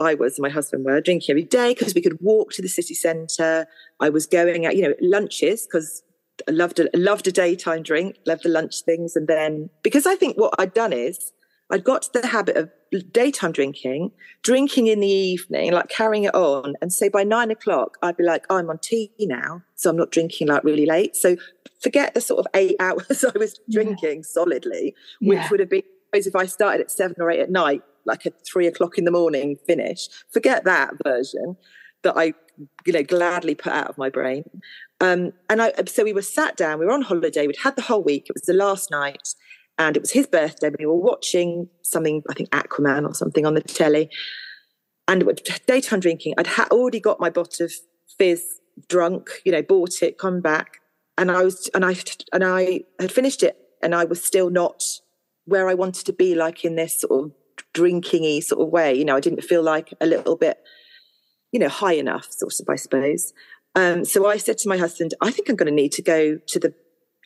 I 0.00 0.14
was, 0.14 0.38
my 0.38 0.48
husband 0.48 0.84
were 0.84 1.00
drinking 1.00 1.32
every 1.32 1.44
day 1.44 1.74
because 1.74 1.94
we 1.94 2.00
could 2.00 2.20
walk 2.20 2.52
to 2.52 2.62
the 2.62 2.68
city 2.68 2.94
centre. 2.94 3.66
I 4.00 4.08
was 4.08 4.26
going 4.26 4.66
out, 4.66 4.76
you 4.76 4.82
know, 4.82 4.94
lunches 5.00 5.66
because 5.66 6.02
loved 6.48 6.80
a, 6.80 6.88
loved 6.94 7.26
a 7.26 7.32
daytime 7.32 7.82
drink, 7.82 8.16
loved 8.26 8.44
the 8.44 8.48
lunch 8.48 8.82
things. 8.82 9.16
And 9.16 9.28
then 9.28 9.70
because 9.82 10.06
I 10.06 10.14
think 10.14 10.36
what 10.36 10.54
I'd 10.58 10.74
done 10.74 10.92
is 10.92 11.32
I'd 11.70 11.84
got 11.84 12.02
to 12.02 12.20
the 12.20 12.26
habit 12.26 12.56
of 12.56 12.70
daytime 13.12 13.52
drinking, 13.52 14.12
drinking 14.42 14.86
in 14.86 15.00
the 15.00 15.08
evening, 15.08 15.72
like 15.72 15.88
carrying 15.88 16.24
it 16.24 16.34
on. 16.34 16.74
And 16.80 16.92
so 16.92 17.10
by 17.10 17.24
nine 17.24 17.50
o'clock, 17.50 17.98
I'd 18.02 18.16
be 18.16 18.24
like, 18.24 18.46
oh, 18.48 18.56
I'm 18.56 18.70
on 18.70 18.78
tea 18.78 19.10
now. 19.20 19.62
So 19.74 19.90
I'm 19.90 19.96
not 19.96 20.10
drinking 20.10 20.48
like 20.48 20.64
really 20.64 20.86
late. 20.86 21.14
So 21.14 21.36
forget 21.82 22.14
the 22.14 22.20
sort 22.20 22.40
of 22.40 22.46
eight 22.54 22.76
hours 22.80 23.24
I 23.24 23.36
was 23.38 23.60
drinking 23.70 24.18
yeah. 24.18 24.22
solidly, 24.22 24.94
which 25.20 25.38
yeah. 25.38 25.48
would 25.50 25.60
have 25.60 25.70
been, 25.70 25.82
if 26.12 26.34
I 26.34 26.46
started 26.46 26.80
at 26.80 26.90
seven 26.90 27.16
or 27.20 27.30
eight 27.30 27.40
at 27.40 27.50
night, 27.50 27.82
like 28.06 28.24
at 28.24 28.44
three 28.46 28.66
o'clock 28.66 28.96
in 28.96 29.04
the 29.04 29.10
morning 29.10 29.56
finish, 29.66 30.08
forget 30.30 30.64
that 30.64 30.94
version 31.04 31.56
that 32.02 32.16
I, 32.16 32.32
you 32.86 32.92
know, 32.92 33.02
gladly 33.02 33.54
put 33.54 33.72
out 33.72 33.88
of 33.88 33.98
my 33.98 34.08
brain. 34.08 34.44
Um, 35.00 35.32
and 35.48 35.62
I, 35.62 35.72
so 35.86 36.02
we 36.04 36.12
were 36.12 36.22
sat 36.22 36.56
down, 36.56 36.78
we 36.78 36.86
were 36.86 36.92
on 36.92 37.02
holiday, 37.02 37.46
we'd 37.46 37.56
had 37.58 37.76
the 37.76 37.82
whole 37.82 38.02
week, 38.02 38.26
it 38.28 38.34
was 38.34 38.42
the 38.42 38.52
last 38.52 38.90
night 38.90 39.34
and 39.78 39.96
it 39.96 40.00
was 40.00 40.10
his 40.10 40.26
birthday. 40.26 40.70
We 40.76 40.86
were 40.86 40.96
watching 40.96 41.68
something, 41.82 42.22
I 42.28 42.34
think 42.34 42.50
Aquaman 42.50 43.06
or 43.06 43.14
something 43.14 43.46
on 43.46 43.54
the 43.54 43.60
telly, 43.60 44.10
and 45.06 45.40
daytime 45.66 46.00
drinking. 46.00 46.34
I'd 46.36 46.48
ha- 46.48 46.68
already 46.70 47.00
got 47.00 47.20
my 47.20 47.30
bottle 47.30 47.66
of 47.66 47.72
fizz 48.18 48.44
drunk, 48.88 49.30
you 49.44 49.52
know, 49.52 49.62
bought 49.62 50.02
it, 50.02 50.18
come 50.18 50.40
back, 50.40 50.80
and 51.16 51.30
I 51.30 51.44
was, 51.44 51.70
and 51.74 51.84
I, 51.84 51.94
and 52.32 52.44
I 52.44 52.80
had 52.98 53.12
finished 53.12 53.42
it, 53.42 53.56
and 53.82 53.94
I 53.94 54.04
was 54.04 54.22
still 54.22 54.50
not 54.50 54.82
where 55.44 55.68
I 55.68 55.74
wanted 55.74 56.04
to 56.06 56.12
be, 56.12 56.34
like 56.34 56.64
in 56.64 56.74
this 56.74 57.00
sort 57.00 57.24
of 57.24 57.32
drinkingy 57.72 58.42
sort 58.42 58.60
of 58.60 58.68
way. 58.68 58.94
You 58.94 59.04
know, 59.04 59.16
I 59.16 59.20
didn't 59.20 59.42
feel 59.42 59.62
like 59.62 59.94
a 60.00 60.06
little 60.06 60.36
bit, 60.36 60.58
you 61.52 61.60
know, 61.60 61.68
high 61.68 61.94
enough, 61.94 62.26
sort 62.30 62.52
of, 62.60 62.68
I 62.68 62.76
suppose. 62.76 63.32
Um, 63.74 64.04
so 64.04 64.26
I 64.26 64.38
said 64.38 64.58
to 64.58 64.68
my 64.68 64.76
husband, 64.76 65.14
I 65.20 65.30
think 65.30 65.48
I'm 65.48 65.56
going 65.56 65.68
to 65.68 65.74
need 65.74 65.92
to 65.92 66.02
go 66.02 66.38
to 66.38 66.58
the 66.58 66.74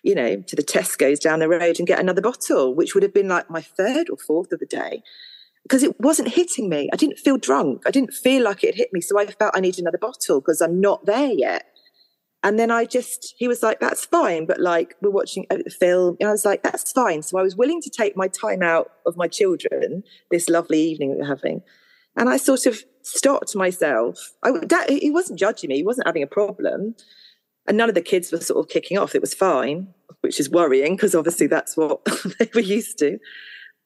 you 0.03 0.15
know, 0.15 0.43
to 0.49 0.57
the 0.57 0.65
Tesco's 0.65 1.21
down 1.21 1.39
the 1.39 1.49
road 1.49 1.79
and 1.79 1.87
get 1.87 2.01
another 2.01 2.21
bottle, 2.21 2.75
which 2.75 2.95
would 2.95 3.05
have 3.05 3.15
been 3.15 3.29
like 3.29 3.49
my 3.49 3.61
third 3.61 4.11
or 4.11 4.17
fourth 4.17 4.53
of 4.53 4.59
the 4.59 4.67
day 4.67 5.03
because 5.63 5.83
it 5.83 6.01
wasn't 6.01 6.29
hitting 6.29 6.69
me. 6.69 6.89
I 6.93 6.97
didn't 6.97 7.19
feel 7.19 7.39
drunk. 7.39 7.83
I 7.87 7.91
didn't 7.91 8.13
feel 8.13 8.43
like 8.43 8.65
it 8.65 8.75
hit 8.75 8.93
me. 8.93 9.01
So 9.01 9.19
I 9.19 9.27
felt 9.27 9.57
I 9.57 9.61
needed 9.61 9.81
another 9.81 9.99
bottle 9.99 10.41
because 10.41 10.61
I'm 10.61 10.81
not 10.81 11.07
there 11.07 11.31
yet. 11.31 11.67
And 12.45 12.59
then 12.59 12.73
I 12.73 12.85
just, 12.85 13.35
he 13.39 13.47
was 13.47 13.63
like, 13.63 13.79
that's 13.79 14.05
fine. 14.05 14.47
But 14.47 14.61
like, 14.61 14.97
we're 15.01 15.11
watching 15.11 15.47
a 15.51 15.71
film. 15.71 16.17
And 16.19 16.29
I 16.29 16.33
was 16.33 16.45
like, 16.45 16.65
that's 16.65 16.91
fine. 16.91 17.23
So 17.23 17.39
I 17.39 17.43
was 17.43 17.55
willing 17.55 17.81
to 17.83 17.91
take 17.91 18.17
my 18.17 18.27
time 18.27 18.63
out 18.63 18.91
of 19.07 19.17
my 19.17 19.29
children 19.29 20.03
this 20.33 20.49
lovely 20.49 20.81
evening 20.81 21.17
we're 21.17 21.25
having. 21.25 21.63
And 22.17 22.29
I 22.29 22.37
sort 22.37 22.67
of 22.67 22.83
stopped 23.03 23.57
myself. 23.57 24.33
I, 24.43 24.53
that, 24.67 24.91
he 24.91 25.11
wasn't 25.11 25.39
judging 25.39 25.69
me. 25.69 25.77
He 25.77 25.83
wasn't 25.83 26.07
having 26.07 26.23
a 26.23 26.27
problem 26.27 26.95
and 27.67 27.77
none 27.77 27.89
of 27.89 27.95
the 27.95 28.03
kids 28.03 28.33
were 28.33 28.41
sort 28.41 28.65
of 28.65 28.71
kicking 28.71 28.99
off. 28.99 29.15
It 29.15 29.21
was 29.21 29.35
fine, 29.35 29.89
which 30.21 30.41
is 30.41 30.51
worrying 30.51 30.97
because 30.97 31.15
obviously 31.15 31.47
that's 31.47 31.77
what 31.77 32.05
they 32.39 32.51
were 32.55 32.61
used 32.61 32.99
to. 32.99 33.19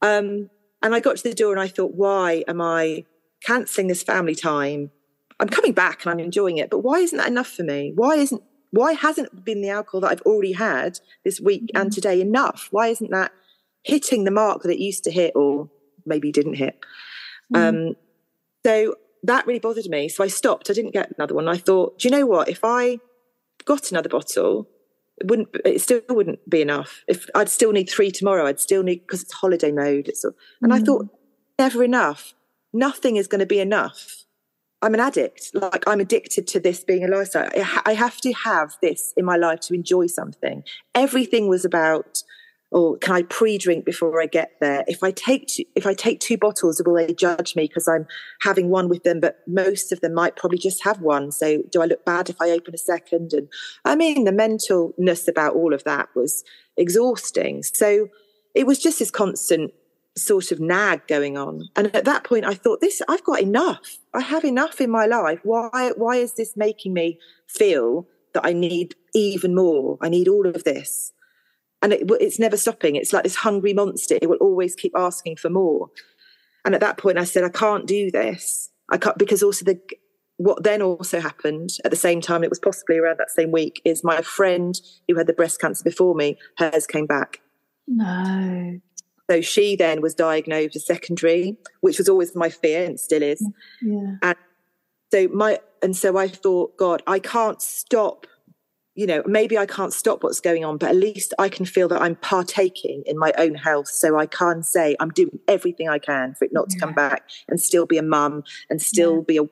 Um, 0.03 0.51
and 0.83 0.95
I 0.95 1.01
got 1.01 1.16
to 1.18 1.22
the 1.22 1.35
door 1.35 1.53
and 1.53 1.61
I 1.61 1.68
thought, 1.68 1.95
why 1.95 2.45
am 2.49 2.61
I 2.61 3.05
cancelling 3.43 3.89
this 3.89 4.03
family 4.03 4.35
time? 4.35 4.91
I'm 5.39 5.49
coming 5.49 5.72
back 5.72 6.05
and 6.05 6.12
I'm 6.12 6.20
enjoying 6.20 6.57
it, 6.57 6.70
but 6.70 6.79
why 6.79 6.99
isn't 7.01 7.18
that 7.18 7.29
enough 7.29 7.49
for 7.49 7.62
me? 7.62 7.93
Why 7.95 8.16
isn't 8.16 8.43
why 8.70 8.93
hasn't 8.93 9.45
been 9.45 9.62
the 9.62 9.70
alcohol 9.70 10.01
that 10.01 10.11
I've 10.11 10.22
already 10.22 10.53
had 10.53 10.99
this 11.24 11.41
week 11.41 11.62
mm-hmm. 11.62 11.81
and 11.81 11.93
today 11.93 12.20
enough? 12.20 12.68
Why 12.70 12.89
isn't 12.89 13.11
that 13.11 13.33
hitting 13.83 14.24
the 14.24 14.31
mark 14.31 14.62
that 14.62 14.72
it 14.72 14.79
used 14.79 15.05
to 15.05 15.11
hit 15.11 15.33
or 15.37 15.70
maybe 16.05 16.33
didn't 16.33 16.55
hit? 16.55 16.79
Mm-hmm. 17.55 17.89
Um, 17.91 17.97
so 18.67 18.97
that 19.23 19.47
really 19.47 19.61
bothered 19.61 19.87
me. 19.87 20.09
So 20.09 20.25
I 20.25 20.27
stopped. 20.27 20.69
I 20.69 20.73
didn't 20.73 20.91
get 20.91 21.14
another 21.17 21.37
one. 21.37 21.47
I 21.47 21.57
thought, 21.57 22.01
do 22.01 22.09
you 22.09 22.11
know 22.11 22.27
what? 22.27 22.49
If 22.49 22.64
I 22.64 22.99
got 23.64 23.93
another 23.93 24.09
bottle, 24.09 24.69
it 25.19 25.29
wouldn't 25.29 25.51
it 25.64 25.81
still 25.81 26.01
wouldn't 26.09 26.51
be 26.51 26.62
enough. 26.62 27.05
If 27.07 27.27
I'd 27.37 27.49
still 27.49 27.71
need 27.71 27.89
three 27.89 28.11
tomorrow, 28.11 28.45
I'd 28.45 28.59
still 28.59 28.83
need 28.83 29.03
because 29.03 29.23
it's 29.23 29.33
holiday 29.33 29.71
mode. 29.71 30.09
It's, 30.09 30.25
and 30.25 30.73
mm. 30.73 30.75
I 30.75 30.81
thought, 30.81 31.07
never 31.61 31.85
enough. 31.85 32.35
Nothing 32.73 33.14
is 33.14 33.29
going 33.29 33.39
to 33.39 33.47
be 33.47 33.61
enough. 33.61 34.25
I'm 34.83 34.95
an 34.95 35.01
addict. 35.01 35.53
Like 35.55 35.85
I'm 35.87 36.01
addicted 36.01 36.49
to 36.49 36.59
this 36.59 36.83
being 36.83 37.05
a 37.05 37.09
lifestyle. 37.09 37.49
I 37.85 37.93
have 37.93 38.21
to 38.23 38.33
have 38.33 38.77
this 38.83 39.14
in 39.17 39.25
my 39.25 39.37
life 39.37 39.61
to 39.61 39.75
enjoy 39.75 40.09
something. 40.09 40.64
Everything 40.93 41.47
was 41.47 41.64
about 41.64 42.25
or 42.71 42.99
can 42.99 43.14
I 43.14 43.23
pre-drink 43.23 43.85
before 43.85 44.21
I 44.21 44.27
get 44.27 44.53
there? 44.61 44.85
If 44.89 45.03
I 45.03 45.12
take 45.12 45.47
two, 45.47 45.64
if 45.75 45.87
I 45.87 45.95
take 45.95 46.21
two 46.21 46.37
bottles, 46.37 46.83
will 46.85 46.95
they 46.95 47.14
judge 47.14 47.55
me 47.55 47.64
because 47.64 47.87
I'm 47.87 48.07
having 48.41 48.71
one 48.71 48.89
with 48.89 49.05
them? 49.05 49.21
But 49.21 49.39
most 49.47 49.93
of 49.93 50.01
them 50.01 50.14
might 50.14 50.37
probably 50.37 50.59
just 50.59 50.83
have 50.83 51.01
one. 51.01 51.31
So 51.31 51.62
do 51.71 51.81
I 51.81 51.87
look 51.87 52.05
bad 52.05 52.29
if 52.29 52.37
I 52.41 52.51
open 52.51 52.75
a 52.75 52.79
second? 52.79 53.33
And 53.33 53.49
I 53.85 53.95
mean, 53.95 54.25
the 54.25 54.33
mentalness 54.33 55.29
about 55.29 55.55
all 55.55 55.73
of 55.73 55.85
that 55.85 56.09
was 56.17 56.43
exhausting. 56.77 57.62
So 57.62 58.09
it 58.55 58.67
was 58.67 58.79
just 58.79 58.99
this 58.99 59.11
constant 59.11 59.73
sort 60.17 60.51
of 60.51 60.59
nag 60.59 61.07
going 61.07 61.37
on. 61.39 61.69
And 61.77 61.95
at 61.95 62.05
that 62.05 62.25
point, 62.25 62.47
I 62.47 62.55
thought, 62.55 62.81
this 62.81 63.01
I've 63.09 63.25
got 63.25 63.41
enough. 63.41 63.99
I 64.12 64.23
have 64.23 64.45
enough 64.45 64.81
in 64.81 64.91
my 64.91 65.07
life. 65.07 65.39
Why 65.45 65.93
why 65.97 66.17
is 66.17 66.35
this 66.35 66.57
making 66.57 66.95
me 66.95 67.19
feel 67.47 68.09
that 68.33 68.45
I 68.45 68.53
need 68.53 68.97
even 69.14 69.55
more? 69.55 69.99
I 70.01 70.09
need 70.09 70.27
all 70.27 70.47
of 70.47 70.64
this 70.64 71.12
and 71.83 71.93
it, 71.93 72.11
it's 72.20 72.39
never 72.39 72.57
stopping. 72.57 72.97
It's 72.97 73.12
like 73.12 73.24
this 73.24 73.37
hungry 73.37 73.74
monster. 73.74 74.18
It 74.20 74.29
will 74.29 74.37
always 74.37 74.74
keep 74.74 74.93
asking 74.97 75.37
for 75.37 75.51
more. 75.51 75.91
And 76.64 76.74
at 76.74 76.81
that 76.81 76.99
point, 76.99 77.18
I 77.18 77.24
said, 77.24 77.45
I 77.45 77.49
can't 77.49 77.87
do 77.87 78.11
this. 78.11 78.70
I 78.91 78.99
can't 78.99 79.18
because 79.18 79.43
also 79.43 79.64
the 79.64 79.81
what 80.39 80.62
then 80.64 80.83
also 80.83 81.20
happened 81.20 81.70
at 81.85 81.91
the 81.91 81.97
same 81.97 82.20
time. 82.20 82.45
It 82.45 82.51
was 82.51 82.59
possibly 82.59 82.99
around 82.99 83.18
that 83.18 83.31
same 83.31 83.53
week. 83.53 83.81
Is 83.85 84.05
my 84.05 84.20
friend 84.22 84.79
who 85.09 85.16
had 85.16 85.27
the 85.27 85.33
breast 85.33 85.61
cancer 85.61 85.85
before 85.85 86.14
me, 86.14 86.39
hers 86.59 86.87
came 86.87 87.07
back. 87.07 87.41
No. 87.87 88.81
So 89.31 89.41
she 89.41 89.77
then 89.77 90.01
was 90.01 90.14
diagnosed 90.14 90.77
as 90.77 90.87
secondary, 90.87 91.57
which 91.81 91.99
was 91.99 92.09
always 92.09 92.35
my 92.37 92.49
fear 92.49 92.85
and 92.85 92.99
still 92.99 93.22
is. 93.22 93.47
Yeah. 93.83 94.16
And 94.22 94.37
so 95.12 95.29
my 95.29 95.61
and 95.83 95.97
so 95.97 96.16
I 96.16 96.29
thought, 96.29 96.77
God, 96.77 97.03
I 97.07 97.18
can't 97.18 97.61
stop 97.61 98.27
you 98.97 99.07
know, 99.07 99.23
maybe 99.27 99.59
I 99.59 99.67
can't 99.67 99.93
stop 99.93 100.25
what's 100.25 100.41
going 100.41 100.65
on, 100.65 100.79
but 100.79 100.89
at 100.89 100.97
least 100.97 101.35
I 101.39 101.51
can 101.51 101.67
feel 101.67 101.87
that 101.89 102.01
I'm 102.01 102.17
partaking 102.17 103.03
in 103.07 103.19
my 103.19 103.33
own 103.37 103.55
health. 103.55 103.89
So 103.89 104.19
I 104.19 104.25
can 104.27 104.63
say 104.63 104.97
I'm 104.99 105.11
doing 105.11 105.39
everything 105.47 105.89
I 105.89 105.99
can 105.99 106.35
for 106.35 106.47
it 106.47 106.53
not 106.53 106.67
yeah. 106.71 106.75
to 106.75 106.81
come 106.81 106.95
back 106.95 107.29
and 107.49 107.61
still 107.61 107.85
be 107.85 107.99
a 107.99 108.03
mum 108.03 108.43
and 108.71 108.81
still 108.81 109.17
yeah. 109.17 109.25
be 109.29 109.37
a 109.37 109.43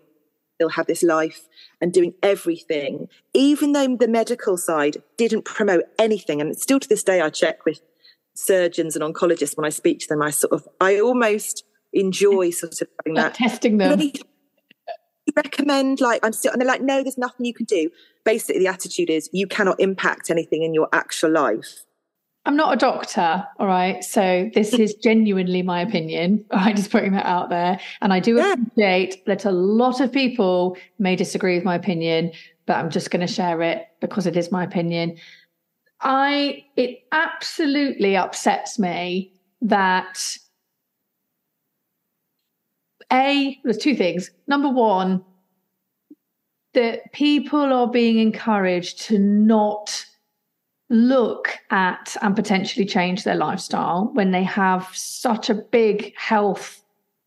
still 0.56 0.68
have 0.70 0.86
this 0.86 1.02
life 1.02 1.48
and 1.80 1.92
doing 1.92 2.14
everything, 2.22 3.08
even 3.34 3.72
though 3.72 3.96
the 3.96 4.08
medical 4.08 4.56
side 4.56 4.96
didn't 5.16 5.44
promote 5.44 5.84
anything. 5.98 6.40
And 6.40 6.56
still 6.56 6.80
to 6.80 6.88
this 6.88 7.02
day, 7.02 7.20
I 7.20 7.28
check 7.28 7.64
with 7.64 7.80
surgeons 8.36 8.96
and 8.96 9.04
oncologists 9.04 9.56
when 9.56 9.66
I 9.66 9.70
speak 9.70 9.98
to 10.00 10.06
them. 10.08 10.22
I 10.22 10.30
sort 10.30 10.52
of, 10.52 10.66
I 10.80 11.00
almost 11.00 11.64
enjoy 11.92 12.50
sort 12.50 12.80
of 12.80 12.88
having 13.00 13.14
that 13.14 13.34
testing 13.34 13.78
them 13.78 13.98
recommend 15.36 16.00
like 16.00 16.20
i'm 16.24 16.32
still 16.32 16.52
and 16.52 16.60
they're 16.60 16.68
like 16.68 16.82
no 16.82 17.02
there's 17.02 17.18
nothing 17.18 17.46
you 17.46 17.54
can 17.54 17.66
do. 17.66 17.90
Basically 18.24 18.60
the 18.60 18.68
attitude 18.68 19.10
is 19.10 19.28
you 19.32 19.46
cannot 19.46 19.78
impact 19.80 20.30
anything 20.30 20.62
in 20.62 20.74
your 20.74 20.88
actual 20.92 21.30
life. 21.30 21.84
I'm 22.46 22.56
not 22.56 22.74
a 22.74 22.76
doctor 22.76 23.44
all 23.58 23.66
right? 23.66 24.04
So 24.04 24.50
this 24.54 24.74
is 24.74 24.94
genuinely 25.02 25.62
my 25.62 25.80
opinion. 25.80 26.44
I'm 26.50 26.76
just 26.76 26.90
putting 26.90 27.12
that 27.12 27.26
out 27.26 27.48
there. 27.50 27.80
And 28.00 28.12
i 28.12 28.20
do 28.20 28.36
yeah. 28.36 28.52
appreciate 28.52 29.24
that 29.26 29.44
a 29.44 29.50
lot 29.50 30.00
of 30.00 30.12
people 30.12 30.76
may 30.98 31.16
disagree 31.16 31.54
with 31.54 31.64
my 31.64 31.74
opinion 31.74 32.32
but 32.66 32.76
i'm 32.76 32.88
just 32.88 33.10
going 33.10 33.20
to 33.20 33.32
share 33.32 33.60
it 33.60 33.88
because 34.00 34.26
it 34.26 34.36
is 34.36 34.50
my 34.50 34.64
opinion. 34.64 35.16
I 36.00 36.64
it 36.76 37.04
absolutely 37.12 38.16
upsets 38.16 38.78
me 38.78 39.32
that 39.62 40.36
a, 43.14 43.58
there's 43.64 43.78
two 43.78 43.94
things. 43.94 44.30
Number 44.46 44.68
one, 44.68 45.24
that 46.74 47.12
people 47.12 47.72
are 47.72 47.88
being 47.88 48.18
encouraged 48.18 49.00
to 49.02 49.18
not 49.18 50.04
look 50.90 51.58
at 51.70 52.16
and 52.20 52.36
potentially 52.36 52.84
change 52.84 53.24
their 53.24 53.36
lifestyle 53.36 54.10
when 54.12 54.32
they 54.32 54.42
have 54.42 54.88
such 54.92 55.48
a 55.48 55.54
big 55.54 56.14
health 56.16 56.82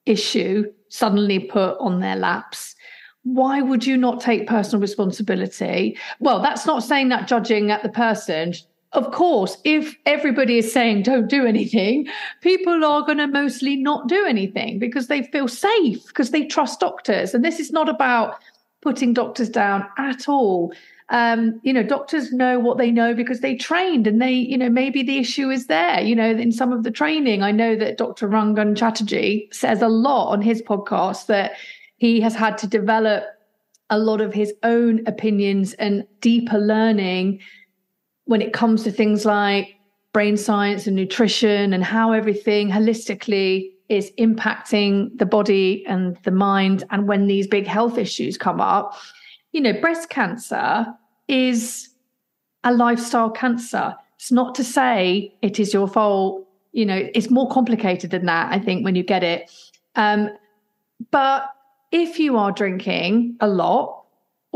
issue 0.06 0.72
suddenly 0.90 1.40
put 1.40 1.78
on 1.80 2.00
their 2.00 2.16
laps. 2.16 2.76
Why 3.24 3.62
would 3.62 3.86
you 3.86 3.98
not 3.98 4.22
take 4.22 4.48
personal 4.48 4.80
responsibility? 4.82 5.98
Well, 6.20 6.42
that's 6.42 6.66
not 6.66 6.84
saying 6.84 7.10
that 7.10 7.28
judging 7.28 7.72
at 7.72 7.84
the 7.84 7.90
person 7.90 8.54
of 8.94 9.12
course, 9.12 9.58
if 9.64 9.96
everybody 10.06 10.58
is 10.58 10.72
saying 10.72 11.04
don't 11.04 11.28
do 11.28 11.46
anything, 11.46 12.08
people 12.42 12.86
are 12.86 13.02
going 13.02 13.18
to 13.18 13.28
mostly 13.28 13.76
not 13.76 14.08
do 14.08 14.26
anything 14.26 14.80
because 14.80 15.08
they 15.08 15.24
feel 15.24 15.48
safe, 15.48 16.08
because 16.08 16.32
they 16.32 16.46
trust 16.46 16.80
doctors. 16.80 17.34
And 17.34 17.44
this 17.44 17.60
is 17.60 17.72
not 17.72 17.90
about 17.90 18.40
putting 18.82 19.14
doctors 19.14 19.50
down 19.50 19.86
at 19.98 20.30
all. 20.30 20.74
Um, 21.10 21.60
you 21.64 21.74
know, 21.74 21.84
doctors 21.84 22.32
know 22.32 22.60
what 22.60 22.78
they 22.78 22.92
know 22.92 23.14
because 23.14 23.42
they 23.42 23.56
trained 23.56 24.08
and 24.08 24.22
they, 24.22 24.32
you 24.32 24.58
know, 24.58 24.70
maybe 24.70 25.04
the 25.04 25.18
issue 25.18 25.50
is 25.50 25.68
there, 25.68 26.02
you 26.02 26.16
know, 26.16 26.30
in 26.30 26.52
some 26.52 26.72
of 26.72 26.84
the 26.84 26.92
training. 26.92 27.44
I 27.44 27.52
know 27.52 27.76
that 27.76 27.98
Dr. 27.98 28.28
Rangan 28.28 28.78
Chatterjee 28.78 29.50
says 29.52 29.82
a 29.82 29.88
lot 29.88 30.32
on 30.32 30.42
his 30.42 30.62
podcast 30.62 31.28
that 31.28 31.54
he 31.98 32.22
has 32.22 32.36
had 32.36 32.58
to 32.60 32.68
develop 32.68 33.24
a 33.90 33.98
lot 33.98 34.22
of 34.22 34.34
his 34.34 34.54
own 34.64 35.06
opinions 35.08 35.74
and 35.76 36.06
deeper 36.20 36.58
learning 36.58 37.40
when 38.28 38.42
it 38.42 38.54
comes 38.54 38.84
to 38.84 38.92
things 38.92 39.26
like 39.26 39.76
brain 40.14 40.38
science 40.38 40.88
and 40.88 40.96
nutrition 40.96 41.74
and 41.74 41.84
how 41.84 42.12
everything 42.12 42.70
holistically 42.70 43.72
is 43.90 44.12
impacting 44.20 45.18
the 45.18 45.26
body 45.26 45.86
and 45.88 46.18
the 46.24 46.32
mind. 46.32 46.84
And 46.90 47.08
when 47.08 47.28
these 47.28 47.48
big 47.48 47.66
health 47.66 47.98
issues 47.98 48.38
come 48.38 48.60
up, 48.62 48.98
you 49.54 49.62
know, 49.62 49.74
breast 49.74 50.10
cancer 50.10 50.86
is 51.28 51.90
a 52.64 52.74
lifestyle 52.74 53.30
cancer. 53.30 53.96
It's 54.18 54.32
not 54.32 54.56
to 54.56 54.64
say 54.64 55.34
it 55.42 55.60
is 55.60 55.74
your 55.74 55.88
fault. 55.88 56.48
You 56.74 56.86
know, 56.86 57.10
it's 57.14 57.30
more 57.30 57.50
complicated 57.50 58.12
than 58.12 58.26
that, 58.26 58.52
I 58.52 58.60
think, 58.60 58.84
when 58.84 58.96
you 58.96 59.04
get 59.04 59.24
it. 59.24 59.50
Um, 59.96 60.30
but 61.12 61.50
if 61.92 62.20
you 62.20 62.38
are 62.38 62.52
drinking 62.52 63.38
a 63.40 63.48
lot, 63.48 63.97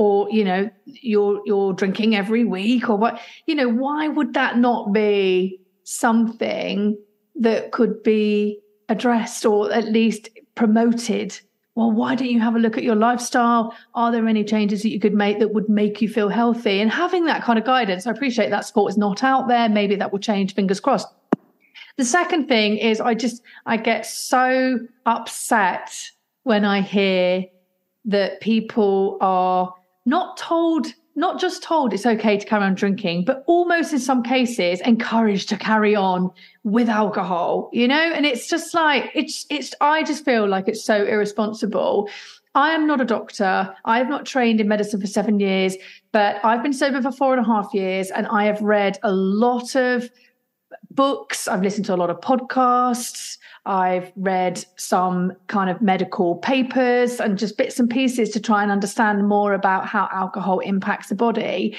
or 0.01 0.27
you 0.31 0.43
know 0.43 0.67
you're 0.85 1.39
you're 1.45 1.73
drinking 1.73 2.15
every 2.15 2.43
week 2.43 2.89
or 2.89 2.95
what 2.97 3.21
you 3.45 3.53
know 3.53 3.69
why 3.69 4.07
would 4.07 4.33
that 4.33 4.57
not 4.57 4.91
be 4.91 5.61
something 5.83 6.97
that 7.35 7.71
could 7.71 8.01
be 8.01 8.59
addressed 8.89 9.45
or 9.45 9.71
at 9.71 9.85
least 9.85 10.27
promoted? 10.55 11.39
Well 11.75 11.91
why 11.91 12.15
don't 12.15 12.31
you 12.31 12.39
have 12.39 12.55
a 12.55 12.59
look 12.59 12.79
at 12.79 12.83
your 12.83 12.95
lifestyle? 12.95 13.75
Are 13.93 14.11
there 14.11 14.27
any 14.27 14.43
changes 14.43 14.81
that 14.81 14.89
you 14.89 14.99
could 14.99 15.13
make 15.13 15.37
that 15.37 15.53
would 15.53 15.69
make 15.69 16.01
you 16.01 16.09
feel 16.09 16.29
healthy? 16.29 16.81
And 16.81 16.89
having 16.89 17.25
that 17.25 17.43
kind 17.43 17.59
of 17.59 17.65
guidance 17.65 18.07
i 18.07 18.11
appreciate 18.11 18.49
that 18.49 18.65
sport 18.65 18.91
is 18.91 18.97
not 18.97 19.23
out 19.23 19.47
there. 19.47 19.69
Maybe 19.69 19.95
that 19.97 20.11
will 20.11 20.19
change 20.19 20.55
fingers 20.55 20.79
crossed. 20.79 21.09
The 21.97 22.05
second 22.05 22.47
thing 22.47 22.77
is 22.77 22.99
i 22.99 23.13
just 23.13 23.43
i 23.67 23.77
get 23.77 24.07
so 24.07 24.79
upset 25.05 25.93
when 26.41 26.65
i 26.65 26.81
hear 26.81 27.45
that 28.05 28.41
people 28.41 29.19
are 29.21 29.75
not 30.05 30.37
told 30.37 30.87
not 31.15 31.39
just 31.39 31.61
told 31.61 31.93
it's 31.93 32.05
okay 32.05 32.37
to 32.37 32.45
carry 32.45 32.63
on 32.63 32.73
drinking, 32.73 33.25
but 33.25 33.43
almost 33.45 33.91
in 33.91 33.99
some 33.99 34.23
cases 34.23 34.79
encouraged 34.81 35.49
to 35.49 35.57
carry 35.57 35.95
on 35.95 36.31
with 36.63 36.87
alcohol, 36.87 37.69
you 37.73 37.87
know? 37.87 38.13
And 38.13 38.25
it's 38.25 38.47
just 38.47 38.73
like, 38.73 39.11
it's, 39.13 39.45
it's, 39.49 39.73
I 39.81 40.03
just 40.03 40.23
feel 40.23 40.47
like 40.47 40.69
it's 40.69 40.83
so 40.83 41.05
irresponsible. 41.05 42.09
I 42.55 42.71
am 42.71 42.87
not 42.87 43.01
a 43.01 43.05
doctor. 43.05 43.73
I 43.85 43.97
have 43.97 44.09
not 44.09 44.25
trained 44.25 44.61
in 44.61 44.67
medicine 44.67 45.01
for 45.01 45.07
seven 45.07 45.39
years, 45.39 45.75
but 46.11 46.43
I've 46.45 46.63
been 46.63 46.73
sober 46.73 47.01
for 47.01 47.11
four 47.11 47.33
and 47.33 47.45
a 47.45 47.47
half 47.47 47.73
years 47.73 48.09
and 48.11 48.27
I 48.27 48.45
have 48.45 48.61
read 48.61 48.97
a 49.03 49.11
lot 49.11 49.75
of 49.75 50.09
books. 50.91 51.47
I've 51.47 51.61
listened 51.61 51.85
to 51.87 51.93
a 51.93 51.97
lot 51.97 52.09
of 52.09 52.21
podcasts. 52.21 53.37
I've 53.66 54.12
read 54.16 54.66
some 54.78 55.34
kind 55.47 55.70
of 55.70 55.82
medical 55.82 56.36
papers 56.38 57.20
and 57.20 57.38
just 57.38 57.57
bits 57.57 57.80
and 57.80 57.89
pieces 57.89 58.30
to 58.32 58.39
try 58.39 58.64
and 58.64 58.72
understand 58.72 59.28
more 59.28 59.53
about 59.53 59.86
how 59.86 60.09
alcohol 60.12 60.59
impacts 60.59 61.09
the 61.09 61.16
body. 61.16 61.78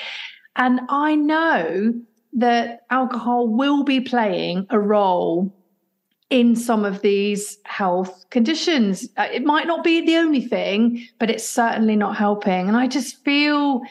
And 0.56 0.80
I 0.88 1.16
know 1.16 1.94
that 2.34 2.82
alcohol 2.90 3.48
will 3.48 3.82
be 3.82 4.00
playing 4.00 4.66
a 4.70 4.78
role 4.78 5.52
in 6.30 6.56
some 6.56 6.84
of 6.84 7.02
these 7.02 7.58
health 7.64 8.24
conditions. 8.30 9.08
Uh, 9.18 9.28
it 9.30 9.44
might 9.44 9.66
not 9.66 9.84
be 9.84 10.00
the 10.00 10.16
only 10.16 10.40
thing, 10.40 11.06
but 11.18 11.28
it's 11.28 11.46
certainly 11.46 11.96
not 11.96 12.16
helping. 12.16 12.68
And 12.68 12.76
I 12.76 12.86
just 12.86 13.22
feel 13.24 13.82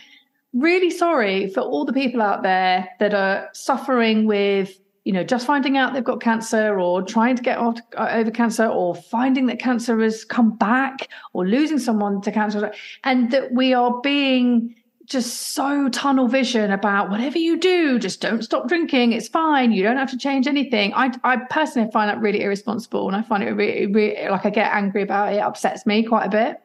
really 0.53 0.89
sorry 0.89 1.49
for 1.49 1.61
all 1.61 1.85
the 1.85 1.93
people 1.93 2.21
out 2.21 2.41
there 2.41 2.89
that 2.99 3.13
are 3.13 3.49
suffering 3.53 4.25
with 4.25 4.79
you 5.03 5.13
know, 5.13 5.23
just 5.23 5.47
finding 5.47 5.77
out 5.77 5.93
they've 5.93 6.03
got 6.03 6.21
cancer 6.21 6.79
or 6.79 7.01
trying 7.01 7.35
to 7.35 7.41
get 7.41 7.57
uh, 7.57 7.73
over 7.97 8.29
cancer 8.29 8.67
or 8.67 8.93
finding 8.93 9.47
that 9.47 9.57
cancer 9.57 9.99
has 9.99 10.23
come 10.23 10.55
back 10.57 11.07
or 11.33 11.47
losing 11.47 11.79
someone 11.79 12.21
to 12.21 12.31
cancer. 12.31 12.71
And 13.03 13.31
that 13.31 13.51
we 13.51 13.73
are 13.73 13.99
being 14.01 14.75
just 15.05 15.53
so 15.53 15.89
tunnel 15.89 16.27
vision 16.27 16.71
about 16.71 17.09
whatever 17.09 17.37
you 17.37 17.59
do, 17.59 17.97
just 17.97 18.21
don't 18.21 18.43
stop 18.43 18.67
drinking. 18.67 19.13
It's 19.13 19.27
fine. 19.27 19.71
You 19.71 19.83
don't 19.83 19.97
have 19.97 20.11
to 20.11 20.17
change 20.17 20.47
anything. 20.47 20.93
I, 20.93 21.11
I 21.23 21.37
personally 21.49 21.89
find 21.91 22.07
that 22.09 22.21
really 22.21 22.43
irresponsible. 22.43 23.07
And 23.07 23.15
I 23.15 23.23
find 23.23 23.43
it 23.43 23.51
really, 23.51 23.87
really, 23.87 24.29
like 24.29 24.45
I 24.45 24.51
get 24.51 24.71
angry 24.71 25.01
about 25.01 25.33
it. 25.33 25.37
It 25.37 25.39
upsets 25.39 25.85
me 25.85 26.03
quite 26.03 26.27
a 26.27 26.29
bit 26.29 26.57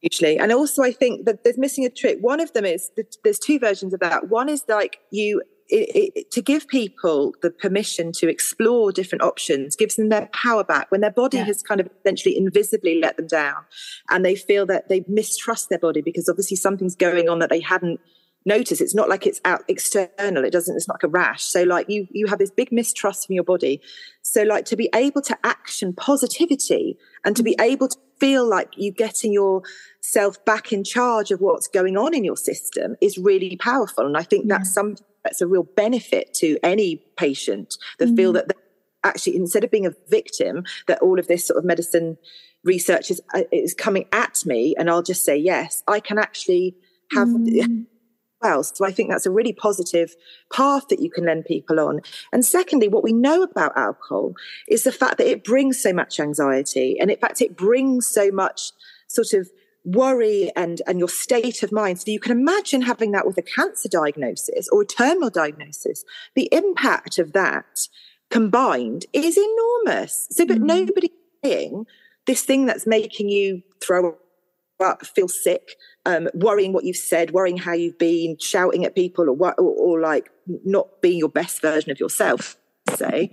hugely. 0.00 0.38
And 0.38 0.50
also, 0.50 0.82
I 0.82 0.92
think 0.92 1.26
that 1.26 1.44
there's 1.44 1.58
missing 1.58 1.84
a 1.84 1.90
trick. 1.90 2.18
One 2.20 2.40
of 2.40 2.52
them 2.54 2.64
is 2.64 2.90
there's 3.22 3.38
two 3.38 3.58
versions 3.58 3.92
of 3.92 4.00
that. 4.00 4.28
One 4.28 4.48
is 4.48 4.64
like 4.68 4.98
you 5.10 5.42
it, 5.68 6.12
it, 6.14 6.30
to 6.32 6.42
give 6.42 6.68
people 6.68 7.34
the 7.42 7.50
permission 7.50 8.12
to 8.12 8.28
explore 8.28 8.92
different 8.92 9.22
options 9.22 9.76
gives 9.76 9.96
them 9.96 10.08
their 10.08 10.28
power 10.32 10.64
back. 10.64 10.90
When 10.90 11.00
their 11.00 11.10
body 11.10 11.38
yeah. 11.38 11.44
has 11.44 11.62
kind 11.62 11.80
of 11.80 11.88
essentially 12.00 12.36
invisibly 12.36 13.00
let 13.00 13.16
them 13.16 13.26
down 13.26 13.56
and 14.10 14.24
they 14.24 14.36
feel 14.36 14.66
that 14.66 14.88
they 14.88 15.04
mistrust 15.08 15.68
their 15.68 15.78
body 15.78 16.02
because 16.02 16.28
obviously 16.28 16.56
something's 16.56 16.94
going 16.94 17.28
on 17.28 17.40
that 17.40 17.50
they 17.50 17.60
hadn't 17.60 18.00
noticed. 18.44 18.80
It's 18.80 18.94
not 18.94 19.08
like 19.08 19.26
it's 19.26 19.40
out 19.44 19.64
external. 19.68 20.44
It 20.44 20.52
doesn't 20.52 20.76
it's 20.76 20.88
not 20.88 20.94
like 20.94 21.02
a 21.02 21.08
rash. 21.08 21.42
So 21.42 21.64
like 21.64 21.90
you 21.90 22.06
you 22.10 22.26
have 22.28 22.38
this 22.38 22.50
big 22.50 22.72
mistrust 22.72 23.26
from 23.26 23.34
your 23.34 23.44
body. 23.44 23.82
So 24.22 24.44
like 24.44 24.64
to 24.66 24.76
be 24.76 24.88
able 24.94 25.22
to 25.22 25.36
action 25.44 25.92
positivity 25.92 26.96
and 27.24 27.36
to 27.36 27.42
be 27.42 27.56
mm-hmm. 27.56 27.72
able 27.72 27.88
to 27.88 27.98
feel 28.18 28.48
like 28.48 28.72
you 28.76 28.92
getting 28.92 29.32
yourself 29.32 30.42
back 30.46 30.72
in 30.72 30.84
charge 30.84 31.30
of 31.30 31.40
what's 31.40 31.68
going 31.68 31.98
on 31.98 32.14
in 32.14 32.24
your 32.24 32.36
system 32.36 32.96
is 33.02 33.18
really 33.18 33.56
powerful. 33.56 34.06
And 34.06 34.16
i 34.16 34.22
think 34.22 34.48
that's 34.48 34.72
some 34.72 34.96
that's 35.26 35.40
a 35.40 35.46
real 35.46 35.64
benefit 35.64 36.32
to 36.32 36.56
any 36.62 37.02
patient 37.16 37.76
that 37.98 38.08
mm. 38.08 38.16
feel 38.16 38.32
that 38.32 38.52
actually 39.02 39.34
instead 39.34 39.64
of 39.64 39.72
being 39.72 39.84
a 39.84 39.92
victim 40.08 40.64
that 40.86 41.02
all 41.02 41.18
of 41.18 41.26
this 41.26 41.44
sort 41.44 41.58
of 41.58 41.64
medicine 41.64 42.16
research 42.62 43.10
is, 43.10 43.20
uh, 43.34 43.42
is 43.50 43.74
coming 43.74 44.06
at 44.12 44.46
me 44.46 44.74
and 44.78 44.88
i'll 44.88 45.02
just 45.02 45.24
say 45.24 45.36
yes 45.36 45.82
i 45.88 45.98
can 45.98 46.16
actually 46.16 46.76
have 47.10 47.26
mm. 47.26 47.86
well 48.42 48.62
so 48.62 48.86
i 48.86 48.92
think 48.92 49.10
that's 49.10 49.26
a 49.26 49.30
really 49.32 49.52
positive 49.52 50.14
path 50.52 50.86
that 50.88 51.00
you 51.00 51.10
can 51.10 51.24
lend 51.24 51.44
people 51.44 51.80
on 51.80 52.00
and 52.32 52.44
secondly 52.44 52.86
what 52.86 53.02
we 53.02 53.12
know 53.12 53.42
about 53.42 53.76
alcohol 53.76 54.32
is 54.68 54.84
the 54.84 54.92
fact 54.92 55.18
that 55.18 55.26
it 55.26 55.42
brings 55.42 55.82
so 55.82 55.92
much 55.92 56.20
anxiety 56.20 56.96
and 57.00 57.10
in 57.10 57.18
fact 57.18 57.42
it 57.42 57.56
brings 57.56 58.06
so 58.06 58.30
much 58.30 58.70
sort 59.08 59.32
of 59.32 59.50
worry 59.86 60.50
and, 60.56 60.82
and 60.86 60.98
your 60.98 61.08
state 61.08 61.62
of 61.62 61.72
mind. 61.72 62.00
So 62.00 62.10
you 62.10 62.20
can 62.20 62.32
imagine 62.32 62.82
having 62.82 63.12
that 63.12 63.26
with 63.26 63.38
a 63.38 63.42
cancer 63.42 63.88
diagnosis 63.88 64.68
or 64.70 64.82
a 64.82 64.86
terminal 64.86 65.30
diagnosis. 65.30 66.04
The 66.34 66.48
impact 66.52 67.18
of 67.18 67.32
that 67.32 67.88
combined 68.30 69.06
is 69.12 69.38
enormous. 69.38 70.26
So, 70.32 70.44
but 70.44 70.58
mm. 70.58 70.64
nobody's 70.64 71.10
saying 71.44 71.86
this 72.26 72.42
thing 72.42 72.66
that's 72.66 72.86
making 72.86 73.28
you 73.28 73.62
throw 73.80 74.16
up, 74.80 75.06
feel 75.06 75.28
sick, 75.28 75.76
um, 76.04 76.28
worrying 76.34 76.72
what 76.72 76.84
you've 76.84 76.96
said, 76.96 77.30
worrying 77.30 77.56
how 77.56 77.72
you've 77.72 77.98
been, 77.98 78.36
shouting 78.38 78.84
at 78.84 78.96
people, 78.96 79.30
or, 79.30 79.54
or, 79.54 79.64
or 79.64 80.00
like 80.00 80.30
not 80.64 81.00
being 81.00 81.18
your 81.18 81.28
best 81.28 81.62
version 81.62 81.92
of 81.92 82.00
yourself, 82.00 82.56
say, 82.96 83.30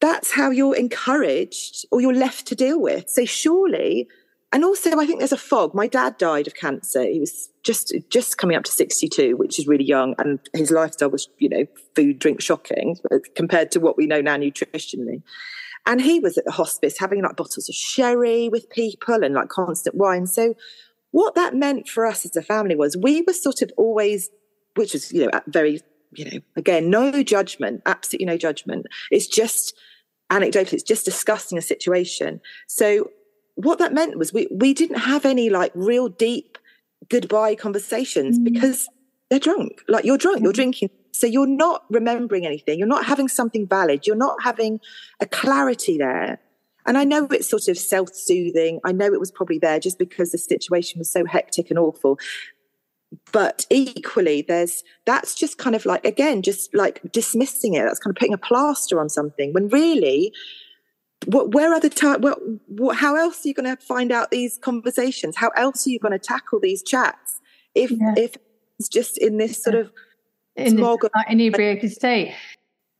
that's 0.00 0.32
how 0.32 0.50
you're 0.50 0.76
encouraged 0.76 1.86
or 1.90 2.00
you're 2.00 2.14
left 2.14 2.46
to 2.48 2.54
deal 2.56 2.80
with. 2.80 3.08
So, 3.08 3.24
surely 3.24 4.08
and 4.52 4.64
also 4.64 4.98
I 4.98 5.06
think 5.06 5.18
there's 5.18 5.32
a 5.32 5.36
fog. 5.36 5.74
My 5.74 5.86
dad 5.86 6.16
died 6.16 6.46
of 6.46 6.54
cancer. 6.54 7.02
He 7.02 7.20
was 7.20 7.50
just 7.62 7.94
just 8.08 8.38
coming 8.38 8.56
up 8.56 8.64
to 8.64 8.72
62, 8.72 9.36
which 9.36 9.58
is 9.58 9.66
really 9.66 9.84
young, 9.84 10.14
and 10.18 10.38
his 10.54 10.70
lifestyle 10.70 11.10
was, 11.10 11.28
you 11.38 11.48
know, 11.48 11.66
food, 11.94 12.18
drink, 12.18 12.40
shocking 12.40 12.96
uh, 13.10 13.18
compared 13.34 13.70
to 13.72 13.80
what 13.80 13.96
we 13.96 14.06
know 14.06 14.20
now 14.20 14.36
nutritionally. 14.36 15.22
And 15.86 16.00
he 16.00 16.20
was 16.20 16.36
at 16.36 16.44
the 16.44 16.52
hospice 16.52 16.98
having 16.98 17.22
like 17.22 17.36
bottles 17.36 17.68
of 17.68 17.74
sherry 17.74 18.48
with 18.48 18.68
people 18.70 19.22
and 19.22 19.34
like 19.34 19.48
constant 19.48 19.96
wine. 19.96 20.26
So 20.26 20.54
what 21.10 21.34
that 21.34 21.54
meant 21.54 21.88
for 21.88 22.06
us 22.06 22.24
as 22.24 22.36
a 22.36 22.42
family 22.42 22.76
was 22.76 22.96
we 22.96 23.22
were 23.22 23.32
sort 23.32 23.62
of 23.62 23.70
always, 23.76 24.30
which 24.74 24.92
was, 24.92 25.12
you 25.12 25.26
know, 25.26 25.40
very, 25.46 25.80
you 26.12 26.24
know, 26.24 26.40
again, 26.56 26.90
no 26.90 27.22
judgment, 27.22 27.82
absolutely 27.86 28.26
no 28.26 28.36
judgment. 28.36 28.86
It's 29.10 29.26
just 29.26 29.74
anecdotal. 30.30 30.74
It's 30.74 30.82
just 30.82 31.04
discussing 31.04 31.58
a 31.58 31.62
situation. 31.62 32.40
So 32.66 33.10
what 33.58 33.80
that 33.80 33.92
meant 33.92 34.16
was 34.16 34.32
we, 34.32 34.46
we 34.52 34.72
didn't 34.72 35.00
have 35.00 35.26
any 35.26 35.50
like 35.50 35.72
real 35.74 36.08
deep 36.08 36.58
goodbye 37.08 37.56
conversations 37.56 38.38
mm. 38.38 38.44
because 38.44 38.88
they're 39.30 39.40
drunk. 39.40 39.82
Like 39.88 40.04
you're 40.04 40.16
drunk, 40.16 40.42
you're 40.42 40.52
drinking. 40.52 40.90
So 41.10 41.26
you're 41.26 41.48
not 41.48 41.82
remembering 41.90 42.46
anything. 42.46 42.78
You're 42.78 42.86
not 42.86 43.04
having 43.04 43.26
something 43.26 43.66
valid. 43.66 44.06
You're 44.06 44.14
not 44.14 44.40
having 44.44 44.78
a 45.18 45.26
clarity 45.26 45.98
there. 45.98 46.38
And 46.86 46.96
I 46.96 47.02
know 47.02 47.26
it's 47.32 47.50
sort 47.50 47.66
of 47.66 47.76
self 47.76 48.14
soothing. 48.14 48.78
I 48.84 48.92
know 48.92 49.06
it 49.06 49.18
was 49.18 49.32
probably 49.32 49.58
there 49.58 49.80
just 49.80 49.98
because 49.98 50.30
the 50.30 50.38
situation 50.38 51.00
was 51.00 51.10
so 51.10 51.24
hectic 51.24 51.68
and 51.68 51.80
awful. 51.80 52.16
But 53.32 53.66
equally, 53.70 54.42
there's 54.42 54.84
that's 55.04 55.34
just 55.34 55.58
kind 55.58 55.74
of 55.74 55.84
like, 55.84 56.04
again, 56.04 56.42
just 56.42 56.72
like 56.76 57.00
dismissing 57.10 57.74
it. 57.74 57.82
That's 57.82 57.98
kind 57.98 58.14
of 58.14 58.20
putting 58.20 58.34
a 58.34 58.38
plaster 58.38 59.00
on 59.00 59.08
something 59.08 59.52
when 59.52 59.68
really 59.68 60.32
what, 61.26 61.52
where 61.52 61.72
are 61.72 61.80
the 61.80 61.90
time? 61.90 62.20
What, 62.20 62.38
what, 62.66 62.96
how 62.96 63.16
else 63.16 63.44
are 63.44 63.48
you 63.48 63.54
going 63.54 63.76
to 63.76 63.82
find 63.82 64.12
out 64.12 64.30
these 64.30 64.58
conversations? 64.58 65.36
How 65.36 65.48
else 65.50 65.86
are 65.86 65.90
you 65.90 65.98
going 65.98 66.12
to 66.12 66.18
tackle 66.18 66.60
these 66.60 66.82
chats 66.82 67.40
if 67.74 67.90
yeah. 67.90 68.14
if 68.16 68.36
it's 68.78 68.88
just 68.88 69.18
in 69.18 69.38
this 69.38 69.62
sort 69.62 69.74
of 69.74 69.92
in 70.56 70.76
smog 70.76 71.02
this 71.02 71.10
inebriated 71.28 71.92
state? 71.92 72.34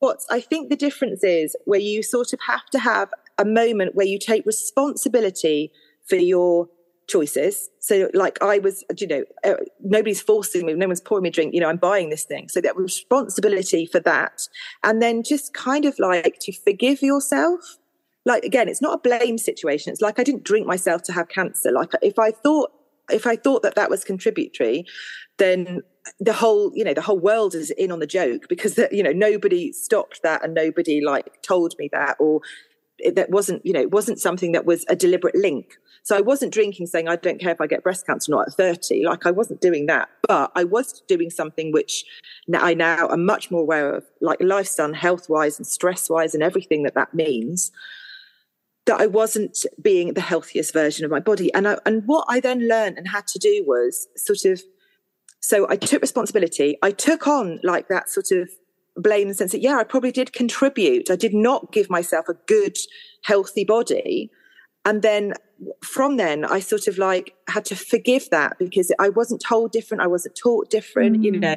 What 0.00 0.20
I 0.30 0.40
think 0.40 0.68
the 0.70 0.76
difference 0.76 1.24
is 1.24 1.56
where 1.64 1.80
you 1.80 2.02
sort 2.02 2.32
of 2.32 2.40
have 2.46 2.66
to 2.70 2.78
have 2.78 3.10
a 3.38 3.44
moment 3.44 3.94
where 3.94 4.06
you 4.06 4.18
take 4.18 4.44
responsibility 4.46 5.72
for 6.08 6.16
your 6.16 6.68
choices. 7.08 7.68
So, 7.80 8.08
like 8.14 8.40
I 8.42 8.58
was, 8.58 8.84
you 8.98 9.06
know, 9.06 9.24
uh, 9.44 9.54
nobody's 9.80 10.20
forcing 10.20 10.66
me, 10.66 10.74
no 10.74 10.86
one's 10.86 11.00
pouring 11.00 11.22
me 11.22 11.30
a 11.30 11.32
drink. 11.32 11.54
You 11.54 11.60
know, 11.60 11.68
I'm 11.68 11.78
buying 11.78 12.10
this 12.10 12.24
thing. 12.24 12.48
So 12.48 12.60
that 12.60 12.76
responsibility 12.76 13.86
for 13.86 14.00
that, 14.00 14.48
and 14.84 15.02
then 15.02 15.22
just 15.22 15.54
kind 15.54 15.84
of 15.84 15.98
like 15.98 16.38
to 16.40 16.52
forgive 16.52 17.02
yourself. 17.02 17.77
Like 18.28 18.44
again, 18.44 18.68
it's 18.68 18.82
not 18.82 18.94
a 18.94 18.98
blame 18.98 19.38
situation. 19.38 19.90
It's 19.90 20.02
like 20.02 20.18
I 20.20 20.22
didn't 20.22 20.44
drink 20.44 20.66
myself 20.66 21.02
to 21.04 21.12
have 21.12 21.28
cancer. 21.28 21.72
Like 21.72 21.92
if 22.02 22.18
I 22.18 22.30
thought 22.30 22.70
if 23.10 23.26
I 23.26 23.36
thought 23.36 23.62
that 23.62 23.74
that 23.74 23.88
was 23.88 24.04
contributory, 24.04 24.84
then 25.38 25.80
the 26.20 26.34
whole 26.34 26.70
you 26.74 26.84
know 26.84 26.94
the 26.94 27.02
whole 27.02 27.18
world 27.18 27.54
is 27.54 27.70
in 27.70 27.90
on 27.90 28.00
the 28.00 28.06
joke 28.06 28.46
because 28.48 28.74
the, 28.74 28.88
you 28.92 29.02
know 29.02 29.12
nobody 29.12 29.72
stopped 29.72 30.22
that 30.22 30.44
and 30.44 30.52
nobody 30.54 31.00
like 31.00 31.42
told 31.42 31.74
me 31.78 31.88
that 31.92 32.16
or 32.20 32.40
it, 32.98 33.14
that 33.14 33.30
wasn't 33.30 33.64
you 33.64 33.72
know 33.72 33.80
it 33.80 33.92
wasn't 33.92 34.20
something 34.20 34.52
that 34.52 34.66
was 34.66 34.84
a 34.88 34.96
deliberate 34.96 35.34
link 35.34 35.78
so 36.08 36.16
I 36.16 36.22
wasn't 36.22 36.54
drinking 36.54 36.86
saying, 36.86 37.06
I 37.06 37.16
don't 37.16 37.38
care 37.38 37.50
if 37.50 37.60
I 37.60 37.66
get 37.66 37.82
breast 37.82 38.06
cancer 38.06 38.32
or 38.32 38.36
not 38.36 38.48
at 38.48 38.54
30. 38.54 39.04
Like 39.04 39.26
I 39.26 39.30
wasn't 39.30 39.60
doing 39.60 39.84
that, 39.88 40.08
but 40.26 40.50
I 40.54 40.64
was 40.64 41.02
doing 41.06 41.28
something 41.28 41.70
which 41.70 42.06
I 42.54 42.72
now 42.72 43.10
am 43.10 43.26
much 43.26 43.50
more 43.50 43.60
aware 43.60 43.94
of, 43.94 44.04
like 44.22 44.38
lifestyle, 44.40 44.94
health 44.94 45.28
wise 45.28 45.58
and 45.58 45.66
stress 45.66 46.08
wise 46.08 46.32
and 46.32 46.42
everything 46.42 46.82
that 46.84 46.94
that 46.94 47.12
means 47.12 47.72
that 48.88 49.00
I 49.00 49.06
wasn't 49.06 49.56
being 49.80 50.14
the 50.14 50.20
healthiest 50.20 50.72
version 50.72 51.04
of 51.04 51.10
my 51.10 51.20
body. 51.20 51.52
And 51.54 51.68
I, 51.68 51.78
and 51.86 52.02
what 52.06 52.24
I 52.28 52.40
then 52.40 52.66
learned 52.66 52.98
and 52.98 53.06
had 53.08 53.26
to 53.28 53.38
do 53.38 53.64
was 53.66 54.08
sort 54.16 54.44
of, 54.44 54.62
so 55.40 55.68
I 55.70 55.76
took 55.76 56.02
responsibility. 56.02 56.76
I 56.82 56.90
took 56.90 57.26
on 57.26 57.60
like 57.62 57.88
that 57.88 58.10
sort 58.10 58.30
of 58.32 58.50
blame 58.96 59.22
in 59.22 59.28
the 59.28 59.34
sense 59.34 59.52
that, 59.52 59.60
yeah, 59.60 59.76
I 59.76 59.84
probably 59.84 60.10
did 60.10 60.32
contribute. 60.32 61.10
I 61.10 61.16
did 61.16 61.34
not 61.34 61.70
give 61.70 61.88
myself 61.88 62.28
a 62.28 62.34
good, 62.46 62.76
healthy 63.22 63.64
body. 63.64 64.30
And 64.84 65.02
then 65.02 65.34
from 65.84 66.16
then 66.16 66.44
I 66.44 66.60
sort 66.60 66.88
of 66.88 66.98
like 66.98 67.34
had 67.48 67.64
to 67.66 67.76
forgive 67.76 68.30
that 68.30 68.58
because 68.58 68.90
I 68.98 69.10
wasn't 69.10 69.42
told 69.42 69.70
different, 69.70 70.02
I 70.02 70.06
wasn't 70.06 70.34
taught 70.34 70.70
different, 70.70 71.18
mm. 71.18 71.24
you 71.24 71.32
know. 71.38 71.56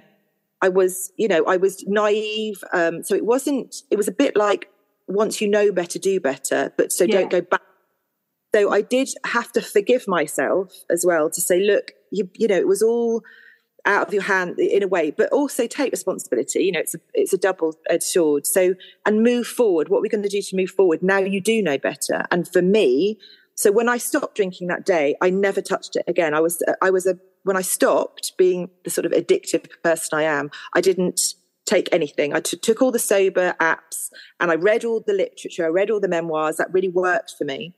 I 0.63 0.69
was, 0.69 1.11
you 1.17 1.27
know, 1.27 1.43
I 1.45 1.57
was 1.57 1.83
naive. 1.87 2.63
Um, 2.71 3.03
so 3.03 3.15
it 3.15 3.25
wasn't, 3.25 3.77
it 3.89 3.97
was 3.97 4.07
a 4.07 4.11
bit 4.11 4.35
like 4.35 4.69
once 5.11 5.41
you 5.41 5.47
know 5.47 5.71
better, 5.71 5.99
do 5.99 6.19
better, 6.19 6.73
but 6.77 6.91
so 6.91 7.03
yeah. 7.03 7.19
don't 7.19 7.31
go 7.31 7.41
back. 7.41 7.61
So 8.53 8.71
I 8.71 8.81
did 8.81 9.09
have 9.25 9.51
to 9.53 9.61
forgive 9.61 10.07
myself 10.07 10.73
as 10.89 11.05
well 11.05 11.29
to 11.29 11.41
say, 11.41 11.61
look, 11.61 11.93
you, 12.11 12.29
you 12.35 12.47
know, 12.47 12.57
it 12.57 12.67
was 12.67 12.81
all 12.81 13.23
out 13.85 14.07
of 14.07 14.13
your 14.13 14.23
hand 14.23 14.59
in 14.59 14.83
a 14.83 14.87
way, 14.87 15.11
but 15.11 15.31
also 15.31 15.67
take 15.67 15.91
responsibility. 15.91 16.63
You 16.63 16.73
know, 16.73 16.79
it's 16.79 16.93
a, 16.93 16.99
it's 17.13 17.33
a 17.33 17.37
double 17.37 17.75
edged 17.89 18.03
sword. 18.03 18.45
So, 18.45 18.75
and 19.05 19.23
move 19.23 19.47
forward. 19.47 19.89
What 19.89 19.99
are 19.99 20.01
we 20.01 20.09
going 20.09 20.23
to 20.23 20.29
do 20.29 20.41
to 20.41 20.55
move 20.55 20.69
forward? 20.69 21.01
Now 21.01 21.19
you 21.19 21.41
do 21.41 21.61
know 21.61 21.77
better. 21.77 22.25
And 22.29 22.47
for 22.47 22.61
me, 22.61 23.17
so 23.55 23.71
when 23.71 23.89
I 23.89 23.97
stopped 23.97 24.35
drinking 24.35 24.67
that 24.67 24.85
day, 24.85 25.15
I 25.21 25.29
never 25.29 25.61
touched 25.61 25.95
it 25.95 26.03
again. 26.07 26.33
I 26.33 26.39
was, 26.41 26.61
I 26.81 26.89
was 26.89 27.05
a, 27.05 27.17
when 27.43 27.57
I 27.57 27.61
stopped 27.61 28.33
being 28.37 28.69
the 28.83 28.89
sort 28.89 29.05
of 29.05 29.11
addictive 29.13 29.67
person 29.83 30.17
I 30.17 30.23
am, 30.23 30.51
I 30.75 30.81
didn't 30.81 31.35
take 31.65 31.89
anything. 31.91 32.33
I 32.33 32.39
t- 32.39 32.57
took 32.57 32.81
all 32.81 32.91
the 32.91 32.99
sober 32.99 33.55
apps 33.59 34.09
and 34.39 34.51
I 34.51 34.55
read 34.55 34.83
all 34.83 35.03
the 35.05 35.13
literature. 35.13 35.65
I 35.65 35.69
read 35.69 35.89
all 35.89 35.99
the 35.99 36.07
memoirs. 36.07 36.57
That 36.57 36.73
really 36.73 36.89
worked 36.89 37.33
for 37.37 37.45
me. 37.45 37.73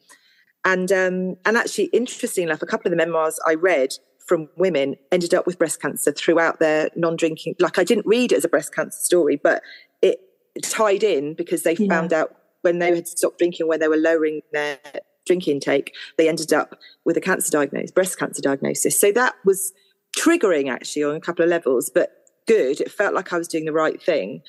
And, 0.65 0.91
um, 0.91 1.35
and 1.45 1.57
actually, 1.57 1.85
interesting 1.85 2.45
enough, 2.45 2.61
a 2.61 2.65
couple 2.65 2.87
of 2.87 2.91
the 2.91 2.97
memoirs 2.97 3.39
I 3.45 3.55
read 3.55 3.93
from 4.25 4.49
women 4.55 4.95
ended 5.11 5.33
up 5.33 5.45
with 5.45 5.59
breast 5.59 5.81
cancer 5.81 6.11
throughout 6.11 6.59
their 6.59 6.89
non-drinking. 6.95 7.55
Like 7.59 7.77
I 7.77 7.83
didn't 7.83 8.05
read 8.05 8.31
it 8.31 8.37
as 8.37 8.45
a 8.45 8.49
breast 8.49 8.73
cancer 8.73 8.97
story, 9.01 9.35
but 9.35 9.61
it 10.01 10.19
tied 10.61 11.03
in 11.03 11.33
because 11.33 11.63
they 11.63 11.75
yeah. 11.75 11.87
found 11.89 12.13
out 12.13 12.35
when 12.61 12.79
they 12.79 12.95
had 12.95 13.07
stopped 13.07 13.39
drinking, 13.39 13.67
when 13.67 13.81
they 13.81 13.89
were 13.89 13.97
lowering 13.97 14.41
their 14.53 14.79
drink 15.25 15.47
intake, 15.47 15.93
they 16.17 16.29
ended 16.29 16.53
up 16.53 16.79
with 17.05 17.17
a 17.17 17.21
cancer 17.21 17.51
diagnosis, 17.51 17.91
breast 17.91 18.17
cancer 18.17 18.41
diagnosis. 18.41 18.99
So 18.99 19.11
that 19.11 19.35
was 19.43 19.73
triggering 20.17 20.71
actually 20.71 21.03
on 21.03 21.15
a 21.15 21.19
couple 21.19 21.43
of 21.43 21.49
levels, 21.49 21.91
but 21.93 22.22
good. 22.45 22.81
It 22.81 22.91
felt 22.91 23.13
like 23.13 23.33
I 23.33 23.37
was 23.37 23.47
doing 23.47 23.65
the 23.65 23.73
right 23.73 24.01
thing. 24.01 24.41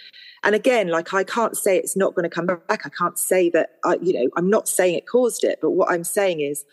And 0.42 0.54
again, 0.54 0.88
like 0.88 1.14
I 1.14 1.24
can't 1.24 1.56
say 1.56 1.78
it's 1.78 1.96
not 1.96 2.14
going 2.14 2.24
to 2.24 2.28
come 2.28 2.46
back. 2.46 2.82
I 2.84 2.90
can't 2.90 3.18
say 3.18 3.50
that 3.50 3.70
I, 3.84 3.96
you 4.02 4.12
know, 4.12 4.28
I'm 4.36 4.50
not 4.50 4.68
saying 4.68 4.94
it 4.94 5.06
caused 5.06 5.44
it, 5.44 5.58
but 5.62 5.70
what 5.70 5.90
I'm 5.90 6.04
saying 6.04 6.40
is 6.40 6.64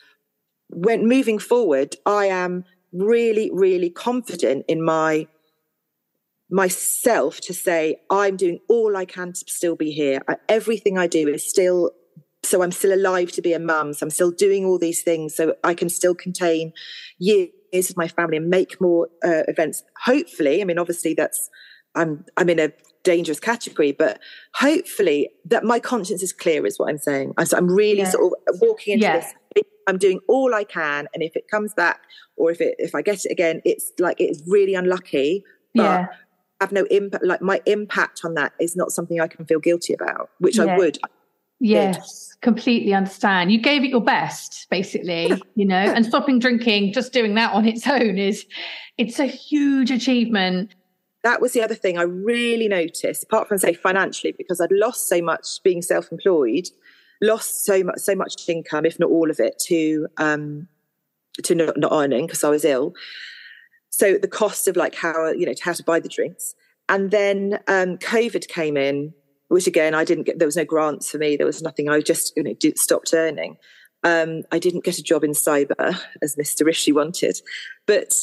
when 0.69 1.07
moving 1.07 1.39
forward, 1.39 1.95
I 2.05 2.25
am 2.25 2.65
really, 2.91 3.49
really 3.53 3.89
confident 3.89 4.65
in 4.67 4.83
my 4.83 5.27
myself 6.49 7.39
to 7.39 7.53
say 7.53 7.95
I'm 8.09 8.35
doing 8.35 8.59
all 8.67 8.97
I 8.97 9.05
can 9.05 9.31
to 9.31 9.45
still 9.47 9.77
be 9.77 9.91
here. 9.91 10.19
everything 10.49 10.97
I 10.97 11.07
do 11.07 11.29
is 11.29 11.49
still 11.49 11.91
so 12.43 12.63
I'm 12.63 12.71
still 12.71 12.93
alive 12.93 13.31
to 13.33 13.41
be 13.41 13.53
a 13.53 13.59
mum. 13.59 13.93
So 13.93 14.05
I'm 14.05 14.09
still 14.09 14.31
doing 14.31 14.65
all 14.65 14.79
these 14.79 15.03
things 15.03 15.35
so 15.35 15.55
I 15.63 15.73
can 15.73 15.89
still 15.89 16.15
contain 16.15 16.73
years 17.19 17.49
with 17.73 17.97
my 17.97 18.07
family 18.07 18.37
and 18.37 18.49
make 18.49 18.79
more 18.81 19.07
uh, 19.25 19.43
events. 19.47 19.83
Hopefully, 20.05 20.61
I 20.61 20.65
mean, 20.65 20.79
obviously 20.79 21.13
that's 21.13 21.49
I'm 21.95 22.25
I'm 22.37 22.49
in 22.49 22.59
a 22.59 22.71
dangerous 23.03 23.39
category, 23.39 23.91
but 23.91 24.19
hopefully 24.55 25.29
that 25.45 25.63
my 25.63 25.79
conscience 25.79 26.23
is 26.23 26.33
clear 26.33 26.65
is 26.65 26.77
what 26.77 26.89
I'm 26.89 26.97
saying. 26.97 27.33
So 27.43 27.57
I'm 27.57 27.67
really 27.67 27.99
yeah. 27.99 28.09
sort 28.09 28.33
of 28.47 28.59
walking 28.61 28.93
into 28.93 29.05
yeah. 29.05 29.19
this. 29.19 29.65
I'm 29.87 29.97
doing 29.97 30.19
all 30.27 30.53
I 30.53 30.63
can, 30.63 31.07
and 31.13 31.23
if 31.23 31.35
it 31.35 31.47
comes 31.49 31.73
back 31.73 32.01
or 32.37 32.51
if 32.51 32.61
it 32.61 32.75
if 32.77 32.95
I 32.95 33.01
get 33.01 33.25
it 33.25 33.31
again, 33.31 33.61
it's 33.65 33.91
like 33.99 34.17
it's 34.19 34.41
really 34.47 34.75
unlucky. 34.75 35.43
But 35.73 35.83
yeah. 35.83 36.07
I 36.59 36.63
have 36.65 36.71
no 36.71 36.83
impact. 36.85 37.25
Like 37.25 37.41
my 37.41 37.61
impact 37.65 38.21
on 38.23 38.35
that 38.35 38.53
is 38.59 38.75
not 38.75 38.91
something 38.91 39.19
I 39.19 39.27
can 39.27 39.45
feel 39.45 39.59
guilty 39.59 39.93
about, 39.93 40.29
which 40.39 40.59
I 40.59 40.77
would. 40.77 40.99
Yes, 41.63 42.35
completely 42.41 42.91
understand. 42.91 43.51
You 43.51 43.61
gave 43.61 43.83
it 43.83 43.91
your 43.91 44.01
best, 44.01 44.65
basically, 44.71 45.31
you 45.55 45.65
know, 45.65 45.75
and 45.75 46.03
stopping 46.03 46.39
drinking, 46.39 46.91
just 46.91 47.13
doing 47.13 47.35
that 47.35 47.53
on 47.53 47.67
its 47.67 47.87
own 47.87 48.17
is 48.17 48.47
it's 48.97 49.19
a 49.19 49.27
huge 49.27 49.91
achievement. 49.91 50.73
That 51.23 51.39
was 51.39 51.53
the 51.53 51.61
other 51.61 51.75
thing 51.75 51.99
I 51.99 52.01
really 52.01 52.67
noticed, 52.67 53.23
apart 53.23 53.47
from 53.47 53.59
say 53.59 53.75
financially, 53.75 54.33
because 54.35 54.59
I'd 54.59 54.71
lost 54.71 55.07
so 55.07 55.21
much 55.21 55.61
being 55.63 55.83
self-employed, 55.83 56.67
lost 57.21 57.63
so 57.63 57.83
much 57.83 57.99
so 57.99 58.15
much 58.15 58.49
income, 58.49 58.83
if 58.83 58.99
not 58.99 59.11
all 59.11 59.29
of 59.29 59.39
it, 59.39 59.59
to 59.67 60.07
um 60.17 60.67
to 61.43 61.53
not, 61.53 61.77
not 61.77 61.91
earning 61.93 62.25
because 62.25 62.43
I 62.43 62.49
was 62.49 62.65
ill. 62.65 62.95
So 63.91 64.17
the 64.17 64.27
cost 64.27 64.67
of 64.67 64.75
like 64.75 64.95
how 64.95 65.29
you 65.29 65.45
know 65.45 65.53
how 65.61 65.73
to 65.73 65.83
buy 65.83 65.99
the 65.99 66.09
drinks, 66.09 66.55
and 66.89 67.11
then 67.11 67.59
um, 67.67 67.99
COVID 67.99 68.47
came 68.47 68.77
in 68.77 69.13
which 69.51 69.67
again 69.67 69.93
I 69.93 70.05
didn't 70.05 70.23
get. 70.23 70.39
There 70.39 70.47
was 70.47 70.55
no 70.55 70.65
grants 70.65 71.11
for 71.11 71.17
me. 71.17 71.35
There 71.35 71.45
was 71.45 71.61
nothing. 71.61 71.89
I 71.89 71.99
just 71.99 72.33
you 72.37 72.43
know 72.43 72.53
did, 72.53 72.77
stopped 72.79 73.13
earning. 73.13 73.57
Um, 74.03 74.43
I 74.51 74.59
didn't 74.59 74.83
get 74.83 74.97
a 74.97 75.03
job 75.03 75.23
in 75.23 75.31
cyber 75.31 75.99
as 76.21 76.35
Mr. 76.35 76.65
Rishi 76.65 76.91
wanted, 76.91 77.41
but 77.85 78.13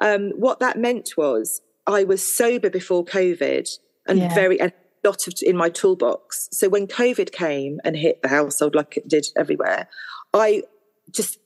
um, 0.00 0.32
what 0.32 0.58
that 0.58 0.78
meant 0.78 1.16
was 1.16 1.62
I 1.86 2.04
was 2.04 2.26
sober 2.26 2.68
before 2.68 3.04
COVID 3.04 3.70
and 4.06 4.18
yeah. 4.18 4.34
very 4.34 4.58
a 4.58 4.72
lot 5.04 5.26
of 5.28 5.34
in 5.42 5.56
my 5.56 5.70
toolbox. 5.70 6.48
So 6.50 6.68
when 6.68 6.86
COVID 6.88 7.32
came 7.32 7.80
and 7.84 7.96
hit 7.96 8.20
the 8.22 8.28
household 8.28 8.74
like 8.74 8.96
it 8.96 9.08
did 9.08 9.26
everywhere, 9.36 9.88
I 10.34 10.64
just 11.10 11.38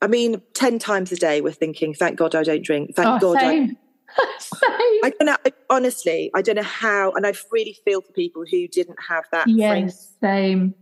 I 0.00 0.06
mean, 0.06 0.42
10 0.54 0.78
times 0.78 1.12
a 1.12 1.16
day 1.16 1.40
we're 1.40 1.52
thinking, 1.52 1.94
thank 1.94 2.16
God 2.16 2.34
I 2.34 2.42
don't 2.42 2.64
drink. 2.64 2.94
Thank 2.96 3.08
oh, 3.08 3.18
God 3.18 3.40
same. 3.40 3.70
I 3.70 3.76
I 4.64 5.12
don't 5.18 5.26
know. 5.26 5.36
Honestly, 5.70 6.30
I 6.34 6.42
don't 6.42 6.56
know 6.56 6.62
how, 6.62 7.12
and 7.12 7.26
I 7.26 7.32
really 7.50 7.76
feel 7.84 8.00
for 8.00 8.12
people 8.12 8.44
who 8.50 8.68
didn't 8.68 8.98
have 9.08 9.24
that. 9.32 9.48
Yes, 9.48 10.14
same. 10.20 10.74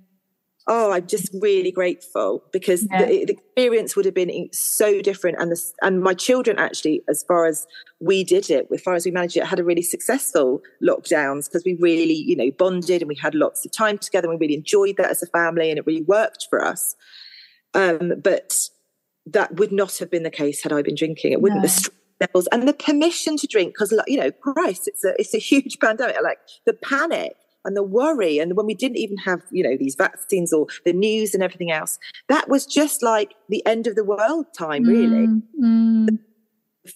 Oh, 0.67 0.93
I'm 0.93 1.07
just 1.07 1.31
really 1.41 1.73
grateful 1.73 2.45
because 2.53 2.87
yeah. 2.91 3.07
the, 3.07 3.25
the, 3.25 3.33
experience 3.33 3.97
would 3.97 4.05
have 4.05 4.15
been 4.15 4.49
so 4.53 5.01
different, 5.01 5.39
and 5.41 5.51
the, 5.51 5.61
and 5.83 6.03
my 6.03 6.15
children 6.15 6.59
actually, 6.59 7.03
as 7.09 7.25
far 7.27 7.47
as 7.47 7.67
we 7.99 8.23
did 8.23 8.51
it, 8.51 8.69
as 8.73 8.81
far 8.81 8.95
as 8.95 9.05
we 9.05 9.11
managed 9.11 9.37
it, 9.37 9.45
had 9.45 9.59
a 9.59 9.65
really 9.65 9.83
successful 9.83 10.61
lockdowns 10.83 11.47
because 11.47 11.65
we 11.65 11.75
really, 11.81 12.15
you 12.15 12.37
know, 12.37 12.51
bonded 12.53 13.03
and 13.03 13.09
we 13.09 13.17
had 13.17 13.35
lots 13.35 13.65
of 13.65 13.73
time 13.73 13.99
together. 13.99 14.29
and 14.31 14.39
We 14.39 14.47
really 14.47 14.59
enjoyed 14.59 14.97
that 14.99 15.11
as 15.11 15.23
a 15.23 15.27
family, 15.27 15.71
and 15.71 15.79
it 15.79 15.87
really 15.87 16.03
worked 16.03 16.47
for 16.51 16.65
us. 16.65 16.95
Um, 17.75 18.13
but 18.23 18.53
that 19.27 19.57
would 19.57 19.73
not 19.73 19.99
have 19.99 20.11
been 20.11 20.23
the 20.23 20.31
case 20.31 20.63
had 20.63 20.73
I 20.73 20.83
been 20.83 20.95
drinking. 20.95 21.33
It 21.33 21.41
wouldn't. 21.41 21.63
No. 21.63 21.69
The 21.69 21.91
levels 22.21 22.47
and 22.49 22.67
the 22.67 22.73
permission 22.73 23.37
to 23.37 23.47
drink 23.47 23.75
because 23.75 23.93
you 24.07 24.19
know 24.19 24.31
christ 24.31 24.87
it's 24.87 25.05
a 25.05 25.15
it's 25.19 25.35
a 25.35 25.39
huge 25.39 25.79
pandemic 25.81 26.17
like 26.23 26.39
the 26.67 26.73
panic 26.73 27.35
and 27.65 27.77
the 27.77 27.83
worry 27.83 28.39
and 28.39 28.57
when 28.57 28.67
we 28.67 28.75
didn't 28.75 28.97
even 28.97 29.17
have 29.19 29.43
you 29.51 29.63
know 29.63 29.77
these 29.77 29.95
vaccines 29.95 30.53
or 30.53 30.67
the 30.85 30.93
news 30.93 31.35
and 31.35 31.43
everything 31.43 31.71
else 31.71 31.99
that 32.29 32.49
was 32.49 32.67
just 32.67 33.03
like 33.03 33.35
the 33.49 33.65
end 33.67 33.87
of 33.87 33.95
the 33.95 34.05
world 34.05 34.47
time 34.57 34.85
really 34.85 35.27
mm, 35.27 35.43
mm. 35.63 36.19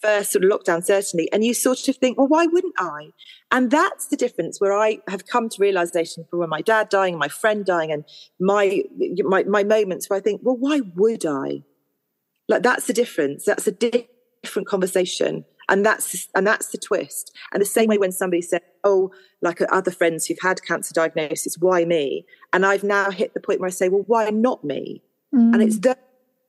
first 0.01 0.33
sort 0.33 0.45
of 0.45 0.51
lockdown, 0.51 0.85
certainly. 0.85 1.31
And 1.33 1.45
you 1.45 1.55
sort 1.55 1.87
of 1.89 1.97
think, 1.97 2.19
well, 2.19 2.27
why 2.27 2.47
wouldn't 2.47 2.75
I? 2.79 3.11
And 3.51 3.71
that's 3.71 4.09
the 4.09 4.17
difference 4.17 4.61
where 4.61 4.73
I 4.73 4.99
have 5.09 5.27
come 5.27 5.49
to 5.51 5.57
realization 5.61 6.25
for 6.31 6.39
when 6.39 6.49
my 6.49 6.63
dad 6.63 6.89
dying, 6.89 7.19
my 7.19 7.29
friend 7.29 7.65
dying, 7.65 7.93
and 7.93 8.05
my, 8.41 8.83
my, 9.19 9.45
my 9.45 9.63
moments 9.63 10.09
where 10.09 10.19
I 10.19 10.23
think, 10.23 10.41
well, 10.43 10.57
why 10.57 10.81
would 10.97 11.27
I? 11.27 11.63
Like 12.49 12.63
that's 12.63 12.87
the 12.87 12.93
difference. 12.93 13.45
That's 13.45 13.67
a 13.67 13.73
different 14.45 14.69
conversation. 14.69 15.45
And 15.69 15.85
that's 15.85 16.29
and 16.35 16.47
that's 16.47 16.69
the 16.69 16.79
twist. 16.79 17.35
And 17.53 17.61
the 17.61 17.67
same 17.67 17.89
way 17.89 17.97
when 17.97 18.13
somebody 18.13 18.43
said, 18.43 18.61
"Oh, 18.85 19.11
like 19.41 19.61
other 19.73 19.91
friends 19.91 20.27
who've 20.27 20.39
had 20.43 20.63
cancer 20.63 20.93
diagnosis, 20.93 21.57
why 21.59 21.87
me?" 21.87 22.27
And 22.53 22.67
I've 22.67 22.85
now 22.85 23.11
hit 23.11 23.33
the 23.33 23.41
point 23.41 23.61
where 23.61 23.69
I 23.69 23.71
say, 23.71 23.89
"Well, 23.89 24.05
why 24.07 24.29
not 24.29 24.63
me?" 24.63 25.03
Mm. 25.35 25.55
And 25.55 25.63
it's 25.63 25.79
those 25.79 25.95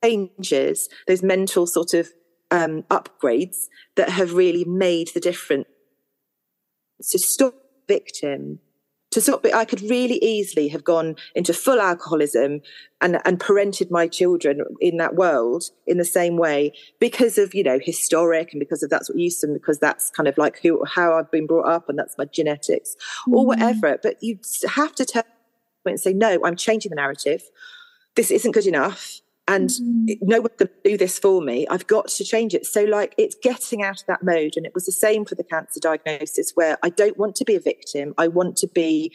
changes, 0.04 0.90
those 1.08 1.24
mental 1.24 1.66
sort 1.66 1.94
of 1.94 2.10
um, 2.52 2.84
upgrades 2.84 3.68
that 3.96 4.10
have 4.10 4.34
really 4.34 4.66
made 4.66 5.12
the 5.14 5.22
difference. 5.22 5.68
To 7.12 7.20
stop 7.20 7.56
victim, 7.88 8.60
to 9.16 9.22
stop 9.22 9.46
I 9.54 9.64
could 9.64 9.82
really 9.82 10.18
easily 10.22 10.68
have 10.68 10.84
gone 10.84 11.16
into 11.36 11.54
full 11.54 11.80
alcoholism 11.80 12.60
and, 13.00 13.22
and 13.24 13.40
parented 13.40 13.90
my 13.90 14.10
children 14.10 14.62
in 14.82 14.98
that 14.98 15.16
world 15.16 15.64
in 15.88 15.98
the 15.98 16.04
same 16.04 16.36
way 16.36 16.74
because 17.00 17.38
of, 17.38 17.56
you 17.56 17.64
know, 17.64 17.80
historic 17.82 18.52
and 18.52 18.60
because 18.60 18.84
of 18.84 18.90
that's 18.90 19.10
what 19.10 19.18
used 19.18 19.40
to, 19.40 19.48
because 19.48 19.80
that's 19.80 20.10
kind 20.10 20.28
of 20.28 20.38
like 20.38 20.60
who, 20.60 20.84
how 20.84 21.18
I've 21.18 21.32
been 21.32 21.48
brought 21.48 21.66
up 21.66 21.88
and 21.88 21.98
that's 21.98 22.18
my 22.18 22.26
genetics 22.26 22.98
mm. 23.26 23.34
or 23.34 23.46
whatever. 23.46 23.98
But 24.04 24.22
you 24.22 24.38
have 24.68 24.94
to 24.96 25.06
turn 25.06 25.24
and 25.86 25.98
say, 25.98 26.12
no, 26.12 26.42
I'm 26.44 26.58
changing 26.58 26.90
the 26.90 26.98
narrative. 26.98 27.44
This 28.16 28.32
isn't 28.32 28.52
good 28.52 28.68
enough 28.68 29.22
and 29.48 29.70
mm. 29.70 30.18
no 30.22 30.42
one 30.42 30.52
can 30.58 30.70
do 30.84 30.98
this 30.98 31.20
for 31.20 31.42
me. 31.42 31.68
I've 31.68 31.88
got 31.88 32.08
to 32.08 32.24
change 32.24 32.54
it. 32.54 32.66
So, 32.66 32.84
like, 32.84 33.14
it's 33.18 33.36
getting 33.36 33.84
out 33.84 34.02
of 34.02 34.08
that 34.08 34.24
mode. 34.24 34.54
And 34.56 34.66
it 34.66 34.74
was 34.74 34.86
the 34.86 34.92
same 34.92 35.26
for 35.26 35.36
the 35.36 35.44
cancer 35.44 35.80
diagnosis, 35.80 36.52
where 36.56 36.78
I 36.82 36.90
don't 36.90 37.18
want 37.18 37.36
to 37.36 37.46
be 37.46 37.56
a 37.56 37.60
victim. 37.60 38.14
I 38.18 38.28
want 38.28 38.58
to 38.58 38.68
be 38.68 39.12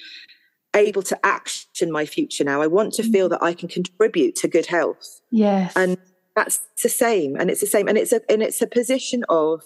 able 0.75 1.03
to 1.03 1.27
action 1.27 1.91
my 1.91 2.07
future 2.07 2.45
now. 2.45 2.63
I 2.63 2.69
want 2.69 2.93
to 2.95 3.03
mm. 3.03 3.11
feel 3.11 3.29
that 3.31 3.43
I 3.43 3.55
can 3.55 3.69
contribute 3.69 4.37
to 4.37 4.49
good 4.49 4.67
health. 4.67 5.21
Yes. 5.31 5.73
And 5.75 5.99
that's 6.37 6.61
the 6.83 6.89
same. 6.89 7.37
And 7.37 7.51
it's 7.51 7.61
the 7.61 7.67
same. 7.67 7.89
And 7.89 7.99
it's 7.99 8.13
a 8.13 8.21
and 8.31 8.43
it's 8.43 8.63
a 8.63 8.67
position 8.69 9.25
of 9.29 9.63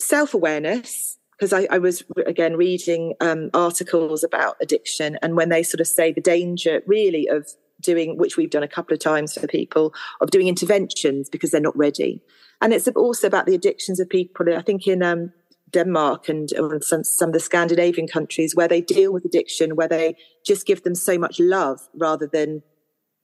self 0.00 0.34
awareness. 0.34 1.16
Because 1.38 1.52
I, 1.52 1.68
I, 1.70 1.78
was 1.78 2.02
again 2.26 2.56
reading 2.56 3.14
um, 3.20 3.50
articles 3.54 4.24
about 4.24 4.56
addiction, 4.60 5.16
and 5.22 5.36
when 5.36 5.50
they 5.50 5.62
sort 5.62 5.80
of 5.80 5.86
say 5.86 6.12
the 6.12 6.20
danger 6.20 6.82
really 6.84 7.28
of 7.28 7.46
doing, 7.80 8.16
which 8.16 8.36
we've 8.36 8.50
done 8.50 8.62
a 8.62 8.68
couple 8.68 8.94
of 8.94 9.00
times 9.00 9.34
for 9.34 9.46
people, 9.46 9.94
of 10.20 10.30
doing 10.30 10.48
interventions 10.48 11.28
because 11.28 11.50
they're 11.50 11.60
not 11.60 11.76
ready. 11.76 12.22
And 12.60 12.72
it's 12.72 12.88
also 12.88 13.26
about 13.26 13.46
the 13.46 13.54
addictions 13.54 14.00
of 14.00 14.08
people. 14.08 14.46
I 14.56 14.62
think 14.62 14.86
in 14.86 15.02
um, 15.02 15.32
Denmark 15.70 16.28
and 16.28 16.50
some, 16.80 17.04
some 17.04 17.28
of 17.28 17.32
the 17.32 17.40
Scandinavian 17.40 18.08
countries 18.08 18.54
where 18.56 18.68
they 18.68 18.80
deal 18.80 19.12
with 19.12 19.24
addiction, 19.24 19.76
where 19.76 19.88
they 19.88 20.16
just 20.44 20.66
give 20.66 20.82
them 20.82 20.94
so 20.94 21.18
much 21.18 21.38
love 21.38 21.80
rather 21.94 22.26
than, 22.26 22.62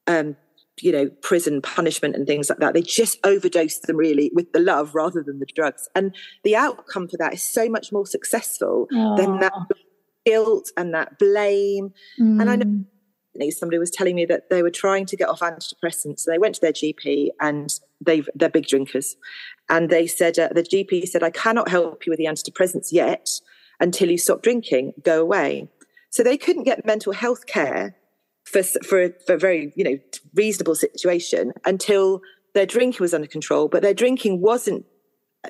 um, 0.07 0.37
you 0.81 0.93
know, 0.93 1.09
prison 1.23 1.63
punishment 1.63 2.15
and 2.15 2.27
things 2.27 2.49
like 2.49 2.59
that. 2.59 2.75
They 2.75 2.83
just 2.83 3.19
overdose 3.25 3.79
them 3.81 3.97
really 3.97 4.31
with 4.35 4.53
the 4.53 4.61
love 4.61 4.95
rather 4.95 5.23
than 5.23 5.41
the 5.41 5.47
drugs. 5.47 5.89
And 5.95 6.15
the 6.45 6.57
outcome 6.57 7.09
for 7.09 7.17
that 7.17 7.35
is 7.35 7.43
so 7.43 7.69
much 7.69 7.91
more 7.93 8.07
successful 8.07 8.87
Aww. 8.93 9.17
than 9.17 9.41
that 9.41 9.53
guilt 10.25 10.71
and 10.77 10.95
that 10.95 11.19
blame. 11.19 11.93
Mm. 12.21 12.41
And 12.41 12.51
I 12.51 12.57
know 12.57 12.67
mm 12.67 12.85
somebody 13.51 13.79
was 13.79 13.91
telling 13.91 14.15
me 14.15 14.25
that 14.27 14.51
they 14.51 14.63
were 14.63 14.71
trying 14.71 15.07
to 15.07 15.17
get 15.17 15.29
off 15.29 15.41
antidepressants. 15.41 16.21
So 16.21 16.31
they 16.31 16.39
went 16.39 16.55
to 16.57 16.61
their 16.61 16.73
GP 16.73 17.29
and 17.41 17.73
they 18.01 18.23
they're 18.35 18.49
big 18.49 18.67
drinkers. 18.67 19.17
And 19.69 19.91
they 19.91 20.07
said, 20.07 20.39
uh, 20.39 20.49
the 20.55 20.63
GP 20.63 21.07
said, 21.09 21.23
I 21.23 21.31
cannot 21.31 21.69
help 21.69 22.07
you 22.07 22.11
with 22.11 22.19
the 22.19 22.27
antidepressants 22.27 22.89
yet 22.93 23.29
until 23.81 24.11
you 24.11 24.19
stop 24.19 24.43
drinking, 24.43 24.93
go 25.03 25.21
away. 25.21 25.69
So 26.11 26.23
they 26.23 26.37
couldn't 26.37 26.65
get 26.65 26.87
mental 26.87 27.13
health 27.13 27.47
care 27.47 27.97
for, 28.45 28.63
for, 28.63 29.11
for 29.27 29.35
a 29.35 29.39
very, 29.39 29.73
you 29.75 29.85
know, 29.85 29.99
reasonable 30.35 30.75
situation 30.75 31.53
until 31.65 32.21
their 32.55 32.67
drinking 32.67 33.03
was 33.03 33.15
under 33.15 33.27
control, 33.27 33.69
but 33.69 33.83
their 33.83 33.95
drinking 33.95 34.41
wasn't, 34.41 34.85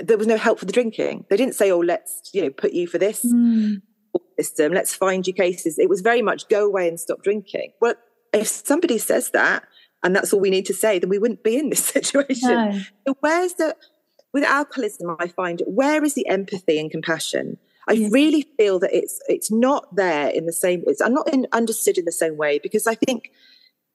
there 0.01 0.17
was 0.17 0.27
no 0.27 0.39
help 0.39 0.59
for 0.59 0.65
the 0.65 0.73
drinking. 0.73 1.27
They 1.29 1.37
didn't 1.37 1.55
say, 1.55 1.71
oh, 1.71 1.81
let's, 1.81 2.31
you 2.33 2.43
know, 2.43 2.51
put 2.51 2.73
you 2.73 2.87
for 2.87 2.99
this. 2.99 3.25
Mm 3.25 3.83
system, 4.37 4.73
let's 4.73 4.95
find 4.95 5.27
you 5.27 5.33
cases. 5.33 5.79
It 5.79 5.89
was 5.89 6.01
very 6.01 6.23
much 6.23 6.49
go 6.49 6.67
away 6.67 6.89
and 6.89 6.99
stop 6.99 7.23
drinking. 7.23 7.73
Well, 7.81 7.95
if 8.33 8.49
somebody 8.49 8.99
says 8.99 9.31
that 9.31 9.65
and 10.03 10.15
that's 10.15 10.33
all 10.33 10.41
we 10.41 10.51
need 10.51 10.67
to 10.67 10.75
say, 10.75 10.99
then 10.99 11.11
we 11.11 11.19
wouldn't 11.19 11.43
be 11.43 11.57
in 11.57 11.71
this 11.71 11.85
situation. 11.97 12.49
No. 12.49 12.81
So 13.07 13.17
where's 13.21 13.55
the 13.55 13.77
with 14.33 14.45
alcoholism, 14.45 15.17
I 15.21 15.29
find 15.29 15.63
where 15.67 16.05
is 16.05 16.15
the 16.15 16.27
empathy 16.27 16.79
and 16.79 16.91
compassion? 16.91 17.57
I 17.87 17.93
yes. 17.93 18.13
really 18.13 18.47
feel 18.57 18.79
that 18.81 18.93
it's 18.93 19.21
it's 19.29 19.51
not 19.51 19.95
there 19.95 20.29
in 20.29 20.47
the 20.47 20.53
same. 20.53 20.83
It's 20.87 21.01
I'm 21.01 21.15
not 21.15 21.33
in, 21.33 21.47
understood 21.53 21.99
in 21.99 22.05
the 22.05 22.13
same 22.13 22.37
way 22.37 22.59
because 22.63 22.87
I 22.87 22.95
think 22.95 23.31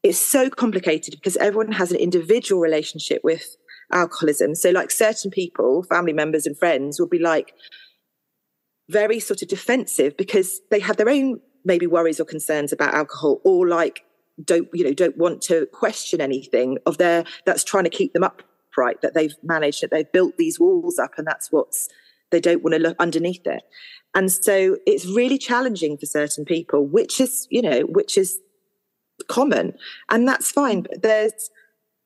it's 0.02 0.18
so 0.18 0.50
complicated 0.50 1.16
because 1.16 1.36
everyone 1.38 1.74
has 1.74 1.92
an 1.92 1.98
individual 1.98 2.62
relationship 2.62 3.22
with 3.24 3.58
alcoholism. 3.92 4.56
So, 4.56 4.70
like 4.72 4.92
certain 4.92 5.32
people, 5.32 5.84
family 5.84 6.14
members 6.14 6.46
and 6.46 6.58
friends, 6.58 7.00
will 7.00 7.08
be 7.08 7.20
like, 7.20 7.54
very 8.90 9.20
sort 9.20 9.42
of 9.42 9.48
defensive 9.48 10.18
because 10.18 10.62
they 10.72 10.80
have 10.80 10.98
their 10.98 11.10
own 11.10 11.40
maybe 11.64 11.88
worries 11.88 12.20
or 12.20 12.26
concerns 12.26 12.72
about 12.72 12.94
alcohol 12.94 13.40
or 13.44 13.68
like 13.68 14.04
don't 14.44 14.68
you 14.74 14.84
know 14.84 14.94
don't 14.94 15.18
want 15.18 15.42
to 15.42 15.66
question 15.68 16.22
anything 16.22 16.78
of 16.86 16.98
their 16.98 17.24
that's 17.46 17.64
trying 17.64 17.84
to 17.84 17.90
keep 17.90 18.14
them 18.14 18.24
upright 18.24 19.02
that 19.02 19.14
they've 19.14 19.36
managed 19.44 19.82
that 19.82 19.92
they've 19.92 20.12
built 20.12 20.38
these 20.38 20.60
walls 20.60 20.98
up 20.98 21.12
and 21.18 21.28
that's 21.28 21.52
what's 21.52 21.90
they 22.32 22.40
don't 22.40 22.64
want 22.64 22.74
to 22.76 22.80
look 22.80 22.96
underneath 23.00 23.46
it. 23.48 23.64
And 24.14 24.32
so 24.32 24.78
it's 24.86 25.06
really 25.06 25.38
challenging 25.38 25.98
for 25.98 26.06
certain 26.06 26.46
people 26.46 26.86
which 26.86 27.20
is 27.20 27.48
you 27.50 27.62
know 27.62 27.82
which 27.82 28.18
is 28.18 28.40
common. 29.28 29.74
And 30.10 30.28
that's 30.28 30.52
fine 30.52 30.82
but 30.82 31.02
there's 31.02 31.50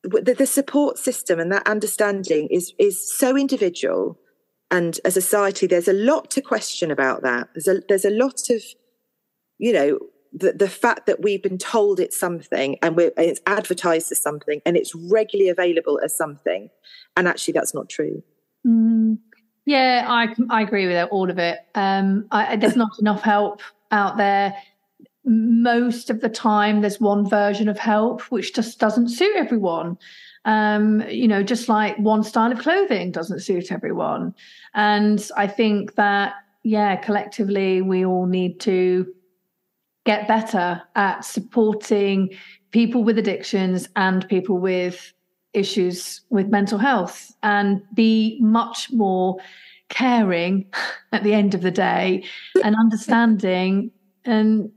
the, 0.03 0.36
the 0.38 0.45
support 0.45 0.97
system 0.97 1.39
and 1.39 1.51
that 1.51 1.67
understanding 1.67 2.47
is 2.51 2.73
is 2.77 3.17
so 3.17 3.38
individual 3.38 4.17
and 4.74 4.99
as 5.05 5.15
a 5.15 5.21
society, 5.21 5.67
there's 5.67 5.88
a 5.88 5.93
lot 5.93 6.32
to 6.32 6.41
question 6.41 6.89
about 6.89 7.21
that. 7.21 7.47
There's 7.53 7.67
a 7.67 7.82
there's 7.88 8.05
a 8.05 8.09
lot 8.09 8.49
of, 8.49 8.63
you 9.59 9.71
know, 9.71 9.99
the, 10.34 10.51
the 10.53 10.67
fact 10.67 11.05
that 11.05 11.21
we've 11.21 11.43
been 11.43 11.59
told 11.59 11.99
it's 11.99 12.19
something 12.19 12.78
and, 12.82 12.99
and 12.99 13.11
it's 13.17 13.39
advertised 13.45 14.11
as 14.11 14.19
something 14.19 14.61
and 14.65 14.76
it's 14.76 14.95
regularly 14.95 15.49
available 15.49 15.99
as 16.03 16.17
something, 16.17 16.71
and 17.15 17.28
actually 17.28 17.51
that's 17.51 17.76
not 17.76 17.88
true. 17.88 18.24
Mm, 18.65 19.19
yeah, 19.65 20.07
I 20.09 20.34
I 20.49 20.63
agree 20.63 20.88
with 20.88 21.07
all 21.11 21.30
of 21.30 21.38
it. 21.38 21.59
Um, 21.76 22.26
I, 22.32 22.55
there's 22.55 22.76
not 22.76 22.97
enough 22.99 23.21
help 23.21 23.61
out 23.91 24.17
there. 24.17 24.55
Most 25.24 26.09
of 26.09 26.21
the 26.21 26.30
time, 26.30 26.82
there's 26.82 26.99
one 26.99 27.30
version 27.30 27.69
of 27.69 27.78
help 27.78 28.24
which 28.24 28.55
just 28.55 28.80
doesn't 28.80 29.09
suit 29.09 29.36
everyone. 29.38 29.99
Um, 30.46 31.02
you 31.10 31.28
know, 31.28 31.41
just 31.41 31.70
like 31.70 31.98
one 31.98 32.24
style 32.24 32.52
of 32.52 32.60
clothing 32.60 33.12
doesn't 33.12 33.39
suit 33.39 33.72
everyone. 33.72 34.36
And 34.74 35.30
I 35.38 35.48
think 35.48 35.96
that, 35.96 36.36
yeah, 36.64 36.96
collectively, 36.98 37.82
we 37.82 38.06
all 38.06 38.26
need 38.26 38.60
to 38.62 39.08
get 40.06 40.28
better 40.28 40.82
at 40.96 41.24
supporting 41.24 42.30
people 42.72 43.04
with 43.04 43.18
addictions 43.18 43.88
and 43.96 44.28
people 44.28 44.58
with 44.58 45.14
issues 45.54 46.22
with 46.30 46.48
mental 46.48 46.78
health 46.78 47.32
and 47.44 47.82
be 47.94 48.38
much 48.41 48.91
more 48.91 49.38
caring 49.89 50.66
at 51.12 51.24
the 51.24 51.34
end 51.34 51.54
of 51.54 51.62
the 51.62 51.72
day 51.72 52.24
and 52.64 52.76
understanding 52.80 53.91
and 54.26 54.72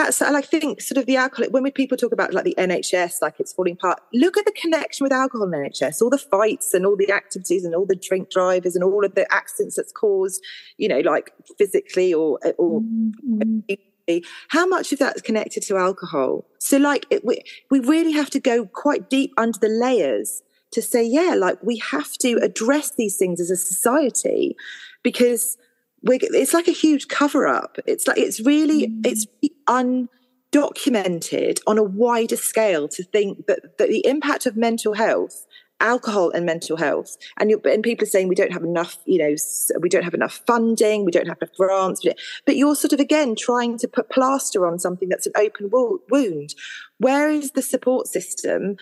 that's 0.00 0.22
and 0.22 0.36
I 0.36 0.40
think 0.40 0.80
sort 0.80 0.98
of 0.98 1.06
the 1.06 1.16
alcohol 1.16 1.50
when 1.50 1.62
we 1.62 1.70
people 1.70 1.96
talk 1.96 2.12
about 2.12 2.32
like 2.32 2.44
the 2.44 2.54
NHS 2.56 3.16
like 3.22 3.34
it's 3.38 3.52
falling 3.52 3.74
apart 3.74 4.00
look 4.12 4.36
at 4.36 4.44
the 4.44 4.52
connection 4.52 5.04
with 5.04 5.12
alcohol 5.12 5.46
in 5.46 5.52
NHS 5.52 6.00
all 6.00 6.10
the 6.10 6.18
fights 6.18 6.72
and 6.74 6.86
all 6.86 6.96
the 6.96 7.12
activities 7.12 7.64
and 7.64 7.74
all 7.74 7.86
the 7.86 7.96
drink 7.96 8.30
drivers 8.30 8.74
and 8.74 8.82
all 8.82 9.04
of 9.04 9.14
the 9.14 9.30
accidents 9.32 9.76
that's 9.76 9.92
caused 9.92 10.42
you 10.78 10.88
know 10.88 11.00
like 11.00 11.32
physically 11.58 12.14
or 12.14 12.38
or 12.58 12.80
mm-hmm. 12.80 14.18
how 14.48 14.66
much 14.66 14.92
of 14.92 14.98
that's 14.98 15.22
connected 15.22 15.62
to 15.64 15.76
alcohol? 15.76 16.44
So 16.58 16.78
like 16.78 17.06
it, 17.10 17.24
we, 17.24 17.42
we 17.70 17.78
really 17.80 18.12
have 18.12 18.30
to 18.30 18.40
go 18.40 18.66
quite 18.66 19.08
deep 19.08 19.32
under 19.36 19.58
the 19.58 19.68
layers 19.68 20.42
to 20.72 20.80
say 20.80 21.04
yeah 21.04 21.34
like 21.36 21.58
we 21.62 21.78
have 21.78 22.12
to 22.18 22.38
address 22.42 22.92
these 22.96 23.16
things 23.16 23.40
as 23.40 23.50
a 23.50 23.56
society 23.56 24.56
because 25.02 25.56
it's 26.02 26.54
like 26.54 26.68
a 26.68 26.72
huge 26.72 27.08
cover 27.08 27.46
up. 27.46 27.78
It's 27.86 28.06
like 28.06 28.18
it's 28.18 28.40
really 28.40 28.88
mm. 28.88 29.06
it's 29.06 29.26
undocumented 29.68 31.60
on 31.66 31.78
a 31.78 31.82
wider 31.82 32.36
scale 32.36 32.88
to 32.88 33.02
think 33.02 33.46
that, 33.46 33.78
that 33.78 33.88
the 33.88 34.06
impact 34.06 34.46
of 34.46 34.56
mental 34.56 34.94
health 34.94 35.46
alcohol 35.80 36.30
and 36.30 36.44
mental 36.44 36.76
health 36.76 37.16
and 37.38 37.50
you 37.50 37.60
and 37.64 37.82
people 37.82 38.04
are 38.04 38.10
saying 38.10 38.28
we 38.28 38.34
don't 38.34 38.52
have 38.52 38.62
enough 38.62 38.98
you 39.06 39.18
know 39.18 39.34
we 39.80 39.88
don't 39.88 40.02
have 40.02 40.12
enough 40.12 40.42
funding 40.46 41.06
we 41.06 41.10
don't 41.10 41.26
have 41.26 41.38
enough 41.40 41.56
grants 41.56 42.04
but 42.44 42.56
you're 42.56 42.74
sort 42.74 42.92
of 42.92 43.00
again 43.00 43.34
trying 43.34 43.78
to 43.78 43.88
put 43.88 44.10
plaster 44.10 44.66
on 44.66 44.78
something 44.78 45.08
that's 45.08 45.26
an 45.26 45.32
open 45.36 45.70
wound 46.10 46.54
where 46.98 47.30
is 47.30 47.52
the 47.52 47.62
support 47.62 48.06
system 48.06 48.76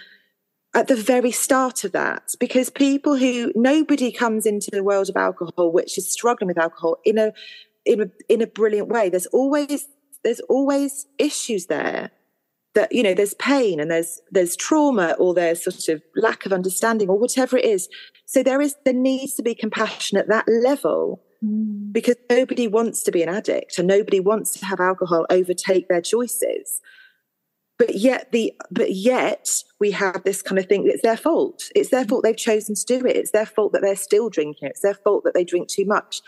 at 0.79 0.87
the 0.87 0.95
very 0.95 1.33
start 1.33 1.83
of 1.83 1.91
that 1.91 2.31
because 2.39 2.70
people 2.70 3.16
who 3.16 3.51
nobody 3.57 4.12
comes 4.12 4.47
into 4.47 4.70
the 4.70 4.85
world 4.85 5.09
of 5.09 5.16
alcohol 5.16 5.72
which 5.72 5.99
is 5.99 6.11
struggling 6.11 6.47
with 6.47 6.57
alcohol 6.57 6.99
in 7.05 7.18
a 7.18 7.33
in 7.85 8.01
a 8.03 8.07
in 8.29 8.41
a 8.41 8.47
brilliant 8.47 8.89
way. 8.89 9.09
There's 9.09 9.26
always 9.26 9.89
there's 10.22 10.39
always 10.49 11.07
issues 11.18 11.66
there 11.66 12.12
that 12.74 12.93
you 12.93 13.03
know 13.03 13.12
there's 13.12 13.35
pain 13.35 13.81
and 13.81 13.91
there's 13.91 14.20
there's 14.31 14.55
trauma 14.55 15.16
or 15.18 15.35
there's 15.35 15.64
sort 15.64 15.89
of 15.89 16.01
lack 16.14 16.47
of 16.47 16.53
understanding 16.53 17.09
or 17.09 17.18
whatever 17.18 17.57
it 17.57 17.64
is. 17.64 17.89
So 18.26 18.45
there 18.45 18.61
is 18.61 18.76
there 18.85 18.95
needs 18.95 19.35
to 19.35 19.43
be 19.43 19.57
compassion 19.57 20.16
at 20.16 20.29
that 20.29 20.47
level 20.47 21.24
mm. 21.45 21.93
because 21.93 22.16
nobody 22.31 22.68
wants 22.68 23.03
to 23.03 23.11
be 23.11 23.24
an 23.24 23.29
addict 23.29 23.79
and 23.79 23.89
nobody 23.89 24.20
wants 24.20 24.53
to 24.61 24.64
have 24.64 24.79
alcohol 24.79 25.26
overtake 25.29 25.89
their 25.89 26.03
choices 26.03 26.81
but 27.79 27.95
yet 27.95 28.31
the 28.33 28.53
but 28.70 28.95
yet 28.95 29.49
we 29.81 29.91
have 29.93 30.22
this 30.24 30.43
kind 30.43 30.59
of 30.59 30.66
thing 30.66 30.87
it's 30.87 31.03
their 31.03 31.16
fault 31.16 31.62
it's 31.74 31.91
their 31.91 32.05
fault 32.05 32.22
they've 32.22 32.37
chosen 32.37 32.74
to 32.74 32.85
do 32.85 33.07
it 33.07 33.16
it's 33.16 33.31
their 33.31 33.47
fault 33.47 33.72
that 33.72 33.83
they're 33.83 33.97
still 33.97 34.29
drinking 34.29 34.68
it's 34.68 34.81
their 34.81 34.95
fault 34.95 35.24
that 35.24 35.35
they 35.35 35.45
drink 35.45 35.68
too 35.68 35.87
much 35.87 36.20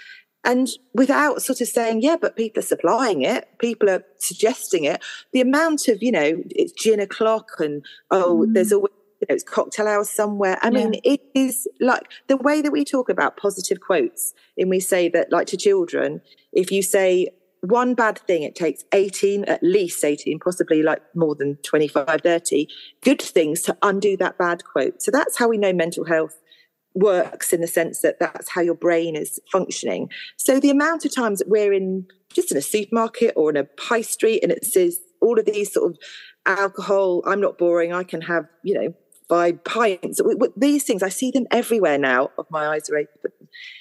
and 0.44 0.68
without 0.94 1.42
sort 1.42 1.60
of 1.60 1.68
saying 1.68 2.00
yeah 2.00 2.16
but 2.18 2.36
people 2.36 2.60
are 2.60 2.66
supplying 2.66 3.22
it 3.22 3.48
people 3.58 3.90
are 3.90 4.04
suggesting 4.18 4.84
it 4.84 5.02
the 5.32 5.40
amount 5.40 5.88
of 5.88 6.02
you 6.02 6.12
know 6.12 6.42
it's 6.50 6.72
gin 6.72 7.00
o'clock 7.00 7.48
and 7.58 7.84
oh 8.10 8.46
mm. 8.46 8.54
there's 8.54 8.72
always 8.72 8.92
you 9.20 9.26
know, 9.28 9.34
it's 9.34 9.44
cocktail 9.44 9.86
hour 9.86 10.04
somewhere. 10.04 10.58
I 10.62 10.70
mean, 10.70 10.94
yeah. 10.94 11.12
it 11.12 11.20
is 11.34 11.68
like 11.78 12.10
the 12.28 12.38
way 12.38 12.62
that 12.62 12.72
we 12.72 12.84
talk 12.84 13.10
about 13.10 13.36
positive 13.36 13.80
quotes, 13.80 14.32
and 14.56 14.70
we 14.70 14.80
say 14.80 15.10
that, 15.10 15.30
like 15.30 15.46
to 15.48 15.58
children, 15.58 16.22
if 16.52 16.72
you 16.72 16.82
say, 16.82 17.28
one 17.62 17.94
bad 17.94 18.18
thing, 18.20 18.42
it 18.42 18.54
takes 18.54 18.84
18, 18.92 19.44
at 19.44 19.62
least 19.62 20.04
18, 20.04 20.38
possibly 20.38 20.82
like 20.82 21.02
more 21.14 21.34
than 21.34 21.56
25, 21.56 22.20
30 22.22 22.68
good 23.02 23.20
things 23.20 23.62
to 23.62 23.76
undo 23.82 24.16
that 24.16 24.38
bad 24.38 24.64
quote. 24.64 25.02
So 25.02 25.10
that's 25.10 25.38
how 25.38 25.48
we 25.48 25.58
know 25.58 25.72
mental 25.72 26.04
health 26.04 26.38
works 26.94 27.52
in 27.52 27.60
the 27.60 27.66
sense 27.66 28.00
that 28.00 28.18
that's 28.18 28.50
how 28.50 28.60
your 28.60 28.74
brain 28.74 29.14
is 29.14 29.38
functioning. 29.52 30.10
So 30.36 30.58
the 30.58 30.70
amount 30.70 31.04
of 31.04 31.14
times 31.14 31.38
that 31.38 31.48
we're 31.48 31.72
in 31.72 32.06
just 32.32 32.50
in 32.50 32.56
a 32.56 32.62
supermarket 32.62 33.34
or 33.36 33.50
in 33.50 33.56
a 33.56 33.66
high 33.78 34.02
street 34.02 34.40
and 34.42 34.52
it 34.52 34.64
says 34.64 34.98
all 35.20 35.38
of 35.38 35.44
these 35.44 35.72
sort 35.72 35.92
of 35.92 35.98
alcohol, 36.46 37.22
I'm 37.26 37.40
not 37.40 37.58
boring, 37.58 37.92
I 37.92 38.04
can 38.04 38.22
have, 38.22 38.46
you 38.64 38.74
know, 38.74 38.94
five 39.28 39.62
pints. 39.64 40.20
These 40.56 40.84
things, 40.84 41.02
I 41.02 41.08
see 41.08 41.30
them 41.30 41.46
everywhere 41.50 41.98
now 41.98 42.30
of 42.38 42.46
my 42.50 42.66
eyes 42.66 42.88
are 42.90 42.96
open. 42.96 43.32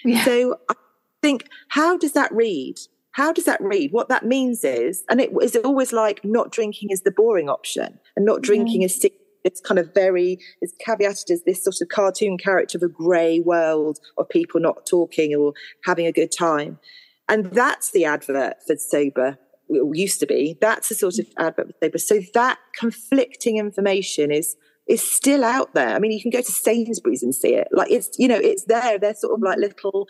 Yeah. 0.03 0.23
So 0.23 0.59
I 0.69 0.73
think, 1.21 1.47
how 1.69 1.97
does 1.97 2.13
that 2.13 2.31
read? 2.31 2.75
How 3.11 3.33
does 3.33 3.45
that 3.45 3.61
read? 3.61 3.91
What 3.91 4.09
that 4.09 4.25
means 4.25 4.63
is, 4.63 5.03
and 5.09 5.19
it 5.19 5.31
is 5.41 5.55
always 5.57 5.91
like 5.91 6.23
not 6.23 6.51
drinking 6.51 6.89
is 6.91 7.01
the 7.01 7.11
boring 7.11 7.49
option, 7.49 7.99
and 8.15 8.25
not 8.25 8.41
drinking 8.41 8.83
is 8.83 9.03
it's 9.43 9.61
kind 9.61 9.79
of 9.79 9.93
very 9.93 10.37
it's 10.61 10.73
caveated 10.85 11.31
as 11.31 11.43
this 11.43 11.63
sort 11.63 11.81
of 11.81 11.89
cartoon 11.89 12.37
character 12.37 12.77
of 12.77 12.83
a 12.83 12.87
grey 12.87 13.39
world 13.39 13.99
of 14.17 14.27
people 14.29 14.59
not 14.59 14.85
talking 14.85 15.33
or 15.35 15.53
having 15.85 16.05
a 16.05 16.11
good 16.11 16.31
time, 16.31 16.79
and 17.27 17.45
that's 17.47 17.91
the 17.91 18.05
advert 18.05 18.55
for 18.65 18.75
sober. 18.75 19.37
It 19.69 19.97
used 19.97 20.19
to 20.19 20.25
be 20.25 20.57
that's 20.61 20.89
the 20.89 20.95
sort 20.95 21.19
of 21.19 21.25
mm. 21.25 21.33
advert 21.37 21.67
for 21.67 21.73
sober. 21.81 21.97
So 21.97 22.21
that 22.33 22.59
conflicting 22.77 23.57
information 23.57 24.31
is 24.31 24.55
is 24.87 25.07
still 25.07 25.43
out 25.43 25.75
there. 25.75 25.89
I 25.89 25.99
mean, 25.99 26.11
you 26.11 26.21
can 26.21 26.31
go 26.31 26.41
to 26.41 26.51
Sainsbury's 26.51 27.21
and 27.21 27.33
see 27.33 27.53
it. 27.53 27.67
Like 27.71 27.91
it's 27.91 28.09
you 28.17 28.27
know 28.27 28.37
it's 28.37 28.65
there. 28.65 28.97
They're 28.97 29.15
sort 29.15 29.35
of 29.35 29.41
like 29.41 29.59
little 29.59 30.07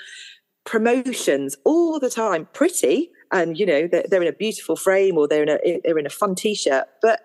promotions 0.70 1.58
all 1.66 2.00
the 2.00 2.10
time, 2.10 2.48
pretty, 2.54 3.10
and 3.32 3.58
you 3.58 3.66
know 3.66 3.88
they're, 3.88 4.06
they're 4.10 4.22
in 4.22 4.28
a 4.28 4.34
beautiful 4.34 4.76
frame 4.76 5.18
or 5.18 5.28
they're 5.28 5.44
in 5.44 5.50
a 5.50 5.82
they're 5.84 5.98
in 5.98 6.06
a 6.06 6.12
fun 6.12 6.36
t-shirt. 6.36 6.86
But 7.02 7.22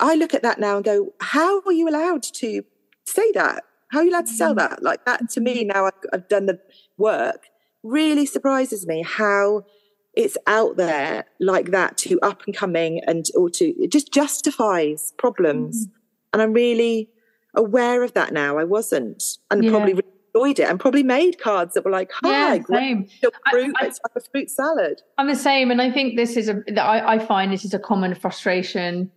I 0.00 0.16
look 0.16 0.34
at 0.34 0.42
that 0.42 0.58
now 0.58 0.76
and 0.76 0.84
go, 0.84 1.14
how 1.20 1.60
are 1.60 1.72
you 1.72 1.88
allowed 1.88 2.22
to 2.22 2.64
say 3.06 3.30
that? 3.32 3.62
How 3.92 4.00
are 4.00 4.04
you 4.04 4.10
allowed 4.10 4.26
to 4.26 4.32
sell 4.32 4.54
mm. 4.54 4.58
that? 4.58 4.82
Like 4.82 5.04
that 5.04 5.30
to 5.30 5.40
me 5.40 5.64
now 5.64 5.86
I've, 5.86 5.92
I've 6.12 6.28
done 6.28 6.46
the 6.46 6.58
work 6.98 7.46
really 7.82 8.26
surprises 8.26 8.86
me 8.86 9.02
how 9.02 9.64
it's 10.14 10.36
out 10.46 10.76
there 10.76 11.24
like 11.38 11.70
that 11.70 11.96
to 11.96 12.18
up 12.20 12.42
and 12.46 12.54
coming 12.54 13.00
and 13.06 13.26
or 13.36 13.48
to 13.48 13.66
it 13.82 13.90
just 13.90 14.12
justifies 14.12 15.12
problems 15.16 15.86
mm-hmm. 15.86 15.96
and 16.32 16.42
i'm 16.42 16.52
really 16.52 17.08
aware 17.54 18.02
of 18.02 18.12
that 18.12 18.32
now 18.32 18.58
i 18.58 18.64
wasn't 18.64 19.38
and 19.50 19.64
yeah. 19.64 19.70
probably 19.70 19.94
enjoyed 20.34 20.58
it 20.58 20.68
and 20.68 20.78
probably 20.78 21.02
made 21.02 21.38
cards 21.38 21.74
that 21.74 21.84
were 21.84 21.90
like, 21.90 22.10
"Hi, 22.22 22.54
yeah, 22.54 22.62
same. 22.68 23.08
fruit, 23.50 23.74
I, 23.80 23.84
I, 23.84 23.88
it's 23.88 24.00
like 24.04 24.16
a 24.16 24.28
fruit 24.30 24.50
salad." 24.50 25.02
I'm 25.18 25.28
the 25.28 25.36
same, 25.36 25.70
and 25.70 25.80
I 25.80 25.90
think 25.90 26.16
this 26.16 26.36
is 26.36 26.48
a. 26.48 26.62
I, 26.80 27.14
I 27.14 27.18
find 27.18 27.52
this 27.52 27.64
is 27.64 27.74
a 27.74 27.78
common 27.78 28.14
frustration 28.14 29.10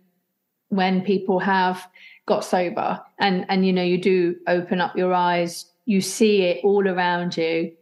when 0.68 1.02
people 1.02 1.38
have 1.38 1.86
got 2.26 2.44
sober, 2.44 3.00
and 3.18 3.46
and 3.48 3.66
you 3.66 3.72
know 3.72 3.82
you 3.82 3.98
do 3.98 4.36
open 4.46 4.80
up 4.80 4.96
your 4.96 5.12
eyes, 5.12 5.66
you 5.86 6.00
see 6.00 6.42
it 6.42 6.64
all 6.64 6.86
around 6.86 7.36
you, 7.36 7.72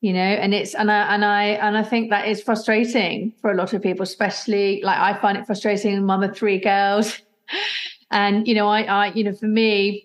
you 0.00 0.12
know, 0.12 0.20
and 0.20 0.54
it's 0.54 0.74
and 0.74 0.90
I 0.90 1.14
and 1.14 1.24
I 1.24 1.44
and 1.44 1.76
I 1.76 1.82
think 1.82 2.10
that 2.10 2.28
is 2.28 2.42
frustrating 2.42 3.32
for 3.40 3.50
a 3.50 3.54
lot 3.54 3.72
of 3.72 3.82
people, 3.82 4.02
especially 4.02 4.82
like 4.82 4.98
I 4.98 5.18
find 5.20 5.36
it 5.38 5.46
frustrating. 5.46 6.04
Mum 6.04 6.22
of 6.22 6.36
three 6.36 6.58
girls, 6.58 7.20
and 8.10 8.46
you 8.46 8.54
know, 8.54 8.68
I 8.68 8.82
I 8.82 9.06
you 9.12 9.24
know 9.24 9.32
for 9.32 9.46
me. 9.46 10.02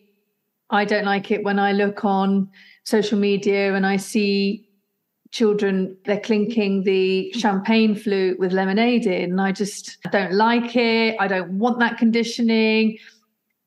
I 0.73 0.85
don't 0.85 1.03
like 1.03 1.31
it 1.31 1.43
when 1.43 1.59
I 1.59 1.73
look 1.73 2.05
on 2.05 2.49
social 2.83 3.17
media 3.17 3.73
and 3.73 3.85
I 3.85 3.97
see 3.97 4.67
children 5.31 5.95
they're 6.05 6.19
clinking 6.19 6.83
the 6.83 7.31
champagne 7.33 7.95
flute 7.95 8.37
with 8.37 8.51
lemonade 8.51 9.05
in 9.05 9.31
and 9.31 9.41
i 9.41 9.51
just 9.51 9.97
don't 10.11 10.33
like 10.33 10.75
it. 10.75 11.15
I 11.19 11.27
don't 11.27 11.53
want 11.53 11.79
that 11.79 11.97
conditioning. 11.97 12.97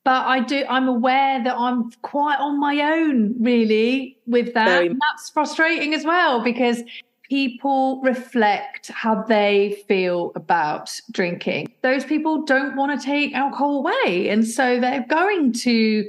But 0.05 0.27
i 0.27 0.41
do 0.41 0.65
i'm 0.69 0.89
aware 0.89 1.43
that 1.43 1.57
i'm 1.57 1.91
quite 2.03 2.39
on 2.39 2.61
my 2.61 2.81
own 2.83 3.35
really 3.43 4.19
with 4.27 4.53
that. 4.55 4.67
Very- 4.69 4.87
and 4.89 5.01
that's 5.01 5.31
frustrating 5.31 5.95
as 5.95 6.05
well 6.05 6.45
because 6.45 6.83
people 7.31 8.03
reflect 8.03 8.89
how 8.89 9.23
they 9.23 9.83
feel 9.89 10.31
about 10.35 11.01
drinking. 11.11 11.73
Those 11.81 12.05
people 12.05 12.45
don't 12.45 12.77
want 12.77 13.01
to 13.01 13.05
take 13.05 13.35
alcohol 13.35 13.79
away 13.79 14.29
and 14.29 14.47
so 14.47 14.79
they're 14.79 15.07
going 15.09 15.55
to 15.55 16.07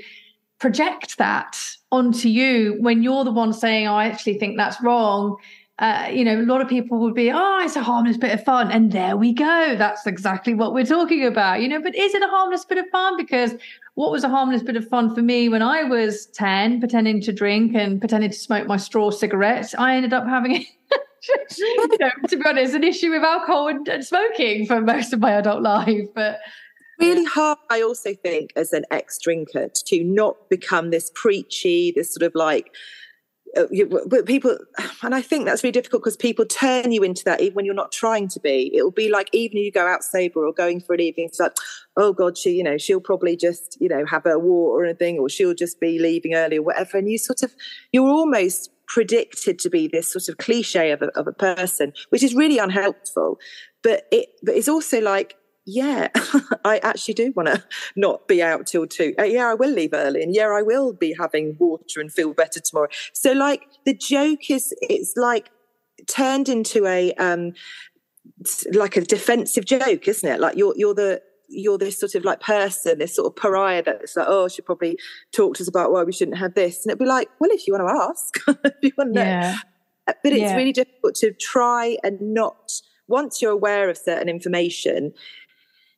project 0.65 1.19
that 1.19 1.55
onto 1.91 2.27
you 2.27 2.75
when 2.79 3.03
you're 3.03 3.23
the 3.23 3.31
one 3.31 3.53
saying, 3.53 3.85
oh, 3.85 3.93
I 3.93 4.05
actually 4.07 4.39
think 4.39 4.57
that's 4.57 4.81
wrong. 4.81 5.37
Uh, 5.77 6.09
you 6.11 6.25
know, 6.25 6.39
a 6.39 6.41
lot 6.41 6.59
of 6.59 6.67
people 6.67 6.97
would 6.97 7.13
be, 7.13 7.29
oh, 7.31 7.59
it's 7.63 7.75
a 7.75 7.83
harmless 7.83 8.17
bit 8.17 8.31
of 8.31 8.43
fun. 8.43 8.71
And 8.71 8.91
there 8.91 9.15
we 9.15 9.31
go. 9.31 9.75
That's 9.77 10.07
exactly 10.07 10.55
what 10.55 10.73
we're 10.73 10.85
talking 10.85 11.23
about, 11.23 11.61
you 11.61 11.67
know. 11.67 11.79
But 11.79 11.93
is 11.93 12.15
it 12.15 12.23
a 12.23 12.27
harmless 12.27 12.65
bit 12.65 12.79
of 12.79 12.85
fun? 12.91 13.15
Because 13.15 13.53
what 13.93 14.09
was 14.11 14.23
a 14.23 14.29
harmless 14.29 14.63
bit 14.63 14.75
of 14.75 14.87
fun 14.87 15.13
for 15.13 15.21
me 15.21 15.49
when 15.49 15.61
I 15.61 15.83
was 15.83 16.25
10, 16.33 16.79
pretending 16.79 17.21
to 17.21 17.31
drink 17.31 17.75
and 17.75 17.99
pretending 17.99 18.31
to 18.31 18.35
smoke 18.35 18.65
my 18.65 18.77
straw 18.77 19.11
cigarettes, 19.11 19.75
I 19.77 19.95
ended 19.95 20.13
up 20.13 20.25
having, 20.25 20.53
you 21.59 21.97
know, 21.99 22.09
to 22.27 22.37
be 22.37 22.43
honest, 22.43 22.73
an 22.73 22.83
issue 22.83 23.11
with 23.11 23.21
alcohol 23.21 23.67
and, 23.67 23.87
and 23.87 24.03
smoking 24.03 24.65
for 24.65 24.81
most 24.81 25.13
of 25.13 25.19
my 25.19 25.33
adult 25.33 25.61
life. 25.61 26.07
But 26.15 26.39
really 26.99 27.25
hard 27.25 27.57
i 27.69 27.81
also 27.81 28.13
think 28.13 28.51
as 28.55 28.73
an 28.73 28.85
ex-drinker 28.91 29.69
to 29.85 30.03
not 30.03 30.49
become 30.49 30.91
this 30.91 31.11
preachy 31.15 31.91
this 31.95 32.13
sort 32.13 32.23
of 32.23 32.33
like 32.35 32.71
uh, 33.57 33.65
people 34.25 34.57
and 35.01 35.15
i 35.15 35.21
think 35.21 35.45
that's 35.45 35.63
really 35.63 35.71
difficult 35.71 36.01
because 36.01 36.17
people 36.17 36.45
turn 36.45 36.91
you 36.91 37.03
into 37.03 37.23
that 37.23 37.39
even 37.41 37.55
when 37.55 37.65
you're 37.65 37.73
not 37.73 37.91
trying 37.91 38.27
to 38.27 38.39
be. 38.39 38.69
It'll 38.75 38.91
be 38.91 39.09
like 39.09 39.29
even 39.31 39.57
if 39.57 39.63
you 39.63 39.71
go 39.71 39.87
out 39.87 40.03
sober 40.03 40.45
or 40.45 40.51
going 40.51 40.81
for 40.81 40.93
an 40.93 40.99
evening 40.99 41.27
it's 41.27 41.39
like 41.39 41.53
oh 41.95 42.11
god 42.11 42.37
she 42.37 42.51
you 42.51 42.63
know 42.63 42.77
she'll 42.77 42.99
probably 42.99 43.37
just 43.37 43.77
you 43.79 43.87
know 43.87 44.05
have 44.05 44.25
a 44.25 44.37
war 44.37 44.77
or 44.77 44.85
anything 44.85 45.19
or 45.19 45.29
she'll 45.29 45.53
just 45.53 45.79
be 45.79 45.99
leaving 45.99 46.33
early 46.33 46.57
or 46.57 46.63
whatever 46.63 46.97
and 46.97 47.09
you 47.09 47.17
sort 47.17 47.43
of 47.43 47.55
you're 47.93 48.09
almost 48.09 48.71
predicted 48.87 49.59
to 49.59 49.69
be 49.69 49.87
this 49.87 50.11
sort 50.11 50.29
of 50.29 50.37
cliche 50.37 50.91
of 50.91 51.01
a, 51.01 51.07
of 51.17 51.27
a 51.27 51.31
person 51.31 51.93
which 52.09 52.23
is 52.23 52.33
really 52.33 52.57
unhelpful. 52.57 53.39
But 53.83 54.07
it 54.11 54.29
but 54.43 54.55
it's 54.55 54.69
also 54.69 55.01
like 55.01 55.35
yeah, 55.65 56.09
I 56.65 56.77
actually 56.83 57.15
do 57.15 57.33
want 57.35 57.47
to 57.47 57.63
not 57.95 58.27
be 58.27 58.41
out 58.41 58.67
till 58.67 58.85
two. 58.85 59.15
Uh, 59.17 59.23
yeah, 59.23 59.47
I 59.47 59.55
will 59.55 59.71
leave 59.71 59.93
early, 59.93 60.21
and 60.21 60.33
yeah, 60.33 60.47
I 60.47 60.61
will 60.61 60.93
be 60.93 61.15
having 61.19 61.55
water 61.59 61.99
and 61.99 62.11
feel 62.11 62.33
better 62.33 62.59
tomorrow. 62.59 62.89
So, 63.13 63.31
like, 63.31 63.63
the 63.85 63.95
joke 63.95 64.49
is, 64.51 64.73
it's 64.81 65.13
like 65.15 65.49
turned 66.07 66.49
into 66.49 66.85
a 66.85 67.13
um, 67.13 67.53
like 68.73 68.97
a 68.97 69.01
defensive 69.01 69.65
joke, 69.65 70.07
isn't 70.07 70.29
it? 70.29 70.39
Like 70.39 70.55
you're 70.57 70.73
you're 70.77 70.93
the 70.93 71.21
you're 71.47 71.77
this 71.77 71.99
sort 71.99 72.15
of 72.15 72.23
like 72.23 72.41
person, 72.41 72.99
this 72.99 73.15
sort 73.15 73.27
of 73.27 73.35
pariah 73.35 73.83
that's 73.83 74.15
like, 74.15 74.27
oh, 74.29 74.47
she'll 74.47 74.65
probably 74.65 74.97
talk 75.31 75.55
to 75.55 75.63
us 75.63 75.67
about 75.67 75.91
why 75.91 76.03
we 76.03 76.11
shouldn't 76.11 76.37
have 76.37 76.53
this, 76.53 76.85
and 76.85 76.91
it'd 76.91 76.99
be 76.99 77.05
like, 77.05 77.29
well, 77.39 77.51
if 77.51 77.67
you 77.67 77.73
want 77.73 77.87
to 77.87 78.03
ask, 78.03 78.59
if 78.65 78.73
you 78.81 78.91
want 78.97 79.13
to 79.15 79.19
yeah. 79.19 79.51
know. 79.51 79.57
But 80.05 80.33
it's 80.33 80.41
yeah. 80.41 80.55
really 80.55 80.71
difficult 80.71 81.15
to 81.15 81.33
try 81.33 81.97
and 82.03 82.21
not 82.21 82.73
once 83.07 83.41
you're 83.41 83.51
aware 83.51 83.89
of 83.89 83.97
certain 83.97 84.29
information 84.29 85.13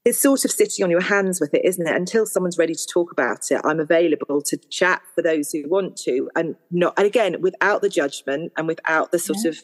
it's 0.08 0.20
sort 0.20 0.46
of 0.46 0.52
sitting 0.52 0.86
on 0.86 0.90
your 0.90 1.02
hands 1.02 1.42
with 1.42 1.54
it, 1.54 1.66
isn't 1.66 1.86
it? 1.86 1.94
Until 1.94 2.26
someone's 2.26 2.58
ready 2.58 2.74
to 2.74 2.88
talk 2.88 3.12
about 3.12 3.52
it, 3.52 3.60
I'm 3.66 3.82
available 3.82 4.42
to 4.44 4.56
chat 4.70 5.02
for 5.14 5.22
those 5.22 5.52
who 5.52 5.68
want 5.68 5.98
to, 5.98 6.30
and 6.34 6.56
not, 6.72 6.94
and 6.96 7.06
again, 7.06 7.42
without 7.42 7.82
the 7.82 7.90
judgment 7.90 8.54
and 8.56 8.68
without 8.68 9.12
the 9.12 9.20
sort 9.20 9.40
yeah. 9.44 9.50
of 9.50 9.58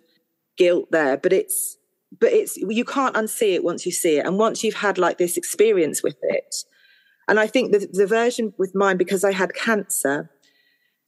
guilt 0.57 0.91
there. 0.91 1.15
But 1.15 1.31
it's, 1.31 1.77
but 2.19 2.33
it's, 2.33 2.57
you 2.57 2.83
can't 2.83 3.15
unsee 3.15 3.53
it 3.53 3.63
once 3.63 3.85
you 3.85 3.93
see 3.93 4.17
it, 4.17 4.25
and 4.25 4.37
once 4.37 4.65
you've 4.65 4.75
had 4.75 4.97
like 4.97 5.17
this 5.17 5.37
experience 5.37 6.03
with 6.03 6.17
it, 6.23 6.53
And 7.27 7.39
I 7.39 7.47
think 7.47 7.71
the, 7.71 7.87
the 7.91 8.05
version 8.05 8.53
with 8.57 8.75
mine, 8.75 8.97
because 8.97 9.23
I 9.23 9.31
had 9.31 9.53
cancer, 9.53 10.29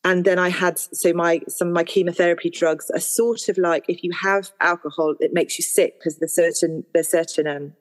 and 0.04 0.24
then 0.24 0.40
I 0.40 0.50
had 0.50 0.78
so 0.80 1.12
my 1.14 1.42
some 1.48 1.70
of 1.70 1.74
my 1.74 1.84
chemotherapy 1.84 2.50
drugs 2.50 2.90
are 2.92 3.00
sort 3.00 3.50
of 3.50 3.58
like 3.58 3.86
if 3.90 4.04
you 4.04 4.12
have 4.22 4.52
alcohol, 4.62 5.16
it 5.20 5.34
makes 5.34 5.58
you 5.58 5.64
sick 5.64 6.00
because 6.00 6.20
there's 6.20 6.36
certain 6.36 6.86
there's 6.94 7.10
certain 7.10 7.48
um, 7.48 7.74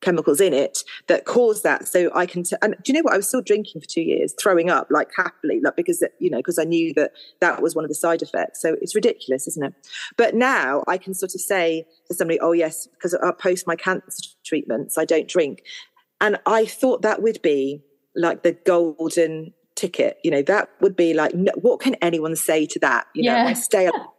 chemicals 0.00 0.40
in 0.40 0.52
it 0.52 0.82
that 1.06 1.24
cause 1.24 1.62
that. 1.62 1.86
So 1.86 2.10
I 2.14 2.26
can, 2.26 2.42
t- 2.42 2.56
and 2.62 2.74
do 2.82 2.92
you 2.92 2.98
know 2.98 3.02
what? 3.02 3.14
I 3.14 3.16
was 3.16 3.28
still 3.28 3.42
drinking 3.42 3.80
for 3.80 3.86
two 3.86 4.02
years, 4.02 4.34
throwing 4.40 4.70
up 4.70 4.88
like 4.90 5.10
happily, 5.16 5.60
like 5.60 5.76
because, 5.76 6.02
you 6.18 6.30
know, 6.30 6.38
because 6.38 6.58
I 6.58 6.64
knew 6.64 6.94
that 6.94 7.12
that 7.40 7.62
was 7.62 7.74
one 7.74 7.84
of 7.84 7.88
the 7.88 7.94
side 7.94 8.22
effects. 8.22 8.62
So 8.62 8.76
it's 8.80 8.94
ridiculous, 8.94 9.46
isn't 9.48 9.64
it? 9.64 9.74
But 10.16 10.34
now 10.34 10.84
I 10.88 10.98
can 10.98 11.14
sort 11.14 11.34
of 11.34 11.40
say 11.40 11.86
to 12.08 12.14
somebody, 12.14 12.40
oh, 12.40 12.52
yes, 12.52 12.86
because 12.86 13.14
I 13.14 13.28
uh, 13.28 13.32
post 13.32 13.66
my 13.66 13.76
cancer 13.76 14.28
treatments, 14.44 14.98
I 14.98 15.04
don't 15.04 15.28
drink. 15.28 15.62
And 16.20 16.38
I 16.46 16.66
thought 16.66 17.02
that 17.02 17.22
would 17.22 17.40
be 17.42 17.82
like 18.14 18.42
the 18.42 18.52
golden 18.52 19.52
ticket, 19.74 20.18
you 20.22 20.30
know, 20.30 20.42
that 20.42 20.68
would 20.80 20.96
be 20.96 21.14
like, 21.14 21.34
no, 21.34 21.52
what 21.56 21.80
can 21.80 21.94
anyone 21.96 22.36
say 22.36 22.66
to 22.66 22.78
that? 22.80 23.06
You 23.14 23.30
know, 23.30 23.36
I 23.36 23.52
stay 23.54 23.86
up. 23.86 24.16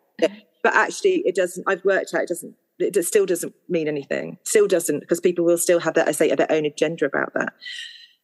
But 0.63 0.75
actually, 0.75 1.23
it 1.25 1.35
doesn't, 1.35 1.63
I've 1.67 1.83
worked 1.83 2.13
out 2.13 2.21
it 2.21 2.27
doesn't 2.27 2.55
it 2.81 3.05
still 3.05 3.25
doesn't 3.25 3.53
mean 3.69 3.87
anything. 3.87 4.37
Still 4.43 4.67
doesn't, 4.67 4.99
because 5.01 5.19
people 5.19 5.45
will 5.45 5.57
still 5.57 5.79
have 5.79 5.93
that, 5.95 6.07
I 6.07 6.11
say, 6.11 6.33
their 6.33 6.51
own 6.51 6.65
agenda 6.65 7.05
about 7.05 7.33
that. 7.33 7.53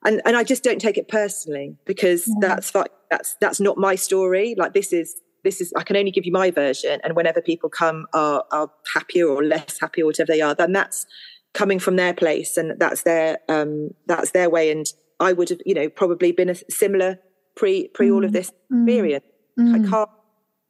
And 0.06 0.22
and 0.26 0.38
I 0.38 0.44
just 0.44 0.64
don't 0.64 0.80
take 0.80 0.98
it 0.98 1.08
personally 1.08 1.76
because 1.86 2.28
yeah. 2.28 2.36
that's 2.40 2.72
that's 3.10 3.36
that's 3.42 3.60
not 3.60 3.78
my 3.78 3.96
story. 3.96 4.56
Like 4.58 4.74
this 4.74 4.94
is 4.94 5.20
this 5.44 5.60
is 5.60 5.74
I 5.76 5.84
can 5.84 5.98
only 5.98 6.12
give 6.12 6.26
you 6.26 6.32
my 6.32 6.52
version. 6.52 7.00
And 7.04 7.16
whenever 7.16 7.42
people 7.42 7.70
come 7.70 8.06
are 8.14 8.44
are 8.52 8.72
happier 8.94 9.28
or 9.28 9.44
less 9.44 9.80
happy 9.80 10.02
or 10.04 10.06
whatever 10.06 10.32
they 10.32 10.42
are, 10.42 10.54
then 10.54 10.72
that's 10.72 11.06
coming 11.54 11.80
from 11.80 11.96
their 11.96 12.14
place 12.14 12.58
and 12.58 12.80
that's 12.80 13.04
their 13.04 13.40
um 13.50 13.90
that's 14.06 14.32
their 14.32 14.50
way. 14.50 14.72
And 14.72 14.86
I 15.20 15.34
would 15.34 15.50
have, 15.50 15.60
you 15.66 15.74
know, 15.74 15.90
probably 15.90 16.32
been 16.32 16.50
a 16.50 16.56
similar 16.70 17.20
pre 17.56 17.88
pre 17.90 18.10
mm. 18.10 18.16
all 18.16 18.24
of 18.24 18.32
mm. 18.32 18.34
this 18.34 18.52
period. 18.86 19.24
Mm. 19.60 19.86
I 19.86 19.90
can't 19.90 20.10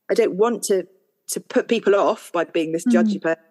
I 0.10 0.14
don't 0.14 0.36
want 0.36 0.64
to 0.64 0.88
to 1.30 1.40
put 1.42 1.68
people 1.68 1.96
off 1.96 2.32
by 2.32 2.46
being 2.46 2.72
this 2.72 2.86
judgy 2.86 3.20
mm. 3.20 3.24
person 3.24 3.44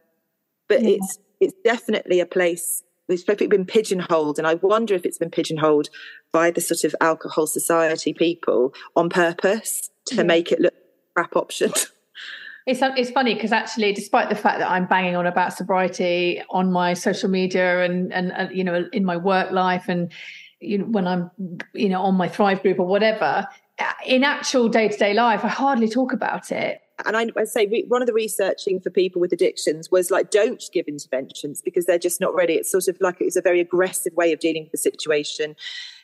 but 0.68 0.82
yeah. 0.82 0.90
it's 0.90 1.18
it's 1.40 1.54
definitely 1.64 2.20
a 2.20 2.26
place 2.26 2.82
it's 3.08 3.22
probably 3.22 3.46
been 3.46 3.64
pigeonholed 3.64 4.38
and 4.38 4.46
i 4.46 4.54
wonder 4.54 4.94
if 4.94 5.04
it's 5.04 5.18
been 5.18 5.30
pigeonholed 5.30 5.88
by 6.32 6.50
the 6.50 6.60
sort 6.60 6.84
of 6.84 6.94
alcohol 7.00 7.46
society 7.46 8.12
people 8.12 8.74
on 8.94 9.08
purpose 9.08 9.90
to 10.06 10.16
yeah. 10.16 10.22
make 10.22 10.52
it 10.52 10.60
look 10.60 10.74
crap 11.14 11.36
option 11.36 11.72
It's, 12.66 12.82
um, 12.82 12.94
it's 12.96 13.10
funny 13.10 13.34
because 13.34 13.52
actually, 13.52 13.92
despite 13.92 14.28
the 14.28 14.34
fact 14.34 14.58
that 14.58 14.68
I'm 14.68 14.86
banging 14.86 15.14
on 15.14 15.24
about 15.24 15.52
sobriety 15.52 16.42
on 16.50 16.72
my 16.72 16.94
social 16.94 17.30
media 17.30 17.84
and, 17.84 18.12
and, 18.12 18.32
and 18.32 18.54
you 18.56 18.64
know 18.64 18.88
in 18.92 19.04
my 19.04 19.16
work 19.16 19.52
life 19.52 19.84
and 19.88 20.12
you 20.58 20.78
know 20.78 20.84
when 20.86 21.06
I'm 21.06 21.30
you 21.74 21.88
know 21.88 22.02
on 22.02 22.16
my 22.16 22.28
Thrive 22.28 22.62
group 22.62 22.80
or 22.80 22.86
whatever, 22.86 23.46
uh, 23.78 23.92
in 24.04 24.24
actual 24.24 24.68
day 24.68 24.88
to 24.88 24.98
day 24.98 25.14
life, 25.14 25.44
I 25.44 25.48
hardly 25.48 25.88
talk 25.88 26.12
about 26.12 26.50
it 26.50 26.82
and 27.04 27.16
I, 27.16 27.26
I 27.36 27.44
say 27.44 27.84
one 27.88 28.02
of 28.02 28.06
the 28.06 28.14
researching 28.14 28.80
for 28.80 28.90
people 28.90 29.20
with 29.20 29.32
addictions 29.32 29.90
was 29.90 30.10
like 30.10 30.30
don't 30.30 30.62
give 30.72 30.86
interventions 30.86 31.60
because 31.60 31.86
they're 31.86 31.98
just 31.98 32.20
not 32.20 32.34
ready 32.34 32.54
it's 32.54 32.70
sort 32.70 32.88
of 32.88 32.96
like 33.00 33.16
it's 33.20 33.36
a 33.36 33.42
very 33.42 33.60
aggressive 33.60 34.14
way 34.14 34.32
of 34.32 34.40
dealing 34.40 34.64
with 34.64 34.72
the 34.72 34.78
situation 34.78 35.54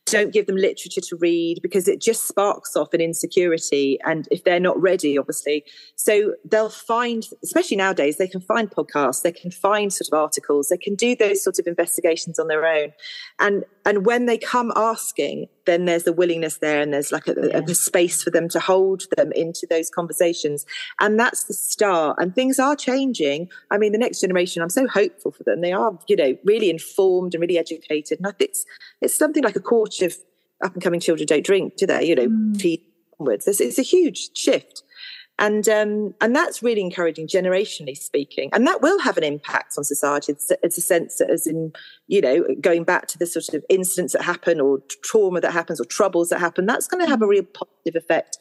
don't 0.07 0.32
give 0.32 0.47
them 0.47 0.57
literature 0.57 1.01
to 1.01 1.16
read 1.16 1.61
because 1.62 1.86
it 1.86 2.01
just 2.01 2.26
sparks 2.26 2.76
off 2.76 2.93
an 2.93 3.01
insecurity. 3.01 3.99
And 4.05 4.26
if 4.30 4.45
they're 4.45 4.61
not 4.61 4.80
ready, 4.80 5.16
obviously, 5.16 5.64
so 5.95 6.34
they'll 6.45 6.68
find, 6.68 7.24
especially 7.43 7.76
nowadays, 7.76 8.18
they 8.18 8.26
can 8.26 8.40
find 8.40 8.70
podcasts, 8.70 9.22
they 9.22 9.32
can 9.32 9.51
find 9.51 9.93
sort 9.93 10.09
of 10.09 10.18
articles, 10.18 10.68
they 10.68 10.76
can 10.76 10.95
do 10.95 11.14
those 11.14 11.43
sort 11.43 11.59
of 11.59 11.66
investigations 11.66 12.38
on 12.38 12.49
their 12.49 12.66
own. 12.66 12.93
And, 13.38 13.64
and 13.86 14.05
when 14.05 14.26
they 14.26 14.38
come 14.38 14.72
asking, 14.74 15.47
then 15.67 15.85
there's 15.85 16.05
the 16.05 16.13
willingness 16.13 16.59
there 16.59 16.81
and 16.81 16.93
there's 16.93 17.13
like 17.13 17.29
a, 17.29 17.35
a, 17.57 17.63
a 17.63 17.75
space 17.75 18.23
for 18.23 18.31
them 18.31 18.49
to 18.51 18.61
hold 18.61 19.05
them 19.17 19.33
into 19.33 19.67
those 19.69 19.91
conversations. 19.91 20.67
And 21.01 21.19
that's 21.19 21.45
the 21.45 21.55
start. 21.55 22.17
And 22.19 22.35
things 22.35 22.59
are 22.59 22.77
changing. 22.77 23.49
I 23.71 23.79
mean, 23.79 23.93
the 23.93 23.99
next 23.99 24.21
generation, 24.21 24.63
I'm 24.63 24.71
so 24.71 24.87
hopeful 24.87 25.33
for 25.33 25.43
them. 25.45 25.61
They 25.61 25.73
are, 25.73 25.99
you 26.09 26.17
know, 26.17 26.37
really 26.45 26.71
informed 26.71 27.35
and 27.35 27.41
really 27.41 27.59
educated. 27.59 28.19
And 28.19 28.27
I 28.27 28.33
think 28.33 28.51
it's, 28.51 28.65
it's 29.01 29.15
something 29.15 29.43
like 29.43 29.57
a 29.57 29.61
quarter 29.61 30.07
of 30.07 30.17
up 30.63 30.75
and 30.75 30.83
coming 30.83 31.01
children 31.01 31.27
don't 31.27 31.45
drink, 31.45 31.77
do 31.77 31.87
they? 31.87 32.05
You 32.05 32.15
know, 32.15 32.29
mm. 32.29 32.81
onwards. 33.19 33.47
It's, 33.47 33.61
it's, 33.61 33.79
a 33.79 33.83
huge 33.83 34.37
shift. 34.37 34.83
And 35.39 35.68
um, 35.68 36.14
and 36.20 36.37
that's 36.37 36.62
really 36.62 36.83
encouraging, 36.83 37.26
generationally 37.26 37.97
speaking, 37.97 38.51
and 38.53 38.66
that 38.66 38.83
will 38.83 39.01
have 39.01 39.16
an 39.16 39.24
impact 39.24 39.74
on 39.76 39.83
society. 39.83 40.33
It's, 40.33 40.53
it's 40.62 40.78
a 40.78 40.83
sense 40.83 41.16
that, 41.18 41.30
as 41.30 41.47
in, 41.47 41.72
you 42.07 42.20
know, 42.20 42.45
going 42.61 42.85
back 42.85 43.09
to 43.09 43.18
the 43.18 43.26
sort 43.26 43.49
of 43.55 43.64
incidents 43.68 44.12
that 44.12 44.22
happen, 44.22 44.61
or 44.61 44.80
trauma 45.03 45.41
that 45.41 45.53
happens, 45.53 45.80
or 45.80 45.85
troubles 45.85 46.28
that 46.28 46.39
happen. 46.39 46.66
That's 46.66 46.87
going 46.87 47.03
to 47.03 47.11
have 47.11 47.22
a 47.22 47.26
real 47.26 47.45
positive 47.45 47.97
effect, 47.97 48.39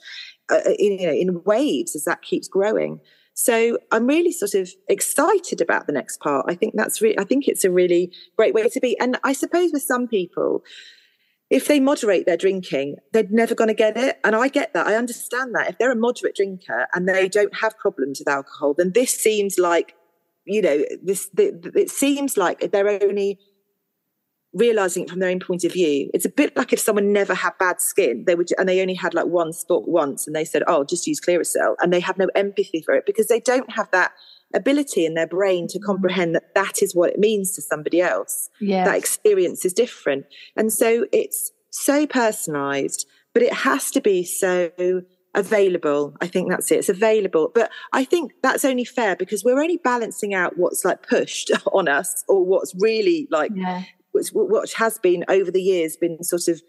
uh, 0.52 0.58
uh, 0.66 0.74
in, 0.78 1.00
you 1.00 1.08
know, 1.08 1.14
in 1.14 1.44
waves 1.44 1.96
as 1.96 2.04
that 2.04 2.22
keeps 2.22 2.48
growing. 2.48 3.00
So 3.34 3.80
I'm 3.92 4.06
really 4.06 4.34
sort 4.34 4.54
of 4.54 4.70
excited 4.90 5.62
about 5.62 5.88
the 5.88 5.94
next 5.94 6.20
part. 6.20 6.46
I 6.50 6.56
think 6.56 6.76
that's 6.76 7.02
really, 7.02 7.18
I 7.18 7.24
think 7.24 7.48
it's 7.48 7.64
a 7.64 7.72
really 7.72 8.12
great 8.36 8.54
way 8.54 8.68
to 8.68 8.80
be. 8.80 9.00
And 9.00 9.18
I 9.24 9.34
suppose 9.34 9.72
with 9.72 9.82
some 9.84 10.08
people, 10.08 10.64
if 11.52 11.68
they 11.68 11.82
moderate 11.82 12.26
their 12.26 12.38
drinking, 12.38 12.96
they're 13.12 13.28
never 13.30 13.54
going 13.54 13.68
to 13.68 13.74
get 13.74 13.98
it. 13.98 14.20
And 14.24 14.38
I 14.38 14.48
get 14.48 14.74
that. 14.74 14.88
I 14.88 14.96
understand 14.96 15.54
that. 15.54 15.70
If 15.70 15.78
they're 15.78 15.92
a 15.92 15.96
moderate 15.98 16.34
drinker 16.34 16.88
and 16.96 17.10
they 17.10 17.28
don't 17.28 17.54
have 17.58 17.78
problems 17.78 18.20
with 18.20 18.30
alcohol, 18.30 18.74
then 18.74 18.94
this 18.94 19.12
seems 19.12 19.60
like, 19.60 19.94
you 20.46 20.62
know, 20.62 20.86
this, 21.04 21.30
it 21.38 21.92
seems 21.92 22.38
like 22.38 22.72
they're 22.72 23.04
only 23.04 23.38
realizing 24.54 25.04
it 25.04 25.10
from 25.10 25.20
their 25.20 25.30
own 25.30 25.42
point 25.42 25.66
of 25.66 25.74
view. 25.74 26.10
It's 26.14 26.26
a 26.26 26.30
bit 26.30 26.56
like 26.56 26.72
if 26.72 26.80
someone 26.80 27.12
never 27.12 27.34
had 27.34 27.52
bad 27.60 27.82
skin, 27.82 28.24
they 28.26 28.36
would, 28.36 28.48
and 28.58 28.70
they 28.70 28.80
only 28.80 28.94
had 28.94 29.14
like 29.14 29.28
one 29.28 29.52
spot 29.52 29.90
once 29.90 30.28
and 30.28 30.36
they 30.36 30.46
said, 30.46 30.64
oh, 30.68 30.86
just 30.86 31.06
use 31.06 31.20
Clearasil. 31.20 31.76
And 31.82 31.92
they 31.92 32.00
have 32.00 32.18
no 32.18 32.30
empathy 32.34 32.82
for 32.82 32.96
it 32.96 33.06
because 33.06 33.28
they 33.28 33.42
don't 33.42 33.70
have 33.72 33.92
that 33.92 34.14
ability 34.54 35.06
in 35.06 35.14
their 35.14 35.28
brain 35.28 35.68
to 35.68 35.80
comprehend 35.80 36.36
that 36.36 36.54
that 36.56 36.82
is 36.82 36.96
what 36.96 37.12
it 37.12 37.20
means 37.20 37.54
to 37.56 37.62
somebody 37.62 38.02
else. 38.02 38.50
Yes. 38.60 38.88
That 38.88 38.98
experience 38.98 39.66
is 39.66 39.74
different. 39.74 40.26
And 40.56 40.72
so 40.72 41.06
it's 41.12 41.52
so 41.70 42.06
personalized, 42.06 43.08
but 43.34 43.44
it 43.44 43.54
has 43.54 43.92
to 43.92 44.02
be 44.02 44.24
so 44.24 44.72
available. 45.34 46.16
I 46.22 46.28
think 46.28 46.50
that's 46.50 46.72
it. 46.72 46.80
It's 46.80 46.90
available. 46.90 47.52
But 47.54 47.72
I 47.94 48.04
think 48.04 48.34
that's 48.44 48.66
only 48.66 48.86
fair 48.86 49.16
because 49.16 49.44
we're 49.44 49.62
only 49.62 49.78
balancing 49.78 50.34
out 50.34 50.58
what's 50.58 50.84
like 50.84 51.08
pushed 51.08 51.52
on 51.74 51.88
us 51.88 52.24
or 52.28 52.46
what's 52.46 52.74
really 52.80 53.28
like, 53.32 53.52
yeah. 53.56 53.84
what 54.12 54.72
has 54.74 54.98
been 55.00 55.24
over 55.30 55.52
the 55.52 55.62
years 55.62 55.98
been 55.98 56.24
sort 56.24 56.48
of 56.48 56.62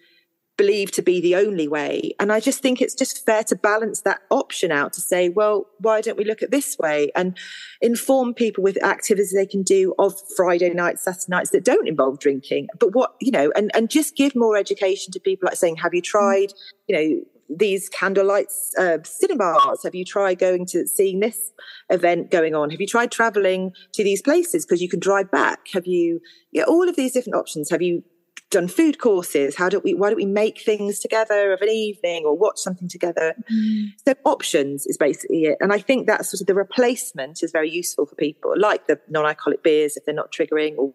believed 0.56 0.94
to 0.94 1.02
be 1.02 1.20
the 1.20 1.34
only 1.34 1.66
way. 1.66 2.14
And 2.20 2.32
I 2.32 2.40
just 2.40 2.60
think 2.60 2.80
it's 2.80 2.94
just 2.94 3.24
fair 3.24 3.42
to 3.44 3.56
balance 3.56 4.02
that 4.02 4.20
option 4.30 4.70
out 4.70 4.92
to 4.94 5.00
say, 5.00 5.28
well, 5.28 5.66
why 5.78 6.00
don't 6.00 6.18
we 6.18 6.24
look 6.24 6.42
at 6.42 6.50
this 6.50 6.76
way 6.78 7.10
and 7.16 7.36
inform 7.80 8.34
people 8.34 8.62
with 8.62 8.82
activities 8.84 9.32
they 9.32 9.46
can 9.46 9.62
do 9.62 9.94
of 9.98 10.14
Friday 10.36 10.70
nights, 10.70 11.04
Saturday 11.04 11.26
nights 11.28 11.50
that 11.50 11.64
don't 11.64 11.88
involve 11.88 12.18
drinking. 12.18 12.68
But 12.78 12.94
what, 12.94 13.14
you 13.20 13.30
know, 13.30 13.50
and, 13.56 13.70
and 13.74 13.88
just 13.88 14.14
give 14.16 14.36
more 14.36 14.56
education 14.56 15.12
to 15.12 15.20
people 15.20 15.46
like 15.46 15.56
saying, 15.56 15.76
have 15.76 15.94
you 15.94 16.02
tried, 16.02 16.52
you 16.86 16.96
know, 16.96 17.24
these 17.54 17.88
candlelight 17.88 18.46
uh, 18.78 18.98
cinemas? 19.04 19.82
Have 19.84 19.94
you 19.94 20.04
tried 20.04 20.38
going 20.38 20.66
to 20.66 20.86
seeing 20.86 21.20
this 21.20 21.52
event 21.90 22.30
going 22.30 22.54
on? 22.54 22.70
Have 22.70 22.80
you 22.80 22.86
tried 22.86 23.10
traveling 23.10 23.72
to 23.92 24.04
these 24.04 24.22
places 24.22 24.64
because 24.64 24.80
you 24.80 24.88
can 24.88 25.00
drive 25.00 25.30
back? 25.30 25.68
Have 25.74 25.86
you, 25.86 26.20
yeah, 26.50 26.64
all 26.64 26.88
of 26.88 26.96
these 26.96 27.12
different 27.12 27.36
options. 27.36 27.70
Have 27.70 27.82
you 27.82 28.02
done 28.52 28.68
food 28.68 28.98
courses 28.98 29.56
how 29.56 29.68
do 29.68 29.80
we 29.80 29.94
why 29.94 30.08
don't 30.08 30.16
we 30.16 30.26
make 30.26 30.60
things 30.60 30.98
together 30.98 31.52
of 31.52 31.62
an 31.62 31.70
evening 31.70 32.24
or 32.24 32.36
watch 32.36 32.58
something 32.58 32.86
together 32.86 33.34
mm. 33.50 33.86
so 34.06 34.14
options 34.24 34.86
is 34.86 34.98
basically 34.98 35.44
it 35.44 35.56
and 35.60 35.72
i 35.72 35.78
think 35.78 36.06
that 36.06 36.24
sort 36.26 36.40
of 36.40 36.46
the 36.46 36.54
replacement 36.54 37.42
is 37.42 37.50
very 37.50 37.70
useful 37.70 38.04
for 38.04 38.14
people 38.14 38.52
like 38.56 38.86
the 38.86 39.00
non-alcoholic 39.08 39.62
beers 39.62 39.96
if 39.96 40.04
they're 40.04 40.14
not 40.14 40.30
triggering 40.30 40.76
or 40.76 40.92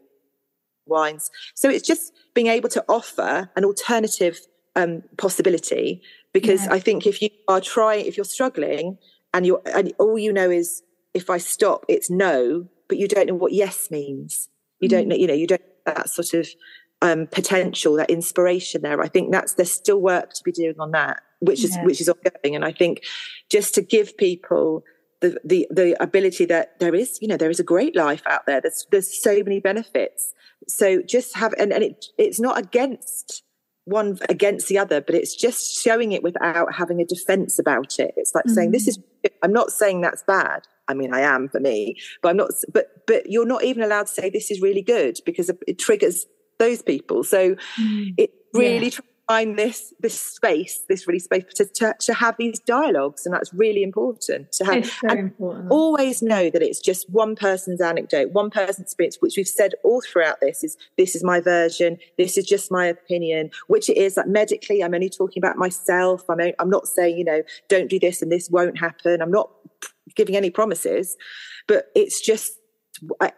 wines 0.85 1.31
so 1.55 1.67
it's 1.67 1.85
just 1.85 2.13
being 2.35 2.47
able 2.47 2.69
to 2.69 2.83
offer 2.87 3.49
an 3.55 3.65
alternative 3.65 4.39
um, 4.75 5.01
possibility 5.17 6.01
because 6.33 6.63
yeah. 6.65 6.73
i 6.73 6.79
think 6.79 7.07
if 7.07 7.23
you 7.23 7.29
are 7.47 7.59
trying 7.59 8.05
if 8.05 8.15
you're 8.15 8.23
struggling 8.23 8.99
and 9.33 9.47
you're 9.47 9.61
and 9.65 9.91
all 9.97 10.17
you 10.17 10.31
know 10.31 10.51
is 10.51 10.83
if 11.15 11.29
i 11.29 11.39
stop 11.39 11.83
it's 11.87 12.09
no 12.09 12.67
but 12.87 12.99
you 12.99 13.07
don't 13.07 13.27
know 13.27 13.35
what 13.35 13.51
yes 13.51 13.89
means 13.89 14.47
you 14.79 14.87
mm. 14.87 14.91
don't 14.91 15.07
know 15.07 15.15
you 15.15 15.25
know 15.25 15.33
you 15.33 15.47
don't 15.47 15.61
that 15.87 16.09
sort 16.09 16.33
of 16.35 16.47
um, 17.01 17.27
potential, 17.27 17.95
that 17.95 18.09
inspiration 18.09 18.81
there. 18.81 19.01
I 19.01 19.07
think 19.07 19.31
that's 19.31 19.53
there's 19.53 19.71
still 19.71 20.01
work 20.01 20.33
to 20.33 20.43
be 20.43 20.51
doing 20.51 20.75
on 20.79 20.91
that, 20.91 21.21
which 21.39 21.63
is 21.63 21.75
yeah. 21.75 21.83
which 21.83 22.01
is 22.01 22.09
ongoing. 22.09 22.55
And 22.55 22.65
I 22.65 22.71
think 22.71 23.03
just 23.49 23.73
to 23.75 23.81
give 23.81 24.17
people 24.17 24.83
the 25.21 25.39
the 25.43 25.67
the 25.69 26.01
ability 26.01 26.45
that 26.45 26.79
there 26.79 26.95
is, 26.95 27.19
you 27.21 27.27
know, 27.27 27.37
there 27.37 27.49
is 27.49 27.59
a 27.59 27.63
great 27.63 27.95
life 27.95 28.23
out 28.25 28.45
there. 28.45 28.61
There's 28.61 28.85
there's 28.91 29.21
so 29.21 29.43
many 29.43 29.59
benefits. 29.59 30.33
So 30.67 31.01
just 31.01 31.35
have 31.35 31.53
and, 31.59 31.71
and 31.71 31.83
it 31.83 32.05
it's 32.17 32.39
not 32.39 32.57
against 32.57 33.43
one 33.87 34.19
against 34.27 34.67
the 34.67 34.77
other, 34.77 34.99
but 34.99 35.15
it's 35.15 35.33
just 35.33 35.81
showing 35.81 36.11
it 36.11 36.21
without 36.21 36.73
having 36.73 36.99
a 36.99 37.05
defense 37.05 37.57
about 37.57 37.99
it. 37.99 38.13
It's 38.17 38.35
like 38.35 38.43
mm-hmm. 38.43 38.53
saying, 38.53 38.71
this 38.71 38.85
is, 38.85 38.99
I'm 39.41 39.53
not 39.53 39.71
saying 39.71 40.01
that's 40.01 40.23
bad. 40.23 40.63
I 40.89 40.93
mean, 40.93 41.13
I 41.13 41.21
am 41.21 41.47
for 41.47 41.61
me, 41.61 41.95
but 42.21 42.29
I'm 42.29 42.37
not, 42.37 42.51
but, 42.73 43.07
but 43.07 43.31
you're 43.31 43.45
not 43.45 43.63
even 43.63 43.83
allowed 43.83 44.07
to 44.07 44.13
say 44.13 44.29
this 44.29 44.51
is 44.51 44.61
really 44.61 44.81
good 44.81 45.19
because 45.25 45.49
it 45.65 45.79
triggers 45.79 46.25
those 46.57 46.81
people. 46.81 47.23
So 47.23 47.55
mm. 47.79 48.13
it, 48.17 48.31
really 48.53 48.87
yeah. 48.87 48.99
find 49.27 49.57
this 49.57 49.93
this 49.99 50.19
space, 50.19 50.81
this 50.89 51.07
really 51.07 51.19
space 51.19 51.43
to, 51.55 51.65
to, 51.65 51.95
to, 51.99 52.13
have 52.13 52.35
these 52.37 52.59
dialogues, 52.59 53.25
and 53.25 53.33
that's 53.33 53.53
really 53.53 53.83
important 53.83 54.51
to 54.53 54.65
have. 54.65 54.77
It's 54.77 54.99
very 55.01 55.19
important. 55.19 55.71
Always 55.71 56.21
know 56.21 56.49
that 56.49 56.61
it's 56.61 56.79
just 56.79 57.09
one 57.09 57.35
person's 57.35 57.81
anecdote, 57.81 58.31
one 58.31 58.49
person's 58.49 58.87
experience, 58.87 59.17
which 59.19 59.35
we've 59.37 59.47
said 59.47 59.73
all 59.83 60.01
throughout 60.01 60.39
this 60.41 60.63
is 60.63 60.77
this 60.97 61.15
is 61.15 61.23
my 61.23 61.39
version, 61.39 61.97
this 62.17 62.37
is 62.37 62.45
just 62.45 62.71
my 62.71 62.85
opinion, 62.85 63.51
which 63.67 63.89
it 63.89 63.97
is. 63.97 64.17
Like 64.17 64.27
medically, 64.27 64.83
I'm 64.83 64.93
only 64.93 65.09
talking 65.09 65.41
about 65.41 65.57
myself. 65.57 66.23
I'm 66.29 66.39
I'm 66.59 66.69
not 66.69 66.87
saying 66.87 67.17
you 67.17 67.25
know 67.25 67.43
don't 67.67 67.89
do 67.89 67.99
this 67.99 68.21
and 68.21 68.31
this 68.31 68.49
won't 68.49 68.77
happen. 68.77 69.21
I'm 69.21 69.31
not 69.31 69.49
giving 70.15 70.35
any 70.35 70.49
promises, 70.49 71.17
but 71.67 71.91
it's 71.95 72.21
just 72.21 72.57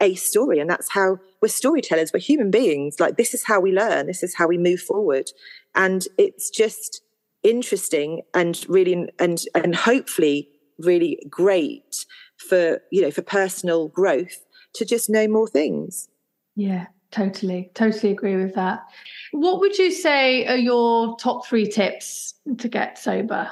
a 0.02 0.16
story 0.16 0.60
and 0.60 0.70
that's 0.70 0.90
how 0.90 1.18
we're 1.42 1.50
storytellers. 1.50 2.12
We're 2.14 2.20
human 2.20 2.52
beings. 2.52 3.00
Like 3.00 3.18
this 3.18 3.34
is 3.34 3.44
how 3.44 3.60
we 3.60 3.72
learn. 3.72 4.08
This 4.08 4.24
is 4.24 4.36
how 4.36 4.48
we 4.48 4.58
move 4.58 4.80
forward. 4.80 5.32
And 5.76 6.06
it's 6.18 6.50
just 6.50 7.02
interesting 7.44 8.22
and 8.34 8.66
really 8.68 9.10
and 9.18 9.44
and 9.56 9.76
hopefully 9.76 10.50
really 10.78 11.20
great 11.30 12.06
for 12.38 12.82
you 12.92 13.02
know 13.02 13.12
for 13.12 13.22
personal 13.22 13.88
growth 13.88 14.46
to 14.74 14.86
just 14.86 15.10
know 15.10 15.28
more 15.28 15.48
things. 15.48 16.10
Yeah 16.56 16.88
totally. 17.12 17.72
Totally 17.74 18.12
agree 18.12 18.36
with 18.36 18.56
that. 18.56 18.86
What 19.32 19.60
would 19.60 19.78
you 19.78 19.92
say 19.92 20.46
are 20.46 20.58
your 20.58 21.18
top 21.18 21.46
three 21.46 21.68
tips 21.68 22.36
to 22.58 22.68
get 22.68 22.98
sober? 22.98 23.50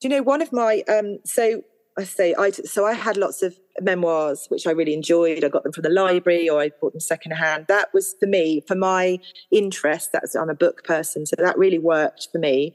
Do 0.00 0.08
you 0.08 0.14
know 0.14 0.22
one 0.22 0.42
of 0.42 0.52
my 0.52 0.82
um 0.88 1.18
so 1.24 1.62
I 1.98 2.04
say 2.04 2.34
I 2.38 2.50
so 2.52 2.86
I 2.86 2.94
had 2.94 3.16
lots 3.16 3.42
of 3.42 3.58
memoirs 3.80 4.46
which 4.48 4.66
I 4.66 4.70
really 4.70 4.94
enjoyed. 4.94 5.42
I 5.42 5.48
got 5.48 5.64
them 5.64 5.72
from 5.72 5.82
the 5.82 5.90
library 5.90 6.48
or 6.48 6.60
I 6.60 6.70
bought 6.80 6.92
them 6.92 7.00
secondhand. 7.00 7.66
That 7.66 7.92
was 7.92 8.14
for 8.20 8.26
me, 8.26 8.62
for 8.68 8.76
my 8.76 9.18
interest. 9.50 10.10
That's 10.12 10.36
I'm 10.36 10.48
a 10.48 10.54
book 10.54 10.84
person, 10.84 11.26
so 11.26 11.34
that 11.36 11.58
really 11.58 11.78
worked 11.78 12.28
for 12.30 12.38
me. 12.38 12.72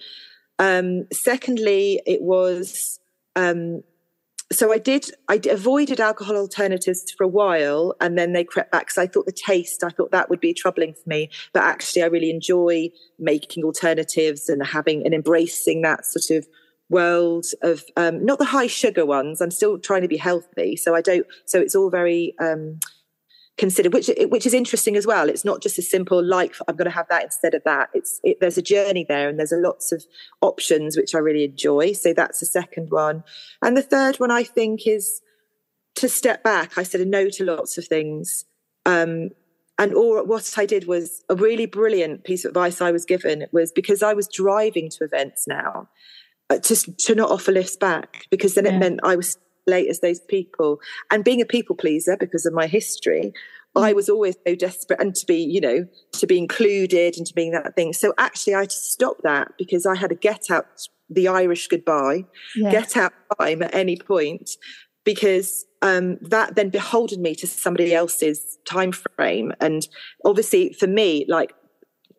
Um, 0.59 1.07
secondly, 1.11 2.01
it 2.05 2.21
was 2.21 2.99
um, 3.37 3.83
so 4.51 4.73
I 4.73 4.77
did 4.77 5.09
I 5.29 5.39
avoided 5.49 6.01
alcohol 6.01 6.35
alternatives 6.35 7.09
for 7.17 7.23
a 7.23 7.29
while, 7.29 7.95
and 8.01 8.17
then 8.17 8.33
they 8.33 8.43
crept 8.43 8.71
back 8.73 8.87
because 8.87 8.97
I 8.97 9.07
thought 9.07 9.25
the 9.25 9.31
taste 9.31 9.85
I 9.85 9.89
thought 9.89 10.11
that 10.11 10.29
would 10.29 10.41
be 10.41 10.53
troubling 10.53 10.93
for 10.93 11.07
me. 11.07 11.29
But 11.53 11.63
actually, 11.63 12.03
I 12.03 12.07
really 12.07 12.29
enjoy 12.29 12.89
making 13.19 13.63
alternatives 13.63 14.49
and 14.49 14.65
having 14.65 15.05
and 15.05 15.13
embracing 15.13 15.81
that 15.83 16.05
sort 16.05 16.37
of 16.37 16.45
world 16.93 17.45
of 17.61 17.83
um, 17.97 18.23
not 18.23 18.39
the 18.39 18.45
high 18.45 18.67
sugar 18.67 19.05
ones. 19.05 19.41
I'm 19.41 19.51
still 19.51 19.77
trying 19.77 20.03
to 20.03 20.07
be 20.07 20.17
healthy, 20.17 20.75
so 20.77 20.95
I 20.95 21.01
don't. 21.01 21.27
So 21.45 21.59
it's 21.59 21.75
all 21.75 21.89
very 21.89 22.35
um, 22.39 22.79
considered, 23.57 23.93
which 23.93 24.09
which 24.29 24.45
is 24.45 24.53
interesting 24.53 24.95
as 24.95 25.05
well. 25.05 25.29
It's 25.29 25.43
not 25.43 25.61
just 25.61 25.77
a 25.77 25.81
simple 25.81 26.23
like 26.23 26.55
I'm 26.67 26.75
going 26.75 26.85
to 26.85 26.91
have 26.91 27.07
that 27.09 27.23
instead 27.23 27.53
of 27.53 27.63
that. 27.65 27.89
It's 27.93 28.19
it, 28.23 28.37
there's 28.39 28.57
a 28.57 28.61
journey 28.61 29.05
there, 29.07 29.27
and 29.27 29.37
there's 29.37 29.51
a 29.51 29.57
lots 29.57 29.91
of 29.91 30.05
options 30.41 30.95
which 30.95 31.13
I 31.13 31.19
really 31.19 31.43
enjoy. 31.43 31.93
So 31.93 32.13
that's 32.13 32.39
the 32.39 32.45
second 32.45 32.89
one, 32.89 33.23
and 33.61 33.75
the 33.75 33.81
third 33.81 34.19
one 34.19 34.31
I 34.31 34.43
think 34.43 34.87
is 34.87 35.21
to 35.95 36.09
step 36.09 36.43
back. 36.43 36.77
I 36.77 36.83
said 36.83 37.01
a 37.01 37.05
no 37.05 37.29
to 37.29 37.43
lots 37.43 37.77
of 37.77 37.85
things. 37.85 38.45
Um, 38.85 39.29
and 39.79 39.93
all 39.93 40.23
what 40.23 40.53
I 40.57 40.65
did 40.65 40.87
was 40.87 41.23
a 41.29 41.35
really 41.35 41.65
brilliant 41.65 42.23
piece 42.23 42.45
of 42.45 42.49
advice 42.49 42.79
I 42.79 42.91
was 42.91 43.05
given 43.05 43.47
was 43.51 43.71
because 43.71 44.03
I 44.03 44.13
was 44.13 44.27
driving 44.27 44.89
to 44.91 45.03
events 45.03 45.47
now 45.47 45.89
to 46.59 46.75
to 46.75 47.15
not 47.15 47.31
offer 47.31 47.51
lifts 47.51 47.77
back 47.77 48.25
because 48.29 48.55
then 48.55 48.65
yeah. 48.65 48.75
it 48.75 48.79
meant 48.79 48.99
I 49.03 49.15
was 49.15 49.37
late 49.67 49.89
as 49.89 49.99
those 49.99 50.19
people. 50.21 50.79
And 51.11 51.23
being 51.23 51.41
a 51.41 51.45
people 51.45 51.75
pleaser 51.75 52.17
because 52.19 52.45
of 52.45 52.53
my 52.53 52.67
history, 52.67 53.33
I 53.75 53.91
mm. 53.91 53.95
was 53.95 54.09
always 54.09 54.35
so 54.45 54.55
desperate 54.55 54.99
and 54.99 55.15
to 55.15 55.25
be, 55.25 55.37
you 55.37 55.61
know, 55.61 55.87
to 56.13 56.27
be 56.27 56.37
included 56.37 57.17
and 57.17 57.25
to 57.25 57.33
being 57.33 57.51
that 57.51 57.75
thing. 57.75 57.93
So 57.93 58.13
actually, 58.17 58.55
I 58.55 58.61
had 58.61 58.69
to 58.69 58.75
stop 58.75 59.17
that 59.23 59.49
because 59.57 59.85
I 59.85 59.95
had 59.95 60.09
to 60.09 60.15
get 60.15 60.51
out 60.51 60.65
the 61.09 61.27
Irish 61.27 61.67
goodbye, 61.67 62.25
yeah. 62.55 62.71
get 62.71 62.97
out 62.97 63.13
time 63.39 63.61
at 63.61 63.73
any 63.73 63.97
point, 63.97 64.51
because 65.03 65.65
um, 65.81 66.17
that 66.21 66.55
then 66.55 66.69
beholden 66.69 67.21
me 67.21 67.35
to 67.35 67.47
somebody 67.47 67.93
else's 67.93 68.57
time 68.65 68.91
frame. 68.91 69.53
And 69.59 69.87
obviously, 70.25 70.73
for 70.73 70.87
me, 70.87 71.25
like 71.27 71.53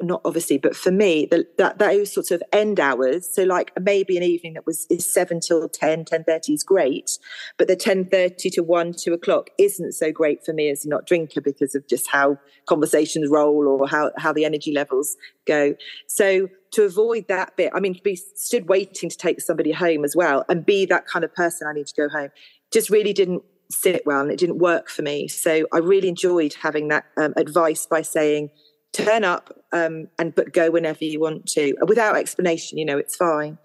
not 0.04 0.20
obviously, 0.24 0.58
but 0.58 0.76
for 0.76 0.90
me, 0.90 1.26
the, 1.30 1.46
that 1.58 1.78
those 1.78 2.12
sorts 2.12 2.30
of 2.30 2.42
end 2.52 2.78
hours. 2.78 3.28
So 3.32 3.44
like 3.44 3.72
maybe 3.80 4.16
an 4.16 4.22
evening 4.22 4.54
that 4.54 4.66
was 4.66 4.86
is 4.90 5.12
seven 5.12 5.40
till 5.40 5.68
10, 5.68 6.04
10 6.04 6.24
30 6.24 6.52
is 6.52 6.62
great, 6.62 7.18
but 7.58 7.68
the 7.68 7.76
10.30 7.76 8.52
to 8.52 8.62
one, 8.62 8.92
two 8.92 9.12
o'clock 9.12 9.50
isn't 9.58 9.92
so 9.92 10.12
great 10.12 10.44
for 10.44 10.52
me 10.52 10.68
as 10.70 10.84
a 10.84 10.88
not 10.88 11.06
drinker 11.06 11.40
because 11.40 11.74
of 11.74 11.86
just 11.88 12.08
how 12.08 12.38
conversations 12.66 13.28
roll 13.30 13.66
or 13.66 13.88
how, 13.88 14.10
how 14.16 14.32
the 14.32 14.44
energy 14.44 14.72
levels 14.72 15.16
go. 15.46 15.74
So 16.06 16.48
to 16.72 16.82
avoid 16.82 17.28
that 17.28 17.56
bit, 17.56 17.72
I 17.74 17.80
mean, 17.80 17.94
to 17.94 18.02
be 18.02 18.16
stood 18.16 18.68
waiting 18.68 19.08
to 19.08 19.16
take 19.16 19.40
somebody 19.40 19.72
home 19.72 20.04
as 20.04 20.16
well 20.16 20.44
and 20.48 20.64
be 20.64 20.86
that 20.86 21.06
kind 21.06 21.24
of 21.24 21.34
person 21.34 21.66
I 21.68 21.72
need 21.72 21.86
to 21.86 21.94
go 21.94 22.08
home 22.08 22.30
just 22.72 22.90
really 22.90 23.12
didn't 23.12 23.42
sit 23.70 24.02
well 24.04 24.20
and 24.20 24.30
it 24.30 24.38
didn't 24.38 24.58
work 24.58 24.88
for 24.88 25.02
me. 25.02 25.28
So 25.28 25.66
I 25.72 25.78
really 25.78 26.08
enjoyed 26.08 26.54
having 26.54 26.88
that 26.88 27.04
um, 27.16 27.34
advice 27.36 27.86
by 27.86 28.02
saying, 28.02 28.50
turn 28.94 29.24
up 29.24 29.52
um, 29.72 30.08
and 30.18 30.34
but 30.34 30.52
go 30.52 30.70
whenever 30.70 31.04
you 31.04 31.20
want 31.20 31.46
to 31.46 31.74
without 31.86 32.16
explanation 32.16 32.78
you 32.78 32.84
know 32.84 32.96
it's 32.96 33.16
fine 33.16 33.58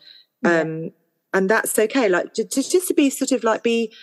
yeah. 0.44 0.62
um, 0.62 0.92
and 1.34 1.50
that's 1.50 1.78
okay 1.78 2.10
like 2.10 2.34
just, 2.34 2.72
just 2.72 2.88
to 2.88 2.94
be 2.94 3.10
sort 3.10 3.32
of 3.32 3.44
like 3.44 3.64
be 3.64 3.94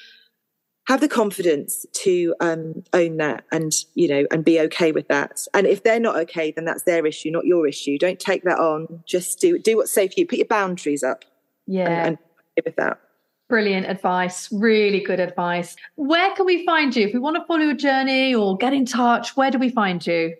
have 0.86 1.00
the 1.00 1.08
confidence 1.08 1.84
to 1.92 2.32
um, 2.40 2.84
own 2.92 3.16
that 3.16 3.44
and 3.50 3.72
you 3.94 4.06
know 4.06 4.24
and 4.30 4.44
be 4.44 4.60
okay 4.60 4.92
with 4.92 5.08
that 5.08 5.40
and 5.52 5.66
if 5.66 5.82
they're 5.82 6.00
not 6.00 6.16
okay 6.16 6.52
then 6.52 6.64
that's 6.64 6.84
their 6.84 7.04
issue 7.04 7.30
not 7.30 7.44
your 7.44 7.66
issue 7.66 7.98
don't 7.98 8.20
take 8.20 8.44
that 8.44 8.58
on 8.58 8.86
just 9.04 9.40
do 9.40 9.58
do 9.58 9.76
what's 9.76 9.92
safe 9.92 10.12
for 10.12 10.20
you 10.20 10.26
put 10.26 10.38
your 10.38 10.46
boundaries 10.46 11.02
up 11.02 11.24
yeah 11.66 12.06
and, 12.06 12.18
and 12.56 12.64
with 12.64 12.76
that 12.76 13.00
Brilliant 13.48 13.86
advice. 13.86 14.50
Really 14.50 14.98
good 15.00 15.20
advice. 15.20 15.76
Where 15.94 16.34
can 16.34 16.46
we 16.46 16.66
find 16.66 16.96
you? 16.96 17.06
If 17.06 17.14
we 17.14 17.20
want 17.20 17.36
to 17.36 17.44
follow 17.44 17.60
your 17.60 17.76
journey 17.76 18.34
or 18.34 18.56
get 18.56 18.72
in 18.72 18.84
touch, 18.84 19.36
where 19.36 19.52
do 19.52 19.58
we 19.58 19.68
find 19.68 20.04
you? 20.04 20.34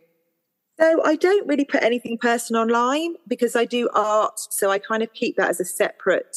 So 0.79 1.03
I 1.05 1.17
don't 1.17 1.47
really 1.49 1.65
put 1.65 1.83
anything 1.83 2.19
personal 2.19 2.63
online 2.63 3.15
because 3.27 3.57
I 3.57 3.65
do 3.65 3.89
art. 3.95 4.39
So 4.51 4.71
I 4.71 4.79
kind 4.79 5.03
of 5.03 5.13
keep 5.15 5.37
that 5.37 5.49
as 5.49 5.61
a 5.61 5.65
separate. 5.65 6.37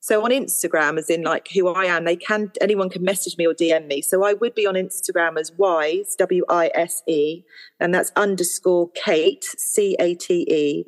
So 0.00 0.24
on 0.24 0.30
Instagram, 0.30 0.98
as 0.98 1.10
in 1.10 1.22
like 1.22 1.48
who 1.52 1.68
I 1.68 1.86
am, 1.86 2.04
they 2.04 2.16
can 2.16 2.52
anyone 2.60 2.90
can 2.90 3.02
message 3.02 3.36
me 3.36 3.46
or 3.46 3.54
DM 3.54 3.86
me. 3.86 4.02
So 4.02 4.24
I 4.24 4.34
would 4.34 4.54
be 4.54 4.66
on 4.66 4.74
Instagram 4.74 5.38
as 5.38 5.52
Wise 5.52 6.14
W 6.16 6.44
I 6.48 6.70
S 6.74 7.02
E, 7.08 7.42
and 7.80 7.92
that's 7.92 8.12
underscore 8.14 8.90
Cate 8.90 9.44
C 9.44 9.96
A 9.98 10.14
T 10.14 10.46
E, 10.48 10.84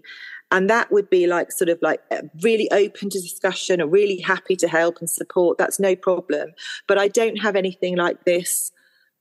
and 0.53 0.71
that 0.71 0.93
would 0.93 1.11
be 1.11 1.27
like 1.27 1.51
sort 1.51 1.69
of 1.69 1.79
like 1.83 2.01
really 2.43 2.71
open 2.71 3.11
to 3.11 3.21
discussion 3.21 3.81
or 3.81 3.89
really 3.89 4.21
happy 4.21 4.55
to 4.55 4.69
help 4.69 4.99
and 4.99 5.11
support. 5.11 5.59
That's 5.59 5.81
no 5.81 5.97
problem. 5.97 6.53
But 6.87 6.99
I 6.99 7.09
don't 7.09 7.39
have 7.39 7.57
anything 7.57 7.97
like 7.97 8.25
this 8.25 8.71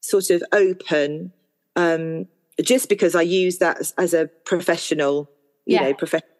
sort 0.01 0.29
of 0.29 0.43
open. 0.51 1.33
Um, 1.75 2.27
just 2.63 2.89
because 2.89 3.15
I 3.15 3.21
use 3.21 3.57
that 3.59 3.79
as, 3.79 3.93
as 3.97 4.13
a 4.13 4.27
professional, 4.45 5.29
you 5.65 5.75
yeah. 5.75 5.83
know, 5.83 5.93
professional 5.93 6.31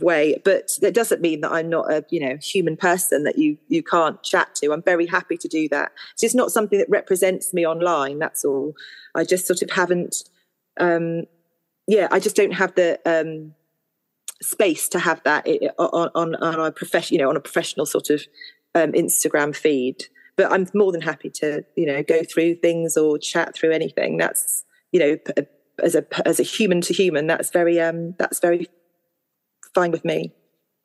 way. 0.00 0.40
But 0.44 0.70
that 0.80 0.94
doesn't 0.94 1.20
mean 1.20 1.40
that 1.40 1.52
I'm 1.52 1.68
not 1.68 1.92
a, 1.92 2.04
you 2.10 2.20
know, 2.20 2.36
human 2.40 2.76
person 2.76 3.24
that 3.24 3.38
you 3.38 3.58
you 3.68 3.82
can't 3.82 4.22
chat 4.22 4.54
to. 4.56 4.72
I'm 4.72 4.82
very 4.82 5.06
happy 5.06 5.36
to 5.36 5.48
do 5.48 5.68
that. 5.70 5.92
It's 6.12 6.22
just 6.22 6.34
not 6.34 6.52
something 6.52 6.78
that 6.78 6.88
represents 6.88 7.52
me 7.52 7.66
online. 7.66 8.18
That's 8.18 8.44
all. 8.44 8.74
I 9.14 9.24
just 9.24 9.46
sort 9.46 9.62
of 9.62 9.70
haven't. 9.70 10.24
Um, 10.78 11.24
yeah, 11.86 12.08
I 12.10 12.18
just 12.18 12.36
don't 12.36 12.54
have 12.54 12.74
the 12.74 12.98
um, 13.04 13.54
space 14.42 14.88
to 14.90 14.98
have 14.98 15.22
that 15.24 15.46
on, 15.78 16.10
on, 16.14 16.34
on 16.36 16.66
a 16.66 16.72
profession, 16.72 17.14
you 17.14 17.22
know, 17.22 17.28
on 17.28 17.36
a 17.36 17.40
professional 17.40 17.86
sort 17.86 18.10
of 18.10 18.22
um, 18.74 18.92
Instagram 18.92 19.54
feed. 19.54 20.04
But 20.36 20.50
I'm 20.50 20.66
more 20.74 20.90
than 20.90 21.00
happy 21.00 21.30
to, 21.30 21.64
you 21.76 21.86
know, 21.86 22.02
go 22.02 22.22
through 22.24 22.56
things 22.56 22.96
or 22.96 23.18
chat 23.18 23.54
through 23.54 23.70
anything. 23.72 24.16
That's, 24.16 24.64
you 24.90 25.00
know, 25.00 25.18
as 25.82 25.94
a 25.94 26.04
as 26.26 26.40
a 26.40 26.42
human 26.42 26.80
to 26.82 26.94
human, 26.94 27.26
that's 27.26 27.50
very 27.50 27.80
um 27.80 28.14
that's 28.18 28.40
very 28.40 28.68
fine 29.74 29.90
with 29.90 30.04
me. 30.04 30.32